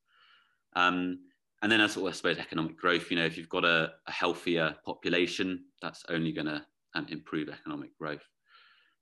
Um, 0.76 1.18
and 1.62 1.70
then 1.70 1.80
as 1.80 1.96
well, 1.96 2.08
I 2.08 2.12
suppose 2.12 2.38
economic 2.38 2.76
growth, 2.76 3.10
you 3.10 3.16
know, 3.16 3.24
if 3.24 3.38
you've 3.38 3.48
got 3.48 3.64
a, 3.64 3.92
a 4.06 4.12
healthier 4.12 4.74
population, 4.84 5.64
that's 5.80 6.04
only 6.10 6.32
going 6.32 6.46
to 6.46 6.64
um, 6.94 7.06
improve 7.08 7.48
economic 7.48 7.96
growth. 7.98 8.26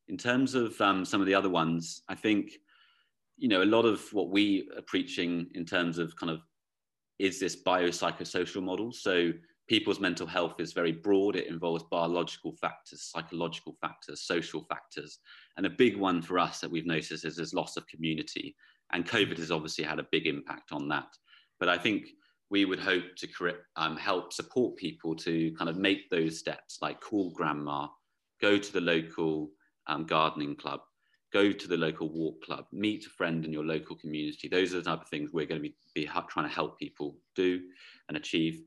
In 0.08 0.16
terms 0.16 0.54
of 0.54 0.78
um, 0.80 1.04
some 1.04 1.20
of 1.20 1.26
the 1.26 1.34
other 1.34 1.48
ones, 1.48 2.02
I 2.08 2.14
think, 2.14 2.52
you 3.36 3.48
know, 3.48 3.62
a 3.62 3.64
lot 3.64 3.84
of 3.84 4.02
what 4.12 4.30
we 4.30 4.68
are 4.76 4.82
preaching 4.82 5.48
in 5.54 5.64
terms 5.64 5.98
of 5.98 6.14
kind 6.16 6.30
of 6.30 6.40
is 7.22 7.38
this 7.38 7.62
biopsychosocial 7.62 8.64
model. 8.64 8.92
So 8.92 9.30
people's 9.68 10.00
mental 10.00 10.26
health 10.26 10.56
is 10.58 10.72
very 10.72 10.90
broad. 10.90 11.36
It 11.36 11.46
involves 11.46 11.84
biological 11.84 12.56
factors, 12.56 13.04
psychological 13.04 13.76
factors, 13.80 14.22
social 14.22 14.64
factors. 14.68 15.20
And 15.56 15.64
a 15.64 15.70
big 15.70 15.96
one 15.96 16.20
for 16.20 16.40
us 16.40 16.58
that 16.58 16.70
we've 16.70 16.84
noticed 16.84 17.24
is 17.24 17.36
this 17.36 17.54
loss 17.54 17.76
of 17.76 17.86
community. 17.86 18.56
And 18.92 19.08
COVID 19.08 19.38
has 19.38 19.52
obviously 19.52 19.84
had 19.84 20.00
a 20.00 20.08
big 20.10 20.26
impact 20.26 20.72
on 20.72 20.88
that. 20.88 21.16
But 21.60 21.68
I 21.68 21.78
think 21.78 22.08
we 22.50 22.64
would 22.64 22.80
hope 22.80 23.04
to 23.18 23.28
um, 23.76 23.96
help 23.96 24.32
support 24.32 24.76
people 24.76 25.14
to 25.14 25.52
kind 25.52 25.70
of 25.70 25.76
make 25.76 26.10
those 26.10 26.40
steps, 26.40 26.78
like 26.82 27.00
call 27.00 27.30
grandma, 27.30 27.86
go 28.40 28.58
to 28.58 28.72
the 28.72 28.80
local 28.80 29.52
um, 29.86 30.06
gardening 30.06 30.56
club, 30.56 30.80
go 31.32 31.50
to 31.50 31.68
the 31.68 31.76
local 31.76 32.08
walk 32.10 32.42
club, 32.42 32.66
meet 32.72 33.06
a 33.06 33.10
friend 33.10 33.44
in 33.44 33.52
your 33.52 33.64
local 33.64 33.96
community. 33.96 34.48
Those 34.48 34.74
are 34.74 34.78
the 34.78 34.90
type 34.90 35.00
of 35.00 35.08
things 35.08 35.32
we're 35.32 35.46
going 35.46 35.62
to 35.62 35.68
be, 35.68 35.74
be 35.94 36.08
trying 36.28 36.48
to 36.48 36.54
help 36.54 36.78
people 36.78 37.16
do 37.34 37.62
and 38.08 38.16
achieve. 38.16 38.62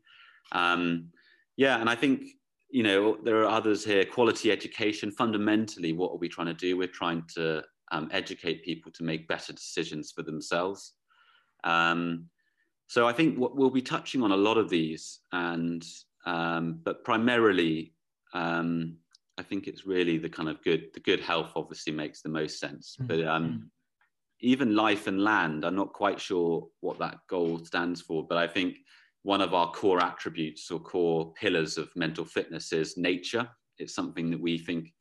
Um, 0.51 1.09
yeah, 1.57 1.79
and 1.79 1.89
I 1.89 1.95
think 1.95 2.25
you 2.69 2.83
know 2.83 3.17
there 3.23 3.41
are 3.41 3.49
others 3.49 3.85
here. 3.85 4.05
Quality 4.05 4.51
education. 4.51 5.11
Fundamentally, 5.11 5.93
what 5.93 6.11
are 6.11 6.17
we 6.17 6.29
trying 6.29 6.47
to 6.47 6.53
do? 6.53 6.77
We're 6.77 6.87
trying 6.87 7.23
to 7.35 7.63
um, 7.91 8.09
educate 8.11 8.63
people 8.63 8.91
to 8.93 9.03
make 9.03 9.27
better 9.27 9.53
decisions 9.53 10.11
for 10.11 10.23
themselves. 10.23 10.93
Um, 11.63 12.29
so 12.87 13.07
I 13.07 13.13
think 13.13 13.37
what 13.37 13.55
we'll 13.55 13.69
be 13.69 13.81
touching 13.81 14.21
on 14.21 14.31
a 14.31 14.37
lot 14.37 14.57
of 14.57 14.69
these, 14.69 15.19
and 15.31 15.85
um, 16.25 16.79
but 16.83 17.03
primarily, 17.03 17.93
um, 18.33 18.97
I 19.37 19.43
think 19.43 19.67
it's 19.67 19.85
really 19.85 20.17
the 20.17 20.29
kind 20.29 20.49
of 20.49 20.63
good. 20.63 20.87
The 20.93 20.99
good 20.99 21.19
health 21.19 21.51
obviously 21.55 21.93
makes 21.93 22.21
the 22.21 22.29
most 22.29 22.59
sense, 22.59 22.95
mm-hmm. 22.99 23.07
but 23.07 23.27
um, 23.27 23.49
mm. 23.49 23.61
even 24.41 24.75
life 24.75 25.07
and 25.07 25.23
land, 25.23 25.65
I'm 25.65 25.75
not 25.75 25.93
quite 25.93 26.19
sure 26.19 26.67
what 26.81 26.99
that 26.99 27.19
goal 27.29 27.63
stands 27.65 28.01
for. 28.01 28.25
But 28.27 28.37
I 28.37 28.47
think 28.47 28.77
one 29.23 29.41
of 29.41 29.53
our 29.53 29.71
core 29.71 30.01
attributes 30.01 30.69
or 30.71 30.79
core 30.79 31.33
pillars 31.33 31.77
of 31.77 31.89
mental 31.95 32.25
fitness 32.25 32.71
is 32.71 32.97
nature. 32.97 33.49
It's 33.77 33.95
something 33.95 34.29
that 34.31 34.39
we 34.39 34.57
think 34.57 34.93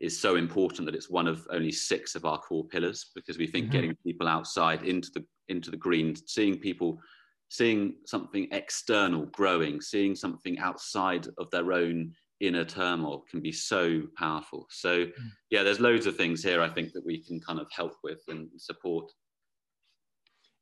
is 0.00 0.18
so 0.18 0.36
important 0.36 0.86
that 0.86 0.94
it's 0.94 1.10
one 1.10 1.26
of 1.26 1.46
only 1.50 1.72
six 1.72 2.14
of 2.14 2.24
our 2.24 2.38
core 2.38 2.64
pillars 2.68 3.10
because 3.14 3.36
we 3.36 3.46
think 3.46 3.66
mm-hmm. 3.66 3.72
getting 3.72 3.96
people 4.06 4.28
outside 4.28 4.84
into 4.84 5.10
the 5.12 5.24
into 5.48 5.70
the 5.70 5.76
green, 5.76 6.14
seeing 6.26 6.58
people, 6.58 7.00
seeing 7.48 7.94
something 8.06 8.46
external 8.52 9.26
growing, 9.26 9.80
seeing 9.80 10.14
something 10.14 10.58
outside 10.58 11.26
of 11.38 11.50
their 11.50 11.72
own 11.72 12.12
inner 12.40 12.64
turmoil 12.64 13.24
can 13.30 13.40
be 13.40 13.52
so 13.52 14.02
powerful. 14.16 14.66
So, 14.70 15.06
mm. 15.06 15.12
yeah, 15.50 15.62
there's 15.62 15.80
loads 15.80 16.06
of 16.06 16.16
things 16.16 16.42
here 16.42 16.62
I 16.62 16.68
think 16.68 16.92
that 16.92 17.04
we 17.04 17.22
can 17.22 17.40
kind 17.40 17.58
of 17.58 17.66
help 17.70 17.94
with 18.02 18.20
and 18.28 18.48
support. 18.56 19.10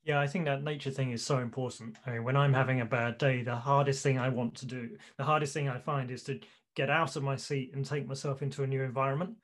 Yeah, 0.05 0.21
I 0.21 0.29
think 0.29 0.45
that 0.45 0.62
nature 0.62 0.93
thing 0.93 1.11
is 1.11 1.25
so 1.25 1.39
important. 1.39 1.97
I 2.07 2.12
mean, 2.12 2.25
when 2.25 2.37
I'm 2.37 2.55
having 2.55 2.81
a 2.81 2.85
bad 2.87 3.19
day, 3.19 3.43
the 3.43 3.57
hardest 3.57 4.03
thing 4.05 4.19
I 4.19 4.29
want 4.29 4.55
to 4.57 4.67
do, 4.67 4.91
the 5.19 5.25
hardest 5.25 5.53
thing 5.53 5.69
I 5.69 5.79
find 5.79 6.12
is 6.12 6.23
to 6.25 6.39
get 6.77 6.91
out 6.91 7.17
of 7.17 7.25
my 7.25 7.35
seat 7.35 7.73
and 7.75 7.85
take 7.85 8.07
myself 8.07 8.41
into 8.41 8.62
a 8.62 8.67
new 8.67 8.83
environment. 8.83 9.35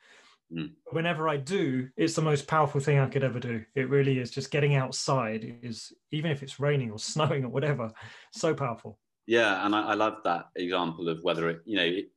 Mm. 0.55 0.71
Whenever 0.93 1.29
I 1.29 1.39
do, 1.39 1.89
it's 1.97 2.15
the 2.15 2.23
most 2.23 2.47
powerful 2.47 2.81
thing 2.81 2.99
I 2.99 3.09
could 3.09 3.25
ever 3.25 3.41
do. 3.41 3.65
It 3.75 3.89
really 3.89 4.19
is. 4.19 4.31
Just 4.31 4.53
getting 4.53 4.77
outside 4.77 5.59
is, 5.63 5.93
even 6.13 6.31
if 6.31 6.43
it's 6.43 6.61
raining 6.61 6.93
or 6.93 6.99
snowing 7.01 7.45
or 7.45 7.49
whatever, 7.49 7.91
so 8.33 8.55
powerful. 8.55 8.99
Yeah, 9.27 9.65
and 9.67 9.75
I, 9.75 9.89
I 9.89 9.95
love 9.95 10.19
that 10.25 10.47
example 10.57 11.09
of 11.09 11.19
whether 11.23 11.49
it, 11.49 11.61
you 11.65 11.77
know, 11.77 11.85
it, 11.85 12.11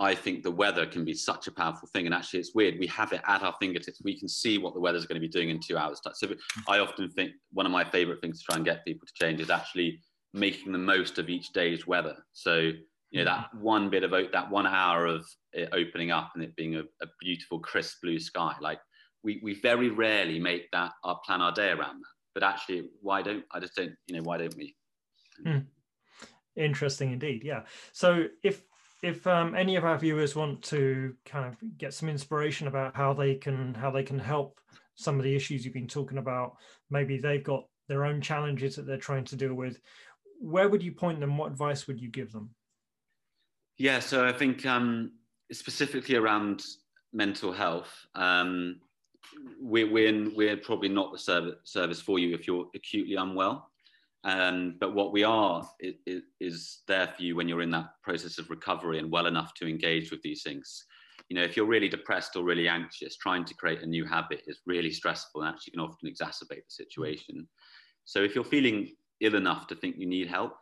I 0.00 0.14
think 0.14 0.42
the 0.42 0.50
weather 0.50 0.86
can 0.86 1.04
be 1.04 1.12
such 1.12 1.46
a 1.46 1.52
powerful 1.52 1.86
thing. 1.92 2.06
And 2.06 2.14
actually, 2.14 2.40
it's 2.40 2.54
weird. 2.54 2.78
We 2.78 2.86
have 2.86 3.12
it 3.12 3.20
at 3.28 3.42
our 3.42 3.54
fingertips. 3.60 4.00
We 4.02 4.18
can 4.18 4.28
see 4.28 4.56
what 4.56 4.72
the 4.72 4.80
weather's 4.80 5.04
going 5.04 5.20
to 5.20 5.26
be 5.26 5.28
doing 5.28 5.50
in 5.50 5.60
two 5.60 5.76
hours. 5.76 6.00
So 6.14 6.28
I 6.66 6.78
often 6.78 7.10
think 7.10 7.32
one 7.52 7.66
of 7.66 7.72
my 7.72 7.84
favorite 7.84 8.22
things 8.22 8.40
to 8.40 8.44
try 8.46 8.56
and 8.56 8.64
get 8.64 8.84
people 8.86 9.06
to 9.06 9.12
change 9.24 9.40
is 9.40 9.50
actually 9.50 10.00
making 10.32 10.72
the 10.72 10.78
most 10.78 11.18
of 11.18 11.28
each 11.28 11.52
day's 11.52 11.86
weather. 11.86 12.16
So 12.32 12.72
you 13.10 13.18
know 13.18 13.24
that 13.24 13.52
one 13.54 13.90
bit 13.90 14.04
of 14.04 14.12
that 14.32 14.50
one 14.50 14.66
hour 14.66 15.06
of 15.06 15.26
it 15.52 15.68
opening 15.72 16.10
up 16.10 16.30
and 16.34 16.44
it 16.44 16.56
being 16.56 16.76
a, 16.76 16.82
a 17.02 17.06
beautiful 17.20 17.58
crisp 17.58 17.98
blue 18.02 18.18
sky 18.18 18.54
like 18.60 18.78
we, 19.22 19.40
we 19.42 19.60
very 19.60 19.90
rarely 19.90 20.38
make 20.38 20.70
that 20.70 20.92
our 21.04 21.20
plan 21.26 21.40
our 21.42 21.52
day 21.52 21.70
around 21.70 22.00
that 22.00 22.14
but 22.34 22.42
actually 22.42 22.88
why 23.02 23.20
don't 23.20 23.44
i 23.52 23.58
just 23.58 23.74
don't 23.74 23.92
you 24.06 24.14
know 24.14 24.22
why 24.22 24.38
don't 24.38 24.56
we 24.56 24.74
hmm. 25.44 25.58
interesting 26.56 27.12
indeed 27.12 27.42
yeah 27.44 27.62
so 27.92 28.26
if 28.42 28.62
if 29.02 29.26
um, 29.26 29.54
any 29.54 29.76
of 29.76 29.84
our 29.84 29.98
viewers 29.98 30.36
want 30.36 30.62
to 30.62 31.14
kind 31.24 31.46
of 31.46 31.56
get 31.78 31.94
some 31.94 32.08
inspiration 32.08 32.66
about 32.66 32.94
how 32.94 33.12
they 33.12 33.34
can 33.34 33.74
how 33.74 33.90
they 33.90 34.02
can 34.02 34.18
help 34.18 34.60
some 34.94 35.16
of 35.16 35.24
the 35.24 35.34
issues 35.34 35.64
you've 35.64 35.74
been 35.74 35.88
talking 35.88 36.18
about 36.18 36.56
maybe 36.90 37.18
they've 37.18 37.44
got 37.44 37.64
their 37.88 38.04
own 38.04 38.20
challenges 38.20 38.76
that 38.76 38.86
they're 38.86 38.98
trying 38.98 39.24
to 39.24 39.36
deal 39.36 39.54
with 39.54 39.80
where 40.40 40.68
would 40.68 40.82
you 40.82 40.92
point 40.92 41.20
them 41.20 41.36
what 41.36 41.50
advice 41.50 41.86
would 41.86 42.00
you 42.00 42.08
give 42.08 42.30
them 42.32 42.50
yeah, 43.80 43.98
so 43.98 44.26
I 44.26 44.32
think 44.32 44.66
um, 44.66 45.12
specifically 45.50 46.14
around 46.14 46.62
mental 47.14 47.50
health, 47.50 47.88
um, 48.14 48.78
we're, 49.58 49.90
we're, 49.90 50.28
we're 50.36 50.58
probably 50.58 50.90
not 50.90 51.12
the 51.12 51.18
service, 51.18 51.54
service 51.64 51.98
for 51.98 52.18
you 52.18 52.34
if 52.34 52.46
you're 52.46 52.66
acutely 52.74 53.14
unwell. 53.14 53.69
Um, 54.24 54.76
but 54.78 54.94
what 54.94 55.12
we 55.12 55.24
are 55.24 55.66
is, 55.80 56.22
is, 56.40 56.80
there 56.86 57.06
for 57.06 57.22
you 57.22 57.36
when 57.36 57.48
you're 57.48 57.62
in 57.62 57.70
that 57.70 57.90
process 58.02 58.38
of 58.38 58.50
recovery 58.50 58.98
and 58.98 59.10
well 59.10 59.26
enough 59.26 59.54
to 59.54 59.68
engage 59.68 60.10
with 60.10 60.20
these 60.22 60.42
things. 60.42 60.84
You 61.28 61.36
know, 61.36 61.42
if 61.42 61.56
you're 61.56 61.66
really 61.66 61.88
depressed 61.88 62.36
or 62.36 62.44
really 62.44 62.68
anxious, 62.68 63.16
trying 63.16 63.44
to 63.46 63.54
create 63.54 63.82
a 63.82 63.86
new 63.86 64.04
habit 64.04 64.42
is 64.46 64.60
really 64.66 64.90
stressful 64.90 65.42
and 65.42 65.48
actually 65.48 65.72
can 65.72 65.80
often 65.80 66.10
exacerbate 66.10 66.64
the 66.66 66.70
situation. 66.70 67.48
So 68.04 68.22
if 68.22 68.34
you're 68.34 68.44
feeling 68.44 68.94
ill 69.20 69.36
enough 69.36 69.66
to 69.68 69.74
think 69.74 69.96
you 69.96 70.06
need 70.06 70.26
help, 70.26 70.52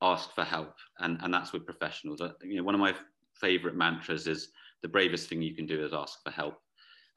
ask 0.00 0.34
for 0.34 0.44
help, 0.44 0.74
and 1.00 1.18
and 1.22 1.32
that's 1.32 1.52
with 1.52 1.66
professionals. 1.66 2.20
Uh, 2.20 2.32
you 2.42 2.56
know, 2.56 2.62
one 2.62 2.74
of 2.74 2.80
my 2.80 2.94
favorite 3.34 3.76
mantras 3.76 4.26
is 4.26 4.48
the 4.82 4.88
bravest 4.88 5.28
thing 5.28 5.42
you 5.42 5.54
can 5.54 5.66
do 5.66 5.84
is 5.84 5.92
ask 5.92 6.18
for 6.24 6.30
help. 6.30 6.54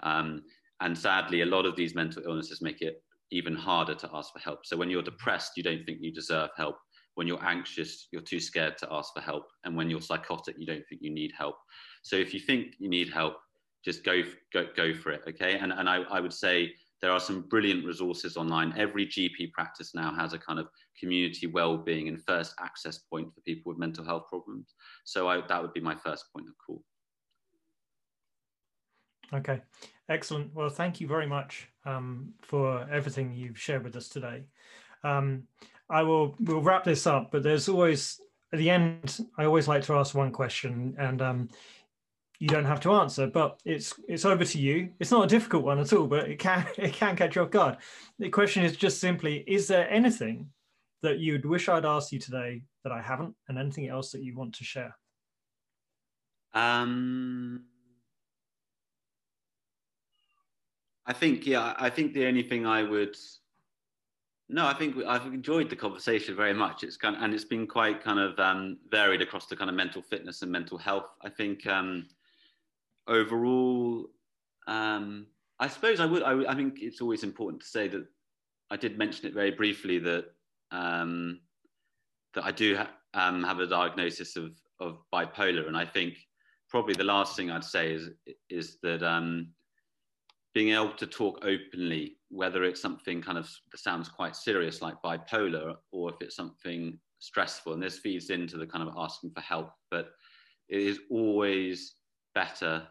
Um, 0.03 0.43
and 0.82 0.97
sadly, 0.97 1.41
a 1.41 1.45
lot 1.45 1.65
of 1.65 1.76
these 1.76 1.95
mental 1.95 2.24
illnesses 2.26 2.61
make 2.61 2.82
it 2.82 3.01
even 3.32 3.55
harder 3.55 3.95
to 3.95 4.09
ask 4.13 4.32
for 4.34 4.39
help. 4.39 4.65
So 4.65 4.78
when 4.78 4.89
you're 4.89 5.01
depressed, 5.01 5.53
you 5.57 5.63
don't 5.63 5.84
think 5.86 5.99
you 6.01 6.11
deserve 6.11 6.49
help. 6.55 6.78
When 7.15 7.28
you're 7.28 7.43
anxious, 7.43 8.07
you're 8.11 8.21
too 8.21 8.39
scared 8.39 8.78
to 8.80 8.88
ask 8.91 9.13
for 9.13 9.21
help. 9.21 9.47
And 9.63 9.76
when 9.76 9.89
you're 9.89 10.01
psychotic, 10.01 10.55
you 10.59 10.65
don't 10.65 10.84
think 10.89 11.01
you 11.01 11.11
need 11.11 11.32
help. 11.38 11.55
So 12.03 12.15
if 12.15 12.34
you 12.34 12.39
think 12.39 12.76
you 12.78 12.89
need 12.89 13.09
help, 13.09 13.38
just 13.84 14.03
go 14.03 14.23
go 14.51 14.65
go 14.76 14.93
for 14.93 15.11
it. 15.11 15.21
Okay. 15.30 15.57
And 15.57 15.71
and 15.71 15.88
I, 15.89 15.97
I 16.03 16.19
would 16.19 16.34
say 16.34 16.73
there 17.01 17.11
are 17.11 17.19
some 17.19 17.41
brilliant 17.41 17.86
resources 17.86 18.36
online. 18.36 18.73
Every 18.78 19.05
GP 19.05 19.51
practice 19.51 19.93
now 19.93 20.13
has 20.13 20.34
a 20.34 20.39
kind 20.39 20.59
of 20.59 20.67
community 20.99 21.45
well-being 21.45 22.07
and 22.07 22.21
first 22.23 22.55
access 22.59 22.97
point 22.97 23.34
for 23.34 23.41
people 23.41 23.71
with 23.71 23.78
mental 23.78 24.03
health 24.03 24.23
problems. 24.30 24.73
So 25.03 25.28
I, 25.28 25.41
that 25.47 25.61
would 25.61 25.73
be 25.73 25.82
my 25.82 25.95
first 25.95 26.26
point 26.34 26.47
of 26.47 26.55
call. 26.65 26.82
Okay, 29.34 29.61
excellent. 30.09 30.53
Well, 30.53 30.69
thank 30.69 30.99
you 30.99 31.07
very 31.07 31.28
much 31.28 31.67
um, 31.86 32.33
for 32.41 32.88
everything 32.91 33.33
you've 33.33 33.59
shared 33.59 33.83
with 33.83 33.95
us 33.95 34.09
today. 34.09 34.43
Um, 35.03 35.43
I 35.89 36.01
will 36.01 36.36
we'll 36.39 36.61
wrap 36.61 36.83
this 36.83 37.05
up, 37.05 37.31
but 37.31 37.43
there's 37.43 37.69
always 37.69 38.19
at 38.51 38.59
the 38.59 38.69
end. 38.69 39.19
I 39.38 39.45
always 39.45 39.67
like 39.67 39.83
to 39.83 39.93
ask 39.95 40.15
one 40.15 40.31
question, 40.31 40.95
and 40.97 41.21
um, 41.21 41.49
you 42.39 42.47
don't 42.47 42.65
have 42.65 42.81
to 42.81 42.93
answer, 42.93 43.27
but 43.27 43.59
it's 43.65 43.93
it's 44.07 44.25
over 44.25 44.43
to 44.43 44.57
you. 44.57 44.89
It's 44.99 45.11
not 45.11 45.25
a 45.25 45.27
difficult 45.27 45.63
one 45.63 45.79
at 45.79 45.93
all, 45.93 46.07
but 46.07 46.29
it 46.29 46.39
can 46.39 46.65
it 46.77 46.93
can 46.93 47.15
catch 47.15 47.36
you 47.36 47.43
off 47.43 47.51
guard. 47.51 47.77
The 48.19 48.29
question 48.29 48.63
is 48.63 48.75
just 48.75 48.99
simply: 48.99 49.43
Is 49.47 49.67
there 49.67 49.89
anything 49.89 50.49
that 51.03 51.19
you'd 51.19 51.45
wish 51.45 51.69
I'd 51.69 51.86
asked 51.86 52.11
you 52.11 52.19
today 52.19 52.63
that 52.83 52.91
I 52.91 53.01
haven't, 53.01 53.36
and 53.47 53.59
anything 53.59 53.88
else 53.88 54.11
that 54.11 54.23
you 54.23 54.36
want 54.36 54.55
to 54.55 54.63
share? 54.63 54.97
Um, 56.53 57.65
I 61.06 61.14
think 61.14 61.45
yeah. 61.45 61.76
I 61.78 61.89
think 61.89 62.14
the 62.14 62.26
only 62.26 62.43
thing 62.43 62.66
I 62.66 62.84
would 62.84 63.16
no, 64.47 64.68
I 64.68 64.74
think 64.74 64.95
I've 65.08 65.26
enjoyed 65.26 65.70
the 65.70 65.76
conversation 65.76 66.36
very 66.36 66.53
much. 66.53 66.84
It's 66.84 66.97
kind 66.97 67.16
of, 67.16 67.24
and 67.24 67.34
it's 67.34 67.45
been 67.45 67.66
quite 67.66 68.03
kind 68.03 68.20
of 68.20 68.39
um, 68.39 68.78
varied 68.91 69.22
across 69.22 69.47
the 69.47 69.56
kind 69.56 69.70
of 69.70 69.76
mental 69.76 70.03
fitness 70.03 70.43
and 70.43 70.51
mental 70.51 70.78
health. 70.78 71.08
I 71.24 71.30
think 71.30 71.66
um, 71.66 72.08
overall, 73.08 74.06
um, 74.68 75.26
I 75.60 75.68
suppose 75.68 75.99
I 75.99 76.06
would. 76.06 76.22
I, 76.22 76.51
I, 76.51 76.56
think 76.56 76.78
it's 76.80 77.01
always 77.01 77.24
important 77.24 77.62
to 77.64 77.68
say 77.68 77.88
that 77.88 78.06
I 78.70 78.78
did 78.78 78.99
mention 78.99 79.26
it 79.26 79.34
very 79.34 79.51
briefly 79.51 79.97
that 79.99 80.26
um, 80.72 81.39
that 82.36 82.43
I 82.43 82.51
do 82.51 82.76
ha- 82.76 82.91
um, 83.16 83.43
have 83.43 83.60
a 83.60 83.68
diagnosis 83.68 84.36
of 84.36 84.51
of 84.80 84.99
bipolar, 85.12 85.68
and 85.68 85.78
I 85.78 85.86
think 85.86 86.18
probably 86.70 86.93
the 86.93 87.03
last 87.03 87.36
thing 87.36 87.49
I'd 87.49 87.64
say 87.64 87.93
is 87.93 88.10
is 88.49 88.78
that 88.84 89.01
um, 89.01 89.47
being 90.56 90.70
able 90.70 90.93
to 90.93 91.06
talk 91.06 91.43
openly, 91.43 92.16
whether 92.30 92.64
it's 92.64 92.82
something 92.82 93.22
kind 93.22 93.38
of 93.38 93.47
sounds 93.76 94.08
quite 94.08 94.38
serious 94.38 94.82
like 94.82 94.95
bipolar, 95.03 95.76
or 95.91 96.10
if 96.10 96.16
it's 96.22 96.36
something 96.36 96.97
stressful, 97.20 97.74
and 97.74 97.84
this 97.84 97.99
feeds 97.99 98.30
into 98.30 98.58
the 98.58 98.66
kind 98.66 98.88
of 98.88 98.95
asking 98.97 99.32
for 99.32 99.41
help, 99.41 99.70
but 99.91 100.12
it 100.70 100.80
is 100.80 101.01
always 101.12 101.95
better 102.34 102.88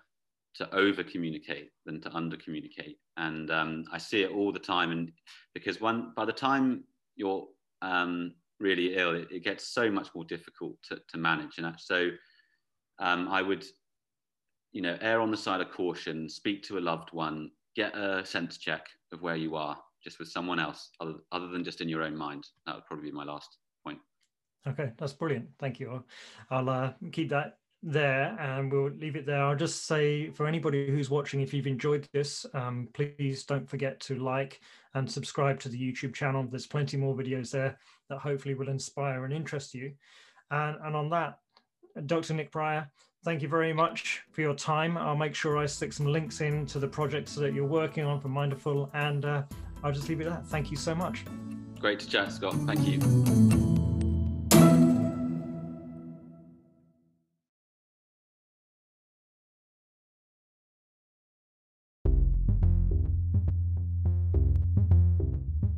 to 0.57 0.75
over 0.75 1.03
communicate 1.03 1.71
than 1.87 2.03
to 2.03 2.15
under 2.15 2.37
communicate. 2.37 2.99
And 3.17 3.51
um, 3.51 3.85
I 3.91 3.99
see 3.99 4.23
it 4.23 4.31
all 4.31 4.53
the 4.53 4.59
time. 4.59 4.93
And 4.93 5.11
because 5.55 5.81
one, 5.81 6.13
by 6.15 6.27
the 6.27 6.33
time 6.33 6.85
you're 7.17 7.47
um, 7.81 8.35
really 8.61 8.95
ill, 8.97 9.15
it, 9.15 9.29
it, 9.31 9.43
gets 9.43 9.69
so 9.69 9.91
much 9.91 10.09
more 10.15 10.25
difficult 10.25 10.77
to, 10.89 11.01
to 11.09 11.19
manage. 11.19 11.59
And 11.59 11.75
so 11.79 12.11
um, 13.01 13.29
I 13.29 13.43
would 13.43 13.65
you 14.75 14.83
know, 14.83 14.99
err 15.01 15.21
on 15.21 15.31
the 15.31 15.37
side 15.37 15.61
of 15.61 15.71
caution, 15.71 16.29
speak 16.29 16.63
to 16.65 16.77
a 16.77 16.81
loved 16.81 17.13
one, 17.13 17.51
get 17.77 17.97
a 17.97 18.27
sense 18.27 18.59
check 18.59 18.87
of 19.13 19.23
where 19.23 19.37
you 19.37 19.55
are 19.55 19.79
just 20.03 20.19
with 20.19 20.29
someone 20.29 20.59
else 20.59 20.91
other, 21.01 21.15
other 21.33 21.49
than 21.49 21.65
just 21.65 21.81
in 21.81 21.89
your 21.89 22.03
own 22.03 22.15
mind. 22.15 22.47
That 22.67 22.75
would 22.75 22.85
probably 22.85 23.11
be 23.11 23.17
my 23.17 23.25
last 23.25 23.57
point. 23.87 23.99
Okay, 24.67 24.91
that's 24.99 25.13
brilliant. 25.13 25.49
Thank 25.59 25.81
you. 25.81 26.05
I'll 26.51 26.69
uh, 26.69 26.93
keep 27.13 27.31
that 27.31 27.59
there 27.85 28.37
and 28.41 28.73
we'll 28.73 28.91
leave 28.91 29.15
it 29.15 29.27
there. 29.27 29.45
I'll 29.45 29.57
just 29.57 29.87
say 29.87 30.31
for 30.31 30.47
anybody 30.47 30.91
who's 30.91 31.09
watching, 31.09 31.41
if 31.41 31.55
you've 31.55 31.67
enjoyed 31.69 32.09
this, 32.13 32.45
um, 32.53 32.89
please 32.95 33.45
don't 33.45 33.69
forget 33.69 34.01
to 34.01 34.19
like 34.19 34.61
and 34.95 35.11
subscribe 35.11 35.61
to 35.61 35.69
the 35.69 35.79
YouTube 35.79 36.15
channel. 36.15 36.47
There's 36.51 36.67
plenty 36.67 36.97
more 36.97 37.15
videos 37.15 37.51
there 37.53 37.79
that 38.09 38.19
hopefully 38.19 38.55
will 38.55 38.69
inspire 38.69 39.25
and 39.25 39.33
interest 39.33 39.73
you. 39.73 39.93
And, 40.51 40.77
and 40.85 40.97
on 40.97 41.11
that, 41.11 41.39
Dr. 42.07 42.35
Nick 42.35 42.51
Pryor, 42.51 42.91
thank 43.25 43.41
you 43.41 43.49
very 43.49 43.73
much 43.73 44.23
for 44.31 44.43
your 44.43 44.55
time. 44.55 44.99
I'll 44.99 45.17
make 45.17 45.35
sure 45.35 45.57
I 45.57 45.67
stick 45.67 45.93
some 45.93 46.07
links 46.07 46.43
in 46.43 46.67
to 46.67 46.79
the 46.79 46.87
projects 46.87 47.35
that 47.37 47.55
you're 47.55 47.67
working 47.67 48.05
on 48.05 48.21
for 48.21 48.29
Minderful, 48.29 48.91
and 48.93 49.25
uh, 49.25 49.43
I'll 49.83 49.93
just 49.93 50.09
leave 50.09 50.21
it 50.21 50.27
at 50.27 50.43
that. 50.43 50.47
Thank 50.47 50.71
you 50.71 50.77
so 50.77 50.95
much. 50.95 51.25
Great 51.81 51.99
to 52.01 52.09
chat, 52.09 52.33
Scott. 52.33 52.55
Thank 52.67 52.87
you. 52.87 53.01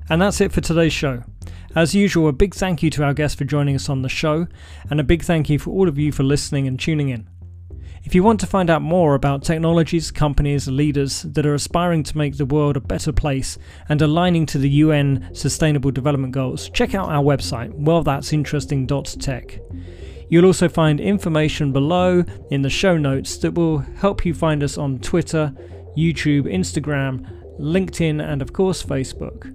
And 0.09 0.22
that's 0.22 0.40
it 0.40 0.53
for 0.53 0.61
today's 0.61 0.92
show. 0.92 1.24
As 1.74 1.94
usual, 1.94 2.28
a 2.28 2.32
big 2.32 2.55
thank 2.55 2.82
you 2.82 2.90
to 2.90 3.03
our 3.03 3.12
guests 3.12 3.36
for 3.36 3.44
joining 3.44 3.74
us 3.74 3.88
on 3.88 4.03
the 4.03 4.09
show, 4.09 4.47
and 4.88 5.01
a 5.01 5.05
big 5.05 5.22
thank 5.22 5.51
you 5.51 5.59
for 5.59 5.70
all 5.70 5.88
of 5.88 5.99
you 5.99 6.12
for 6.12 6.22
listening 6.22 6.66
and 6.66 6.78
tuning 6.78 7.09
in. 7.09 7.28
If 8.07 8.14
you 8.14 8.22
want 8.22 8.38
to 8.38 8.46
find 8.46 8.70
out 8.70 8.82
more 8.82 9.16
about 9.16 9.42
technologies, 9.42 10.12
companies, 10.12 10.68
leaders 10.68 11.22
that 11.22 11.44
are 11.44 11.54
aspiring 11.54 12.04
to 12.04 12.16
make 12.16 12.36
the 12.36 12.46
world 12.46 12.76
a 12.76 12.80
better 12.80 13.11
place 13.11 13.59
and 13.88 14.00
aligning 14.00 14.46
to 14.46 14.59
the 14.59 14.70
UN 14.70 15.28
Sustainable 15.34 15.90
Development 15.90 16.32
Goals, 16.32 16.70
check 16.70 16.94
out 16.94 17.09
our 17.09 17.24
website, 17.24 17.72
wellthat'sinteresting.tech. 17.72 19.59
You'll 20.30 20.46
also 20.46 20.68
find 20.68 21.00
information 21.00 21.72
below 21.72 22.22
in 22.52 22.62
the 22.62 22.70
show 22.70 22.96
notes 22.96 23.38
that 23.38 23.54
will 23.54 23.78
help 23.78 24.24
you 24.24 24.34
find 24.34 24.62
us 24.62 24.78
on 24.78 25.00
Twitter, 25.00 25.52
YouTube, 25.98 26.42
Instagram, 26.42 27.28
LinkedIn, 27.59 28.24
and 28.24 28.40
of 28.40 28.52
course, 28.52 28.84
Facebook. 28.84 29.52